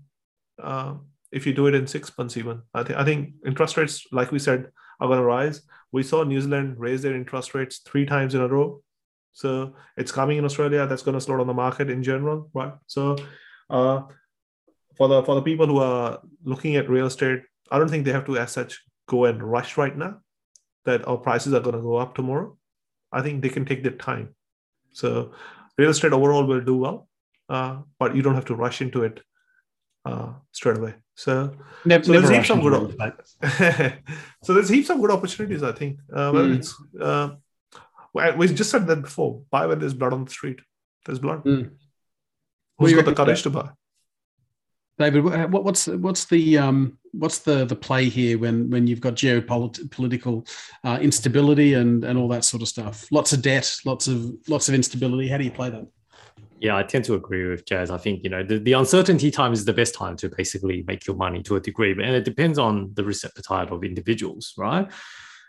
uh, 0.63 0.95
if 1.33 1.47
you 1.47 1.55
do 1.55 1.67
it 1.67 1.75
in 1.75 1.87
six 1.87 2.17
months 2.19 2.37
even. 2.37 2.63
I, 2.75 2.83
th- 2.83 2.99
I 2.99 3.05
think 3.05 3.35
interest 3.47 3.77
rates, 3.77 4.07
like 4.13 4.33
we 4.33 4.39
said, 4.39 4.71
are 5.01 5.09
going 5.09 5.19
to 5.19 5.25
rise. 5.25 5.63
We 5.93 6.03
saw 6.03 6.25
New 6.25 6.41
Zealand 6.41 6.77
raise 6.79 7.03
their 7.03 7.15
interest 7.15 7.55
rates 7.55 7.79
three 7.79 8.05
times 8.05 8.35
in 8.35 8.41
a 8.41 8.49
row. 8.49 8.83
So 9.33 9.75
it's 9.97 10.11
coming 10.11 10.39
in 10.39 10.45
Australia. 10.45 10.87
That's 10.87 11.03
going 11.03 11.15
to 11.15 11.21
slow 11.21 11.37
down 11.37 11.47
the 11.47 11.55
market 11.55 11.91
in 11.91 12.03
general, 12.03 12.51
right? 12.53 12.73
So 12.87 13.17
uh, 13.71 14.03
for 14.97 15.09
the 15.09 15.23
for 15.23 15.37
the 15.37 15.43
people 15.43 15.67
who 15.67 15.79
are 15.79 16.21
looking 16.43 16.75
at 16.75 16.91
real 16.91 17.07
estate, 17.07 17.43
I 17.71 17.79
don't 17.79 17.89
think 17.89 18.05
they 18.05 18.13
have 18.13 18.27
to 18.27 18.37
as 18.37 18.51
such 18.51 18.83
go 19.09 19.25
and 19.25 19.43
rush 19.43 19.77
right 19.77 19.97
now 19.97 20.21
that 20.85 21.07
our 21.09 21.17
prices 21.17 21.53
are 21.55 21.61
going 21.61 21.75
to 21.75 21.83
go 21.83 21.97
up 21.97 22.15
tomorrow. 22.15 22.57
I 23.11 23.23
think 23.23 23.43
they 23.43 23.49
can 23.49 23.65
take 23.65 23.83
their 23.83 23.93
time. 23.93 24.35
So 24.93 25.33
real 25.77 25.91
estate 25.91 26.13
overall 26.13 26.45
will 26.45 26.61
do 26.61 26.77
well, 26.77 27.09
uh, 27.49 27.79
but 27.99 28.15
you 28.15 28.23
don't 28.23 28.35
have 28.35 28.47
to 28.47 28.55
rush 28.55 28.81
into 28.81 29.03
it 29.05 29.21
uh, 30.05 30.33
straight 30.53 30.79
away. 30.79 30.95
So, 31.15 31.57
never, 31.85 32.05
so 32.05 32.13
there's 32.13 32.29
heaps 32.29 32.51
of 32.51 32.61
good. 32.61 32.95
so 34.45 34.55
there's 34.55 34.69
heaps 34.69 34.91
of 34.91 35.01
good 35.01 35.11
opportunities. 35.11 35.63
I 35.63 35.73
think. 35.73 35.99
Uh, 36.13 36.31
well, 36.33 36.45
mm. 36.45 36.57
it's 36.59 36.75
uh, 37.01 37.31
we 38.37 38.47
just 38.49 38.71
said 38.71 38.87
that 38.87 39.03
before. 39.03 39.43
Buy 39.51 39.67
when 39.67 39.81
there's 39.81 39.95
blood 39.95 40.13
on 40.13 40.25
the 40.25 40.31
street. 40.31 40.61
There's 41.05 41.19
blood. 41.19 41.43
Mm. 41.45 41.73
Who's 42.79 42.93
got 42.93 43.05
the 43.05 43.15
courage 43.15 43.43
to 43.43 43.51
buy? 43.51 43.71
David, 44.99 45.53
what's 45.53 45.87
what's 45.87 46.25
the 46.25 46.59
um, 46.59 46.99
what's 47.13 47.39
the 47.39 47.65
the 47.65 47.77
play 47.77 48.09
here 48.09 48.37
when 48.37 48.69
when 48.69 48.87
you've 48.89 49.01
got 49.01 49.15
geopolitical 49.15 50.49
uh, 50.85 50.99
instability 51.01 51.75
and 51.75 52.05
and 52.05 52.19
all 52.19 52.29
that 52.29 52.45
sort 52.45 52.63
of 52.63 52.69
stuff? 52.69 53.07
Lots 53.13 53.33
of 53.33 53.41
debt, 53.41 53.73
lots 53.85 54.09
of 54.09 54.35
lots 54.49 54.69
of 54.69 54.75
instability. 54.75 55.29
How 55.29 55.39
do 55.39 55.45
you 55.45 55.53
play 55.53 55.71
that? 55.71 55.87
Yeah, 56.61 56.77
I 56.77 56.83
tend 56.83 57.05
to 57.05 57.15
agree 57.15 57.49
with 57.49 57.65
Jazz. 57.65 57.93
I 57.93 57.99
think 57.99 58.25
you 58.25 58.31
know 58.31 58.43
the, 58.43 58.59
the 58.59 58.73
uncertainty 58.73 59.31
time 59.31 59.53
is 59.53 59.65
the 59.65 59.73
best 59.73 59.95
time 59.95 60.17
to 60.17 60.29
basically 60.29 60.83
make 60.89 61.07
your 61.07 61.15
money 61.15 61.45
to 61.45 61.55
a 61.55 61.61
degree, 61.61 61.93
and 61.93 62.01
it 62.01 62.25
depends 62.25 62.59
on 62.59 62.91
the 62.95 63.05
risk 63.05 63.25
appetite 63.25 63.71
of 63.71 63.85
individuals, 63.85 64.53
right? 64.59 64.91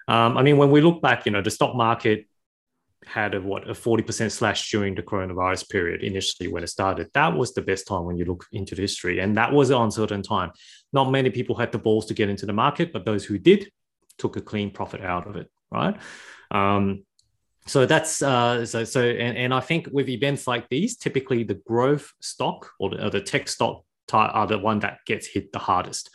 Um, 0.08 0.38
I 0.38 0.44
mean, 0.44 0.58
when 0.58 0.70
we 0.70 0.82
look 0.82 1.02
back, 1.02 1.26
you 1.26 1.32
know, 1.32 1.42
the 1.42 1.52
stock 1.52 1.76
market 1.76 2.28
had 3.10 3.34
a 3.36 3.42
what 3.42 3.70
a 3.70 3.74
40% 3.74 4.32
slash 4.32 4.72
during 4.72 4.96
the 4.96 5.02
coronavirus 5.02 5.70
period 5.70 6.04
initially 6.04 6.48
when 6.48 6.64
it 6.64 6.68
started. 6.68 7.10
That 7.14 7.36
was 7.36 7.54
the 7.54 7.62
best 7.62 7.88
time 7.88 8.06
when 8.06 8.18
you 8.18 8.26
look 8.26 8.46
into 8.52 8.76
the 8.76 8.82
history 8.82 9.20
and 9.20 9.36
that 9.38 9.52
was 9.52 9.70
an 9.70 9.82
uncertain 9.82 10.22
time. 10.22 10.52
Not 10.94 11.12
many 11.12 11.30
people 11.30 11.56
had 11.56 11.72
the 11.72 11.78
balls 11.78 12.06
to 12.08 12.14
get 12.14 12.30
into 12.30 12.46
the 12.46 12.54
market 12.54 12.94
but 12.94 13.06
those 13.06 13.26
who 13.26 13.38
did 13.38 13.72
took 14.18 14.38
a 14.38 14.42
clean 14.42 14.72
profit 14.72 15.02
out 15.02 15.28
of 15.28 15.36
it 15.36 15.50
right? 15.72 15.98
Um, 16.52 17.04
so 17.70 17.86
that's 17.86 18.22
uh, 18.22 18.66
so 18.66 18.84
so 18.84 19.02
and, 19.02 19.38
and 19.38 19.54
i 19.54 19.60
think 19.60 19.88
with 19.92 20.10
events 20.10 20.48
like 20.48 20.68
these 20.70 20.98
typically 20.98 21.44
the 21.44 21.54
growth 21.54 22.12
stock 22.20 22.72
or 22.80 22.90
the, 22.90 23.06
or 23.06 23.10
the 23.12 23.22
tech 23.22 23.48
stock 23.48 23.84
type 24.08 24.32
are 24.34 24.48
the 24.48 24.58
one 24.58 24.80
that 24.80 24.98
gets 25.06 25.28
hit 25.28 25.52
the 25.52 25.60
hardest 25.60 26.10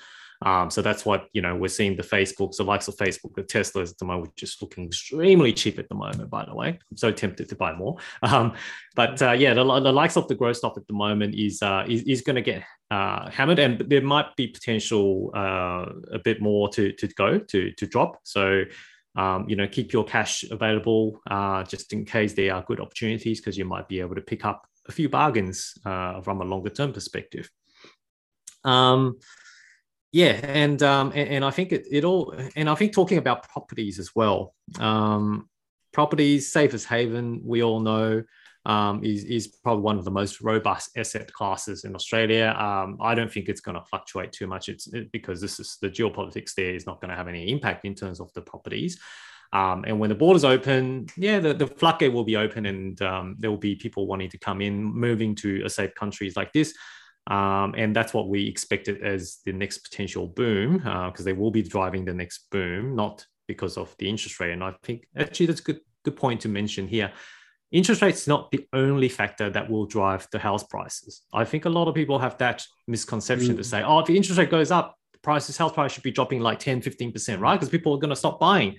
um, 0.45 0.70
so 0.70 0.82
that's 0.82 1.07
what 1.07 1.26
you 1.32 1.40
know 1.40 1.57
we're 1.57 1.68
seeing 1.68 1.97
the 1.97 2.03
Facebooks, 2.03 2.57
the 2.57 2.64
likes 2.64 2.86
of 2.86 2.97
Facebook, 2.97 3.34
the 3.34 3.42
Teslas 3.42 3.90
at 3.90 3.99
the 3.99 4.05
moment, 4.05 4.36
just 4.36 4.61
looking 4.61 4.84
extremely 4.84 5.55
cheap 5.55 5.78
at 5.78 5.88
the 5.88 5.95
moment. 5.95 6.28
By 6.28 6.45
the 6.45 6.55
way, 6.55 6.68
I'm 6.90 6.97
so 6.97 7.11
tempted 7.11 7.49
to 7.49 7.57
buy 7.57 7.74
more. 7.74 7.97
Um, 8.34 8.55
but 8.97 9.20
uh, 9.22 9.32
yeah, 9.32 9.55
the, 9.55 9.62
the, 9.62 9.92
likes 9.92 10.16
of 10.16 10.26
the 10.28 10.34
growth 10.34 10.57
stock 10.57 10.76
at 10.76 10.86
the 10.88 10.95
moment 10.95 11.34
is 11.34 11.62
uh, 11.62 11.84
is, 11.86 12.03
is 12.03 12.22
going 12.22 12.36
to 12.36 12.42
get 12.42 12.64
uh, 12.90 13.30
hammered, 13.30 13.59
and 13.59 13.78
there 13.88 14.01
might 14.01 14.34
be 14.34 14.49
potential 14.49 15.30
uh, 15.34 15.86
a 16.12 16.18
bit 16.22 16.40
more 16.40 16.68
to 16.70 16.92
to 16.92 17.07
go 17.09 17.38
to 17.38 17.72
to 17.72 17.86
drop. 17.86 18.20
So. 18.24 18.64
Um, 19.16 19.49
you 19.49 19.55
know, 19.55 19.68
keep 19.68 19.92
your 19.92 20.03
cash 20.03 20.42
available 20.51 21.22
uh, 21.30 21.62
just 21.62 21.92
in 21.92 22.05
case 22.05 22.32
there 22.32 22.53
are 22.53 22.64
good 22.66 22.80
opportunities 22.80 23.40
because 23.40 23.57
you 23.57 23.64
might 23.64 23.86
be 23.86 24.01
able 24.01 24.16
to 24.16 24.20
pick 24.20 24.45
up 24.45 24.66
a 24.88 24.92
few 24.92 25.09
bargains 25.09 25.78
uh, 25.86 26.20
from 26.20 26.40
a 26.40 26.45
longer 26.45 26.68
term 26.68 26.92
perspective. 26.92 27.49
Um, 28.64 29.18
yeah, 30.15 30.39
and 30.45 30.81
um, 30.85 31.11
and, 31.12 31.29
and 31.29 31.45
I 31.45 31.51
think 31.51 31.73
it, 31.73 31.89
it 31.91 32.05
all, 32.05 32.37
and 32.55 32.71
I 32.71 32.77
think 32.77 32.93
talking 32.93 33.19
about 33.19 33.49
properties 33.49 33.99
as 33.99 34.15
well. 34.15 34.55
Um, 34.79 35.49
properties, 35.93 36.53
safe 36.53 36.73
as 36.73 36.85
haven, 36.85 37.41
we 37.45 37.65
all 37.65 37.81
know, 37.81 38.23
um, 38.65 39.03
is 39.03 39.25
is 39.25 39.49
probably 39.49 39.83
one 39.83 39.99
of 39.99 40.05
the 40.05 40.12
most 40.12 40.41
robust 40.41 40.97
asset 40.97 41.33
classes 41.33 41.83
in 41.83 41.97
Australia. 41.97 42.55
Um, 42.57 42.97
I 43.01 43.17
don't 43.17 43.33
think 43.33 43.49
it's 43.49 43.61
going 43.61 43.75
to 43.75 43.85
fluctuate 43.87 44.31
too 44.31 44.47
much. 44.47 44.69
It's 44.69 44.87
it, 44.95 45.11
because 45.11 45.41
this 45.41 45.59
is 45.59 45.79
the 45.83 45.91
geopolitics 45.91 46.55
there 46.55 46.77
is 46.77 46.87
not 46.87 47.01
going 47.01 47.11
to 47.11 47.17
have 47.17 47.27
any 47.27 47.51
impact 47.51 47.85
in 47.85 47.97
terms 47.97 48.21
of 48.21 48.33
the 48.35 48.43
properties. 48.43 49.01
Um, 49.53 49.85
and 49.85 49.99
when 49.99 50.11
the 50.11 50.15
borders 50.15 50.45
open, 50.45 51.07
yeah, 51.17 51.41
the, 51.41 51.55
the 51.55 51.67
floodgate 51.67 52.12
will 52.12 52.25
be 52.25 52.37
open 52.37 52.67
and 52.67 53.03
um, 53.03 53.35
there 53.41 53.51
will 53.51 53.59
be 53.59 53.75
people 53.75 54.07
wanting 54.07 54.31
to 54.31 54.39
come 54.39 54.61
in, 54.61 54.85
moving 54.85 55.35
to 55.37 55.65
a 55.65 55.69
safe 55.69 55.93
countries 55.97 56.37
like 56.37 56.53
this. 56.53 56.73
Um, 57.27 57.75
and 57.77 57.97
that's 57.97 58.12
what 58.12 58.29
we 58.29 58.47
expected 58.47 59.03
as 59.03 59.39
the 59.45 59.53
next 59.53 59.79
potential 59.79 60.27
boom, 60.27 60.79
because 60.79 61.20
uh, 61.20 61.25
they 61.25 61.33
will 61.33 61.51
be 61.51 61.62
driving 61.62 62.05
the 62.05 62.12
next 62.12 62.51
boom, 62.51 62.95
not 62.95 63.25
because 63.49 63.77
of 63.77 63.95
the 63.99 64.09
interest 64.09 64.41
rate. 64.41 64.53
And 64.53 64.62
I 64.62 64.75
think 64.83 65.07
actually 65.16 65.47
that's 65.47 65.61
a 65.61 65.64
good, 65.64 65.81
good 66.05 66.16
point 66.16 66.43
to 66.43 66.49
mention 66.49 66.87
here. 66.87 67.12
Interest 67.72 68.03
rates 68.03 68.29
not 68.29 68.51
the 68.51 68.66
only 68.72 69.09
factor 69.09 69.51
that 69.51 69.68
will 69.68 69.87
drive 69.87 70.29
the 70.31 70.39
house 70.39 70.62
prices. 70.64 71.22
I 71.33 71.45
think 71.45 71.64
a 71.64 71.70
lot 71.70 71.89
of 71.89 71.95
people 71.95 72.18
have 72.18 72.39
that 72.39 72.64
misconception 72.87 73.55
mm. 73.55 73.57
to 73.57 73.64
say, 73.64 73.83
oh, 73.83 74.01
if 74.01 74.07
the 74.07 74.16
interest 74.16 74.39
rate 74.39 74.51
goes 74.51 74.70
up, 74.70 74.97
the 75.12 75.18
prices, 75.20 75.57
house 75.57 75.72
price 75.72 75.93
should 75.93 76.03
be 76.03 76.12
dropping 76.12 76.41
like 76.41 76.59
10, 76.59 76.83
15%, 76.83 77.41
right? 77.41 77.57
Because 77.57 77.70
people 77.70 77.95
are 77.95 77.99
going 77.99 78.11
to 78.11 78.16
stop 78.16 78.39
buying. 78.39 78.77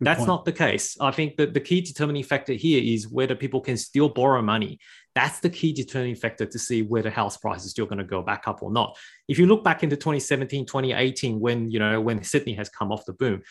That's 0.00 0.26
not 0.26 0.44
the 0.44 0.52
case. 0.52 0.96
I 1.00 1.10
think 1.10 1.36
that 1.38 1.54
the 1.54 1.60
key 1.60 1.80
determining 1.80 2.22
factor 2.22 2.52
here 2.52 2.80
is 2.82 3.08
whether 3.08 3.34
people 3.34 3.60
can 3.60 3.76
still 3.76 4.08
borrow 4.08 4.40
money. 4.40 4.78
That's 5.18 5.40
the 5.40 5.50
key 5.50 5.72
determining 5.72 6.14
factor 6.14 6.46
to 6.46 6.58
see 6.60 6.82
whether 6.82 7.10
house 7.10 7.36
price 7.36 7.64
is 7.64 7.72
still 7.72 7.86
going 7.86 7.98
to 7.98 8.04
go 8.04 8.22
back 8.22 8.46
up 8.46 8.62
or 8.62 8.70
not. 8.70 8.96
If 9.26 9.36
you 9.36 9.46
look 9.46 9.64
back 9.64 9.82
into 9.82 9.96
2017, 9.96 10.64
2018, 10.64 11.40
when 11.40 11.68
you 11.72 11.80
know 11.80 12.00
when 12.00 12.22
Sydney 12.22 12.54
has 12.54 12.68
come 12.68 12.92
off 12.92 13.04
the 13.04 13.14
boom, 13.14 13.42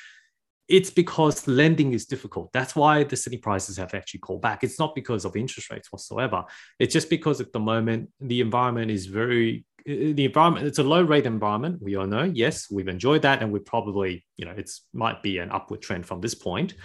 it's 0.70 0.90
because 0.90 1.46
lending 1.46 1.92
is 1.92 2.06
difficult. 2.06 2.54
That's 2.54 2.74
why 2.74 3.04
the 3.04 3.18
city 3.18 3.36
prices 3.36 3.76
have 3.76 3.94
actually 3.94 4.22
called 4.22 4.42
back. 4.42 4.64
It's 4.64 4.80
not 4.80 4.96
because 4.96 5.26
of 5.26 5.36
interest 5.36 5.70
rates 5.70 5.92
whatsoever. 5.92 6.46
It's 6.80 6.94
just 6.94 7.10
because 7.10 7.42
at 7.42 7.52
the 7.52 7.60
moment 7.60 8.12
the 8.22 8.40
environment 8.40 8.90
is 8.90 9.08
very 9.08 9.66
the 9.86 10.24
environment. 10.24 10.68
It's 10.68 10.80
a 10.80 10.84
low 10.84 11.02
rate 11.02 11.26
environment. 11.26 11.82
We 11.82 11.98
all 11.98 12.08
know. 12.08 12.24
Yes, 12.24 12.72
we've 12.72 12.88
enjoyed 12.88 13.24
that, 13.24 13.42
and 13.42 13.52
we 13.52 13.60
probably 13.60 14.26
you 14.38 14.46
know 14.46 14.54
it's 14.56 14.86
might 14.94 15.22
be 15.22 15.40
an 15.40 15.52
upward 15.52 15.82
trend 15.82 16.06
from 16.06 16.22
this 16.22 16.34
point. 16.34 16.76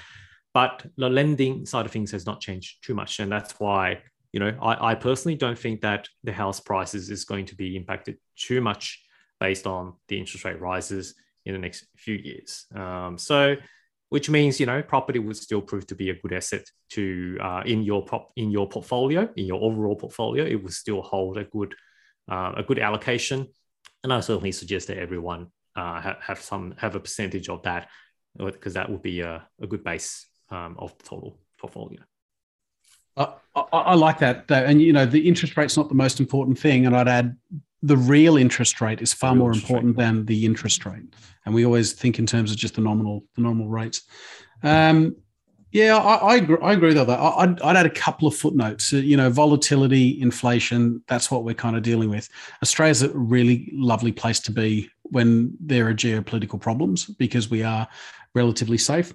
But 0.53 0.85
the 0.97 1.09
lending 1.09 1.67
side 1.67 1.87
of 1.87 1.93
things 1.93 2.11
has 2.11 2.27
not 2.27 2.41
changed 2.41 2.85
too 2.85 2.95
much, 2.95 3.21
and 3.21 3.31
that's 3.31 3.55
why 3.61 4.03
you 4.33 4.41
know 4.41 4.57
I, 4.61 4.93
I 4.93 4.95
personally 4.95 5.37
don't 5.37 5.59
think 5.59 5.83
that 5.83 6.09
the 6.25 6.33
house 6.33 6.61
prices 6.61 7.11
is 7.11 7.25
going 7.25 7.47
to 7.47 7.55
be 7.55 7.77
impacted 7.77 8.17
too 8.37 8.61
much 8.61 9.03
based 9.41 9.67
on 9.67 9.95
the 10.09 10.19
interest 10.19 10.45
rate 10.45 10.61
rises 10.61 11.15
in 11.45 11.53
the 11.53 11.59
next 11.59 11.87
few 11.97 12.15
years. 12.15 12.67
Um, 12.75 13.19
so, 13.19 13.57
which 14.11 14.29
means 14.31 14.61
you 14.61 14.67
know 14.67 14.83
property 14.83 15.19
would 15.19 15.37
still 15.37 15.63
prove 15.63 15.87
to 15.89 15.95
be 15.95 16.11
a 16.11 16.15
good 16.15 16.33
asset 16.33 16.65
to 16.91 17.39
uh, 17.41 17.63
in 17.65 17.83
your 17.83 18.05
prop 18.05 18.31
in 18.37 18.51
your 18.51 18.69
portfolio 18.69 19.29
in 19.37 19.47
your 19.47 19.61
overall 19.63 19.97
portfolio. 19.97 20.45
It 20.45 20.63
will 20.63 20.71
still 20.71 21.03
hold 21.03 21.39
a 21.39 21.45
good 21.45 21.75
uh, 22.31 22.53
a 22.57 22.63
good 22.63 22.79
allocation, 22.79 23.49
and 24.05 24.13
I 24.13 24.21
certainly 24.21 24.53
suggest 24.53 24.87
that 24.89 24.99
everyone 24.99 25.49
uh, 25.75 26.01
have, 26.01 26.19
have 26.21 26.41
some 26.41 26.75
have 26.79 26.95
a 26.95 27.01
percentage 27.01 27.49
of 27.49 27.63
that 27.63 27.89
because 28.37 28.75
that 28.75 28.89
would 28.91 29.03
be 29.03 29.21
a, 29.21 29.47
a 29.61 29.67
good 29.67 29.85
base 29.85 30.27
um, 30.51 30.77
of 30.79 30.97
the 30.99 31.05
total 31.05 31.39
portfolio. 31.59 32.01
I, 33.17 33.33
I, 33.55 33.95
like 33.95 34.19
that, 34.21 34.49
though. 34.49 34.55
and 34.55 34.81
you 34.81 34.93
know 34.93 35.05
the 35.05 35.29
interest 35.29 35.57
rate's 35.57 35.77
not 35.77 35.89
the 35.89 35.95
most 35.95 36.21
important 36.21 36.59
thing, 36.59 36.87
and 36.87 36.97
I'd 36.97 37.09
add 37.09 37.37
the 37.83 37.97
real 37.97 38.37
interest 38.37 38.81
rate 38.81 39.03
is 39.03 39.13
far 39.13 39.35
more 39.35 39.53
important 39.53 39.97
rate. 39.99 40.05
than 40.05 40.27
the 40.27 40.47
interest 40.47 40.87
rate. 40.87 41.03
And 41.45 41.55
we 41.55 41.67
always 41.67 41.93
think 41.93 42.19
in 42.19 42.27
terms 42.27 42.51
of 42.51 42.57
just 42.57 42.77
the 42.77 42.81
nominal, 42.81 43.25
the 43.35 43.43
normal 43.43 43.69
rates. 43.69 44.03
Um, 44.63 45.17
yeah, 45.73 45.97
I, 45.97 46.15
I, 46.17 46.35
agree, 46.37 46.59
I 46.63 46.75
agree 46.75 46.95
that. 46.95 47.09
I'd, 47.09 47.61
I'd 47.63 47.77
add 47.77 47.87
a 47.87 47.91
couple 47.91 48.29
of 48.29 48.37
footnotes. 48.37 48.93
Uh, 48.93 48.99
you 48.99 49.17
know, 49.17 49.31
volatility, 49.31 50.21
inflation, 50.21 51.03
that's 51.09 51.31
what 51.31 51.45
we're 51.45 51.55
kind 51.55 51.77
of 51.77 51.83
dealing 51.83 52.11
with. 52.11 52.29
Australia's 52.63 53.03
a 53.03 53.09
really 53.11 53.71
lovely 53.75 54.13
place 54.13 54.39
to 54.41 54.53
be 54.53 54.89
when 55.05 55.57
there 55.59 55.89
are 55.89 55.95
geopolitical 55.95 56.61
problems 56.61 57.07
because 57.07 57.51
we 57.51 57.63
are 57.63 57.89
relatively 58.35 58.79
safe. 58.79 59.15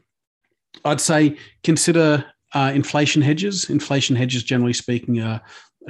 I'd 0.84 1.00
say 1.00 1.38
consider 1.64 2.26
uh, 2.54 2.72
inflation 2.74 3.22
hedges. 3.22 3.70
Inflation 3.70 4.16
hedges, 4.16 4.44
generally 4.44 4.74
speaking, 4.74 5.20
are 5.22 5.42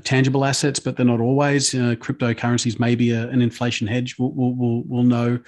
tangible 0.04 0.46
assets, 0.46 0.80
but 0.80 0.96
they're 0.96 1.06
not 1.06 1.20
always. 1.20 1.74
Uh, 1.74 1.96
cryptocurrencies 1.96 2.80
may 2.80 2.96
be 2.96 3.12
a, 3.12 3.28
an 3.30 3.42
inflation 3.42 3.88
hedge. 3.88 4.16
We'll, 4.18 4.32
we'll, 4.32 4.84
we'll, 4.86 5.04
know. 5.04 5.40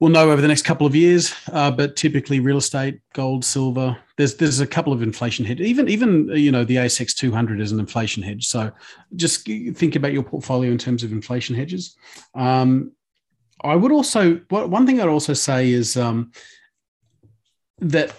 We'll 0.00 0.10
know 0.10 0.30
over 0.30 0.42
the 0.42 0.48
next 0.48 0.62
couple 0.62 0.86
of 0.86 0.94
years, 0.94 1.34
uh, 1.52 1.70
but 1.70 1.96
typically 1.96 2.40
real 2.40 2.58
estate, 2.58 3.00
gold, 3.14 3.44
silver. 3.44 3.96
There's 4.18 4.36
there's 4.36 4.60
a 4.60 4.66
couple 4.66 4.92
of 4.92 5.02
inflation 5.02 5.44
hedge. 5.44 5.60
Even 5.60 5.88
even 5.88 6.28
you 6.28 6.52
know 6.52 6.64
the 6.64 6.76
ASX 6.76 7.14
200 7.14 7.60
is 7.60 7.72
an 7.72 7.80
inflation 7.80 8.22
hedge. 8.22 8.46
So 8.46 8.70
just 9.14 9.46
think 9.46 9.96
about 9.96 10.12
your 10.12 10.22
portfolio 10.22 10.70
in 10.70 10.78
terms 10.78 11.02
of 11.02 11.12
inflation 11.12 11.56
hedges. 11.56 11.96
Um, 12.34 12.92
I 13.62 13.74
would 13.74 13.92
also 13.92 14.36
one 14.50 14.86
thing 14.86 15.00
I'd 15.00 15.08
also 15.08 15.32
say 15.32 15.70
is 15.70 15.96
um, 15.96 16.30
that 17.78 18.14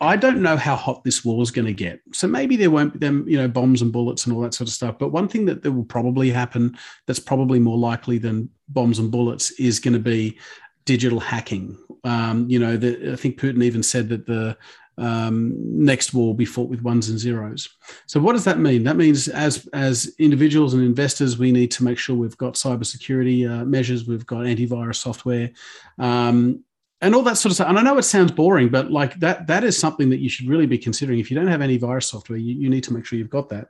I 0.00 0.16
don't 0.16 0.42
know 0.42 0.56
how 0.56 0.76
hot 0.76 1.04
this 1.04 1.24
war 1.24 1.42
is 1.42 1.50
going 1.50 1.66
to 1.66 1.72
get. 1.72 2.00
So 2.12 2.26
maybe 2.26 2.56
there 2.56 2.70
won't 2.70 2.92
be 2.92 2.98
them, 2.98 3.24
you 3.26 3.38
know, 3.38 3.48
bombs 3.48 3.80
and 3.82 3.92
bullets 3.92 4.26
and 4.26 4.34
all 4.34 4.42
that 4.42 4.54
sort 4.54 4.68
of 4.68 4.74
stuff. 4.74 4.98
But 4.98 5.08
one 5.08 5.28
thing 5.28 5.46
that, 5.46 5.62
that 5.62 5.72
will 5.72 5.84
probably 5.84 6.30
happen 6.30 6.76
that's 7.06 7.18
probably 7.18 7.58
more 7.58 7.78
likely 7.78 8.18
than 8.18 8.50
bombs 8.68 8.98
and 8.98 9.10
bullets 9.10 9.52
is 9.52 9.80
going 9.80 9.94
to 9.94 10.00
be 10.00 10.38
digital 10.84 11.20
hacking. 11.20 11.78
Um, 12.04 12.48
you 12.48 12.58
know, 12.58 12.76
the, 12.76 13.12
I 13.12 13.16
think 13.16 13.40
Putin 13.40 13.62
even 13.62 13.82
said 13.82 14.08
that 14.10 14.26
the 14.26 14.56
um, 14.98 15.54
next 15.58 16.14
war 16.14 16.28
will 16.28 16.34
be 16.34 16.44
fought 16.44 16.70
with 16.70 16.82
ones 16.82 17.08
and 17.08 17.18
zeros. 17.18 17.68
So 18.06 18.20
what 18.20 18.32
does 18.32 18.44
that 18.44 18.58
mean? 18.58 18.84
That 18.84 18.96
means 18.96 19.28
as 19.28 19.66
as 19.72 20.14
individuals 20.18 20.74
and 20.74 20.82
investors, 20.82 21.38
we 21.38 21.52
need 21.52 21.70
to 21.72 21.84
make 21.84 21.98
sure 21.98 22.16
we've 22.16 22.36
got 22.36 22.54
cybersecurity 22.54 23.48
uh, 23.50 23.64
measures, 23.64 24.06
we've 24.06 24.26
got 24.26 24.44
antivirus 24.44 24.96
software, 24.96 25.50
um, 25.98 26.64
and 27.00 27.14
all 27.14 27.22
that 27.22 27.36
sort 27.36 27.50
of 27.50 27.56
stuff. 27.56 27.68
And 27.68 27.78
I 27.78 27.82
know 27.82 27.98
it 27.98 28.02
sounds 28.04 28.32
boring, 28.32 28.68
but 28.68 28.90
like 28.90 29.18
that, 29.20 29.46
that 29.46 29.64
is 29.64 29.78
something 29.78 30.10
that 30.10 30.18
you 30.18 30.28
should 30.28 30.48
really 30.48 30.66
be 30.66 30.78
considering. 30.78 31.18
If 31.18 31.30
you 31.30 31.36
don't 31.36 31.46
have 31.48 31.62
any 31.62 31.76
virus 31.76 32.06
software, 32.06 32.38
you, 32.38 32.54
you 32.54 32.70
need 32.70 32.84
to 32.84 32.92
make 32.92 33.04
sure 33.04 33.18
you've 33.18 33.30
got 33.30 33.48
that. 33.50 33.68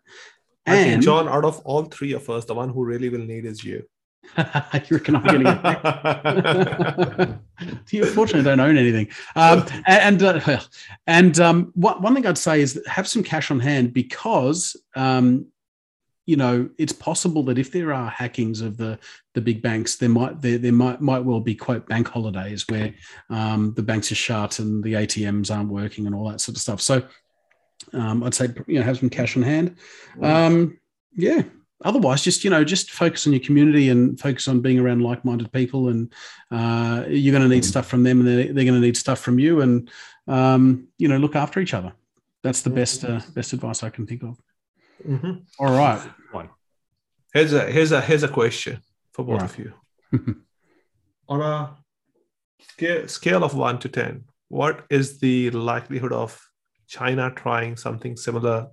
I 0.66 0.77
and, 0.77 0.91
think 0.91 1.05
John, 1.05 1.29
out 1.29 1.45
of 1.45 1.61
all 1.61 1.85
three 1.85 2.12
of 2.12 2.29
us, 2.31 2.45
the 2.45 2.55
one 2.55 2.68
who 2.70 2.85
really 2.85 3.09
will 3.09 3.20
need 3.20 3.45
is 3.45 3.64
you. 3.64 3.85
you 4.39 4.45
reckon 4.91 5.16
I'm 5.16 5.22
getting 5.22 5.47
it? 5.47 7.39
you 7.91 8.07
fortunately 8.07 8.43
don't 8.43 8.61
own 8.61 8.77
anything. 8.77 9.09
Um, 9.37 9.64
and 9.87 10.22
uh, 10.22 10.61
and 11.07 11.39
um, 11.39 11.72
one, 11.74 12.03
one 12.03 12.14
thing 12.14 12.27
I'd 12.27 12.39
say 12.39 12.61
is 12.61 12.81
have 12.87 13.07
some 13.07 13.22
cash 13.22 13.51
on 13.51 13.61
hand 13.61 13.93
because 13.93 14.77
um, 14.95 15.47
you 16.27 16.37
know 16.37 16.68
it's 16.77 16.93
possible 16.93 17.43
that 17.45 17.57
if 17.57 17.70
there 17.70 17.93
are 17.93 18.11
hackings 18.11 18.61
of 18.61 18.77
the 18.77 18.99
the 19.35 19.41
big 19.41 19.62
banks, 19.62 19.97
there 19.97 20.09
might 20.09 20.43
there, 20.43 20.59
there 20.59 20.72
might 20.72 21.01
might 21.01 21.24
well 21.24 21.41
be 21.41 21.55
quote 21.55 21.89
bank 21.89 22.09
holidays 22.09 22.66
where 22.68 22.93
um, 23.31 23.72
the 23.74 23.83
banks 23.83 24.11
are 24.11 24.16
shut 24.16 24.59
and 24.59 24.83
the 24.83 24.95
ATMs 24.95 25.55
aren't 25.55 25.70
working 25.70 26.07
and 26.07 26.14
all 26.14 26.29
that 26.29 26.41
sort 26.41 26.57
of 26.57 26.62
stuff. 26.62 26.81
So 26.81 27.07
um, 27.93 28.24
I'd 28.24 28.35
say 28.35 28.49
you 28.66 28.81
know 28.81 28.83
have 28.83 28.99
some 28.99 29.09
cash 29.09 29.37
on 29.37 29.45
hand. 29.45 29.77
Um, 30.20 30.79
yeah, 31.14 31.43
otherwise 31.85 32.22
just 32.22 32.43
you 32.43 32.51
know 32.51 32.64
just 32.64 32.91
focus 32.91 33.27
on 33.29 33.33
your 33.33 33.41
community 33.41 33.89
and 33.89 34.18
focus 34.18 34.49
on 34.49 34.61
being 34.61 34.81
around 34.81 35.03
like-minded 35.03 35.53
people 35.53 35.89
and 35.89 36.12
uh, 36.51 37.05
you're 37.09 37.33
going 37.33 37.49
to 37.49 37.55
need 37.55 37.64
stuff 37.64 37.87
from 37.87 38.03
them 38.03 38.18
and 38.18 38.29
they're, 38.29 38.53
they're 38.53 38.64
going 38.64 38.81
to 38.81 38.81
need 38.81 38.97
stuff 38.97 39.20
from 39.20 39.39
you 39.39 39.61
and 39.61 39.91
um, 40.27 40.89
you 40.99 41.07
know 41.07 41.18
look 41.18 41.37
after 41.37 41.61
each 41.61 41.72
other. 41.72 41.93
That's 42.43 42.62
the 42.62 42.70
best 42.70 43.05
uh, 43.05 43.20
best 43.35 43.53
advice 43.53 43.83
i 43.85 43.91
can 43.91 44.07
think 44.07 44.24
of 44.24 44.37
mm-hmm. 45.05 45.33
All 45.59 45.77
right 45.77 46.01
one 46.33 46.51
here's 47.33 47.53
a 47.53 47.71
here's 47.71 47.93
a 47.93 48.01
here's 48.01 48.23
a 48.23 48.29
question 48.29 48.81
for 49.13 49.25
both 49.25 49.41
right. 49.41 49.51
of 49.51 49.59
you 49.59 49.73
on 51.29 51.41
a 51.41 51.77
scale, 52.61 53.09
scale 53.09 53.45
of 53.45 53.55
1 53.55 53.79
to 53.81 53.89
10 53.89 54.25
what 54.49 54.85
is 54.91 55.19
the 55.19 55.51
likelihood 55.51 56.13
of 56.13 56.41
china 56.87 57.33
trying 57.35 57.77
something 57.77 58.17
similar 58.17 58.69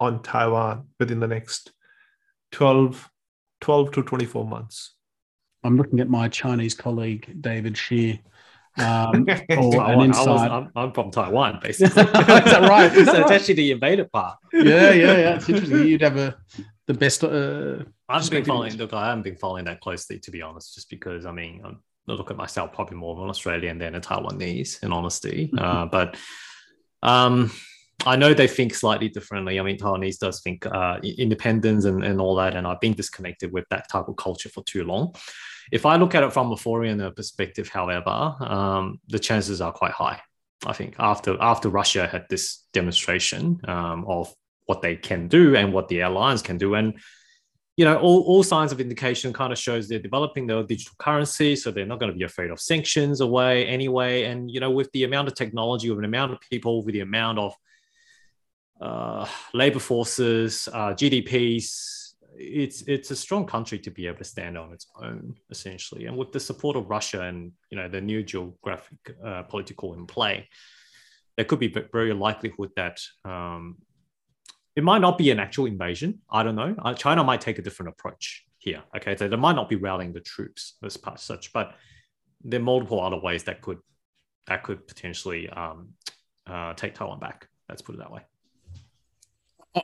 on 0.00 0.22
taiwan 0.22 0.88
within 0.98 1.20
the 1.20 1.28
next 1.28 1.72
12, 2.52 3.10
12 3.60 3.92
to 3.92 4.02
24 4.02 4.46
months. 4.46 4.94
I'm 5.62 5.76
looking 5.76 6.00
at 6.00 6.08
my 6.08 6.28
Chinese 6.28 6.74
colleague, 6.74 7.36
David 7.40 7.76
Shi. 7.76 8.22
Um, 8.78 9.26
or 9.58 9.82
an 9.82 10.00
insight. 10.02 10.50
I'm, 10.50 10.70
I'm, 10.76 10.92
from 10.92 11.10
Taiwan, 11.10 11.60
basically. 11.62 12.02
Is 12.02 12.08
that 12.08 12.68
right? 12.68 12.92
Is 12.96 13.06
that 13.06 13.30
actually 13.30 13.54
the 13.54 13.72
invaded 13.72 14.10
part. 14.12 14.38
Yeah, 14.52 14.92
yeah, 14.92 14.92
yeah. 14.92 15.36
It's 15.36 15.48
interesting. 15.48 15.86
You'd 15.86 16.02
have 16.02 16.16
a 16.16 16.36
the 16.86 16.94
best. 16.94 17.24
Uh, 17.24 17.84
I've 18.08 18.30
been 18.30 18.44
following. 18.44 18.76
Look, 18.76 18.92
I 18.92 19.08
haven't 19.08 19.22
been 19.22 19.36
following 19.36 19.64
that 19.64 19.80
closely, 19.80 20.18
to 20.20 20.30
be 20.30 20.42
honest, 20.42 20.74
just 20.74 20.90
because 20.90 21.26
I 21.26 21.32
mean, 21.32 21.62
I 21.64 21.72
look 22.12 22.30
at 22.30 22.36
myself 22.36 22.72
probably 22.72 22.96
more 22.96 23.16
of 23.16 23.22
an 23.22 23.30
Australian 23.30 23.78
than 23.78 23.94
a 23.94 24.00
Taiwanese, 24.00 24.82
in 24.82 24.92
honesty. 24.92 25.52
Uh, 25.56 25.86
but 25.86 26.16
um, 27.02 27.50
I 28.06 28.16
know 28.16 28.34
they 28.34 28.48
think 28.48 28.74
slightly 28.74 29.08
differently. 29.08 29.60
I 29.60 29.62
mean, 29.62 29.78
Taiwanese 29.78 30.18
does 30.18 30.40
think 30.40 30.66
uh, 30.66 30.98
independence 31.02 31.84
and, 31.84 32.04
and 32.04 32.20
all 32.20 32.34
that, 32.36 32.56
and 32.56 32.66
I've 32.66 32.80
been 32.80 32.94
disconnected 32.94 33.52
with 33.52 33.66
that 33.70 33.88
type 33.90 34.08
of 34.08 34.16
culture 34.16 34.48
for 34.48 34.64
too 34.64 34.84
long. 34.84 35.14
If 35.72 35.86
I 35.86 35.96
look 35.96 36.14
at 36.14 36.22
it 36.22 36.32
from 36.32 36.52
a 36.52 36.56
foreigner 36.56 37.10
perspective, 37.10 37.68
however, 37.68 38.34
um, 38.40 39.00
the 39.08 39.18
chances 39.18 39.60
are 39.60 39.72
quite 39.72 39.92
high. 39.92 40.20
I 40.66 40.72
think 40.72 40.96
after 40.98 41.36
after 41.40 41.68
Russia 41.68 42.06
had 42.06 42.26
this 42.28 42.64
demonstration 42.72 43.60
um, 43.66 44.04
of 44.06 44.34
what 44.66 44.82
they 44.82 44.96
can 44.96 45.28
do 45.28 45.56
and 45.56 45.72
what 45.72 45.88
the 45.88 46.00
alliance 46.00 46.42
can 46.42 46.58
do, 46.58 46.74
and 46.74 46.98
you 47.76 47.86
know, 47.86 47.98
all, 47.98 48.20
all 48.24 48.42
signs 48.42 48.72
of 48.72 48.80
indication 48.80 49.32
kind 49.32 49.52
of 49.54 49.58
shows 49.58 49.88
they're 49.88 49.98
developing 49.98 50.46
their 50.46 50.62
digital 50.62 50.94
currency, 50.98 51.56
so 51.56 51.70
they're 51.70 51.86
not 51.86 51.98
going 51.98 52.12
to 52.12 52.18
be 52.18 52.24
afraid 52.24 52.50
of 52.50 52.60
sanctions 52.60 53.22
away 53.22 53.66
anyway. 53.66 54.24
And 54.24 54.50
you 54.50 54.60
know, 54.60 54.70
with 54.70 54.92
the 54.92 55.04
amount 55.04 55.28
of 55.28 55.34
technology, 55.34 55.88
with 55.88 56.00
the 56.00 56.04
amount 56.04 56.32
of 56.32 56.40
people, 56.40 56.84
with 56.84 56.92
the 56.92 57.00
amount 57.00 57.38
of 57.38 57.54
uh, 58.80 59.26
labor 59.54 59.78
forces, 59.78 60.68
uh, 60.72 60.92
GDPs. 60.94 61.99
It's 62.42 62.82
it's 62.82 63.10
a 63.10 63.16
strong 63.16 63.44
country 63.46 63.78
to 63.80 63.90
be 63.90 64.06
able 64.06 64.18
to 64.18 64.24
stand 64.24 64.56
on 64.56 64.72
its 64.72 64.86
own, 65.00 65.34
essentially, 65.50 66.06
and 66.06 66.16
with 66.16 66.32
the 66.32 66.40
support 66.40 66.74
of 66.76 66.88
Russia 66.88 67.22
and 67.22 67.52
you 67.70 67.76
know 67.76 67.88
the 67.88 68.00
new 68.00 68.22
geographic 68.22 68.98
uh, 69.24 69.42
political 69.42 69.92
in 69.92 70.06
play, 70.06 70.48
there 71.36 71.44
could 71.44 71.58
be 71.58 71.74
very 71.92 72.14
likelihood 72.14 72.70
that 72.76 72.98
um, 73.26 73.76
it 74.74 74.84
might 74.84 75.00
not 75.00 75.18
be 75.18 75.30
an 75.30 75.38
actual 75.38 75.66
invasion. 75.66 76.20
I 76.30 76.42
don't 76.42 76.56
know. 76.56 76.74
Uh, 76.82 76.94
China 76.94 77.22
might 77.24 77.42
take 77.42 77.58
a 77.58 77.62
different 77.62 77.90
approach 77.90 78.46
here. 78.58 78.82
Okay, 78.96 79.16
so 79.16 79.28
they 79.28 79.36
might 79.36 79.56
not 79.56 79.68
be 79.68 79.76
rallying 79.76 80.12
the 80.12 80.20
troops 80.20 80.76
as 80.82 80.96
part 80.96 81.20
such, 81.20 81.52
but 81.52 81.74
there 82.42 82.60
are 82.60 82.62
multiple 82.62 83.00
other 83.00 83.20
ways 83.20 83.44
that 83.44 83.60
could 83.60 83.78
that 84.46 84.62
could 84.62 84.86
potentially 84.86 85.48
um, 85.50 85.90
uh, 86.46 86.72
take 86.74 86.94
Taiwan 86.94 87.20
back. 87.20 87.48
Let's 87.68 87.82
put 87.82 87.94
it 87.94 87.98
that 87.98 88.10
way. 88.10 88.22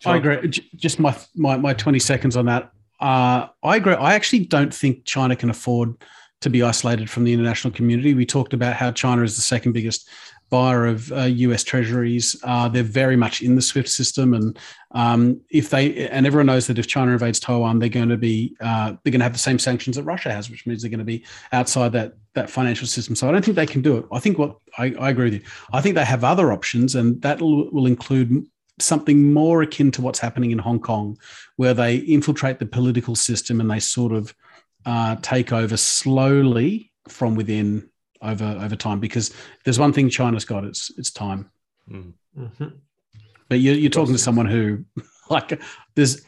I 0.05 0.17
agree. 0.17 0.49
Just 0.75 0.99
my, 0.99 1.17
my, 1.35 1.57
my 1.57 1.75
20 1.75 1.99
seconds 1.99 2.37
on 2.37 2.47
that. 2.47 2.71
Uh, 3.01 3.49
I 3.63 3.77
agree. 3.77 3.95
I 3.95 4.15
actually 4.15 4.47
don't 4.47 4.75
think 4.75 5.05
China 5.05 5.37
can 5.37 5.51
afford 5.51 5.95
to 6.41 6.51
be 6.51 6.63
isolated 6.63 7.09
from 7.09 7.25
the 7.25 7.33
international 7.33 7.73
community. 7.73 8.15
We 8.15 8.27
talked 8.27 8.53
about 8.53 8.75
how 8.75 8.91
China 8.93 9.23
is 9.23 9.37
the 9.37 9.43
second 9.43 9.73
biggest 9.73 10.09
buyer 10.49 10.87
of 10.87 11.11
uh, 11.13 11.23
US 11.23 11.65
treasuries. 11.65 12.37
Uh, 12.45 12.69
they're 12.69 12.83
very 12.83 13.17
much 13.17 13.43
in 13.43 13.57
the 13.57 13.63
SWIFT 13.63 13.89
system, 13.89 14.35
and 14.35 14.59
um, 14.93 15.41
if 15.51 15.71
they 15.71 16.09
and 16.09 16.27
everyone 16.27 16.47
knows 16.47 16.67
that 16.69 16.79
if 16.79 16.87
China 16.87 17.13
invades 17.13 17.41
Taiwan, 17.41 17.79
they're 17.79 17.89
going 17.89 18.09
to 18.09 18.17
be 18.17 18.57
uh, 18.61 18.95
they're 19.03 19.11
going 19.11 19.21
to 19.21 19.25
have 19.25 19.33
the 19.33 19.39
same 19.39 19.59
sanctions 19.59 19.97
that 19.97 20.05
Russia 20.05 20.33
has, 20.33 20.51
which 20.51 20.67
means 20.67 20.83
they're 20.83 20.91
going 20.91 20.99
to 20.99 21.05
be 21.05 21.25
outside 21.53 21.93
that 21.93 22.15
that 22.35 22.51
financial 22.51 22.87
system. 22.87 23.17
So 23.17 23.29
I 23.29 23.33
don't 23.33 23.45
think 23.45 23.57
they 23.57 23.67
can 23.67 23.83
do 23.83 23.97
it. 23.97 24.05
I 24.13 24.21
think 24.21 24.39
what 24.39 24.57
I, 24.79 24.95
I 25.01 25.11
agree 25.11 25.25
with 25.25 25.35
you. 25.35 25.43
I 25.73 25.81
think 25.81 25.95
they 25.95 26.05
have 26.05 26.23
other 26.23 26.53
options, 26.53 26.95
and 26.95 27.21
that 27.23 27.41
will 27.41 27.87
include 27.87 28.47
something 28.79 29.33
more 29.33 29.63
akin 29.63 29.91
to 29.93 30.03
what's 30.03 30.19
happening 30.19 30.51
in 30.51 30.59
Hong 30.59 30.81
Kong, 30.81 31.19
where 31.57 31.75
they 31.75 31.97
infiltrate 31.97 32.59
the 32.59 32.67
political 32.67 33.15
system 33.15 33.61
and 33.61 33.71
they 33.71 33.81
sort 33.81 34.13
of 34.13 34.35
uh, 34.85 35.17
take 35.23 35.53
over 35.53 35.77
slowly 35.77 36.93
from 37.09 37.35
within 37.35 37.89
over 38.23 38.59
over 38.61 38.77
time. 38.77 39.01
Because 39.01 39.35
there's 39.65 39.79
one 39.79 39.93
thing 39.93 40.09
China's 40.09 40.45
got 40.45 40.65
it's 40.65 40.91
it's 40.99 41.11
time. 41.11 41.51
Mm-hmm. 41.91 42.69
But 43.49 43.61
you're, 43.61 43.77
you're 43.77 43.91
talking 43.91 44.15
to 44.15 44.19
someone 44.19 44.47
who, 44.47 44.85
like, 45.31 45.61
there's 45.95 46.25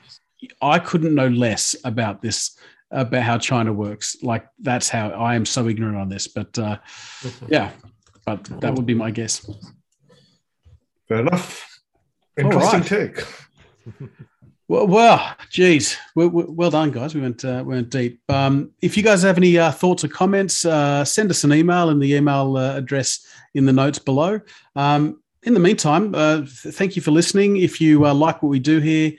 I 0.62 0.78
couldn't 0.78 1.14
know 1.14 1.28
less 1.28 1.74
about 1.84 2.22
this 2.22 2.57
about 2.90 3.22
how 3.22 3.38
China 3.38 3.72
works. 3.72 4.16
Like 4.22 4.46
that's 4.61 4.88
how 4.88 5.11
I 5.11 5.34
am 5.34 5.44
so 5.44 5.68
ignorant 5.68 5.96
on 5.96 6.09
this. 6.09 6.28
But 6.28 6.59
uh, 6.59 6.78
mm-hmm. 7.20 7.46
yeah, 7.49 7.70
but 8.24 8.44
that 8.61 8.74
would 8.74 8.86
be 8.86 8.94
my 8.94 9.11
guess. 9.11 9.49
Fair 11.09 11.20
enough. 11.20 11.67
Interesting 12.39 12.80
right. 12.80 13.14
take. 13.16 13.24
Well, 14.70 14.86
well, 14.86 15.34
geez, 15.49 15.97
well, 16.14 16.28
well 16.28 16.70
done, 16.70 16.91
guys. 16.91 17.14
We 17.14 17.22
went 17.22 17.43
uh, 17.43 17.62
went 17.66 17.89
deep. 17.89 18.20
Um, 18.28 18.70
if 18.82 18.99
you 18.99 19.03
guys 19.03 19.22
have 19.22 19.39
any 19.39 19.57
uh, 19.57 19.72
thoughts 19.72 20.05
or 20.05 20.09
comments, 20.09 20.66
uh, 20.66 21.07
send 21.07 21.30
us 21.30 21.43
an 21.43 21.55
email 21.55 21.89
in 21.89 21.99
the 21.99 22.12
email 22.12 22.59
uh, 22.59 22.76
address 22.76 23.26
in 23.55 23.64
the 23.64 23.72
notes 23.72 23.99
below. 23.99 24.43
Um, 24.76 25.22
in 25.45 25.55
the 25.55 25.61
meantime, 25.61 26.14
uh, 26.14 26.41
th- 26.41 26.74
thank 26.74 26.97
you 26.97 27.01
for 27.01 27.12
listening. 27.12 27.57
If 27.57 27.80
you 27.80 28.05
uh, 28.05 28.12
like 28.12 28.43
what 28.43 28.51
we 28.51 28.59
do 28.59 28.78
here, 28.78 29.12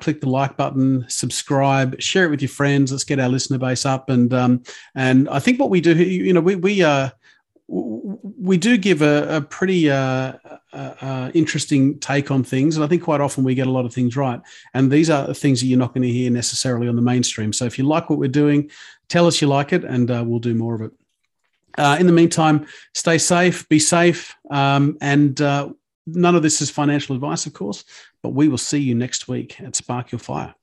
click 0.00 0.20
the 0.20 0.28
like 0.28 0.56
button, 0.56 1.06
subscribe, 1.08 2.00
share 2.00 2.24
it 2.24 2.30
with 2.30 2.42
your 2.42 2.48
friends. 2.48 2.90
Let's 2.90 3.04
get 3.04 3.20
our 3.20 3.28
listener 3.28 3.58
base 3.58 3.86
up. 3.86 4.10
And 4.10 4.34
um, 4.34 4.64
and 4.96 5.28
I 5.28 5.38
think 5.38 5.60
what 5.60 5.70
we 5.70 5.80
do, 5.80 5.94
here, 5.94 6.08
you 6.08 6.32
know, 6.32 6.40
we 6.40 6.56
we 6.56 6.82
we 7.68 8.56
do 8.56 8.78
give 8.78 9.02
a, 9.02 9.36
a 9.36 9.40
pretty 9.42 9.90
uh, 9.90 10.32
uh, 10.72 10.94
uh, 11.00 11.30
interesting 11.34 11.98
take 11.98 12.30
on 12.30 12.42
things, 12.42 12.76
and 12.76 12.84
I 12.84 12.88
think 12.88 13.02
quite 13.02 13.20
often 13.20 13.44
we 13.44 13.54
get 13.54 13.66
a 13.66 13.70
lot 13.70 13.84
of 13.84 13.92
things 13.92 14.16
right. 14.16 14.40
And 14.72 14.90
these 14.90 15.10
are 15.10 15.34
things 15.34 15.60
that 15.60 15.66
you're 15.66 15.78
not 15.78 15.92
going 15.92 16.06
to 16.06 16.12
hear 16.12 16.30
necessarily 16.30 16.88
on 16.88 16.96
the 16.96 17.02
mainstream. 17.02 17.52
So 17.52 17.66
if 17.66 17.78
you 17.78 17.84
like 17.84 18.08
what 18.08 18.18
we're 18.18 18.28
doing, 18.28 18.70
tell 19.08 19.26
us 19.26 19.42
you 19.42 19.48
like 19.48 19.72
it, 19.74 19.84
and 19.84 20.10
uh, 20.10 20.24
we'll 20.26 20.38
do 20.38 20.54
more 20.54 20.74
of 20.74 20.80
it. 20.80 20.92
Uh, 21.76 21.96
in 22.00 22.06
the 22.06 22.12
meantime, 22.12 22.66
stay 22.94 23.18
safe, 23.18 23.68
be 23.68 23.78
safe, 23.78 24.34
um, 24.50 24.96
and 25.02 25.40
uh, 25.42 25.68
none 26.06 26.34
of 26.34 26.42
this 26.42 26.62
is 26.62 26.70
financial 26.70 27.14
advice, 27.14 27.44
of 27.44 27.52
course. 27.52 27.84
But 28.22 28.30
we 28.30 28.48
will 28.48 28.58
see 28.58 28.78
you 28.78 28.94
next 28.94 29.28
week 29.28 29.60
at 29.60 29.76
Spark 29.76 30.10
Your 30.10 30.18
Fire. 30.18 30.54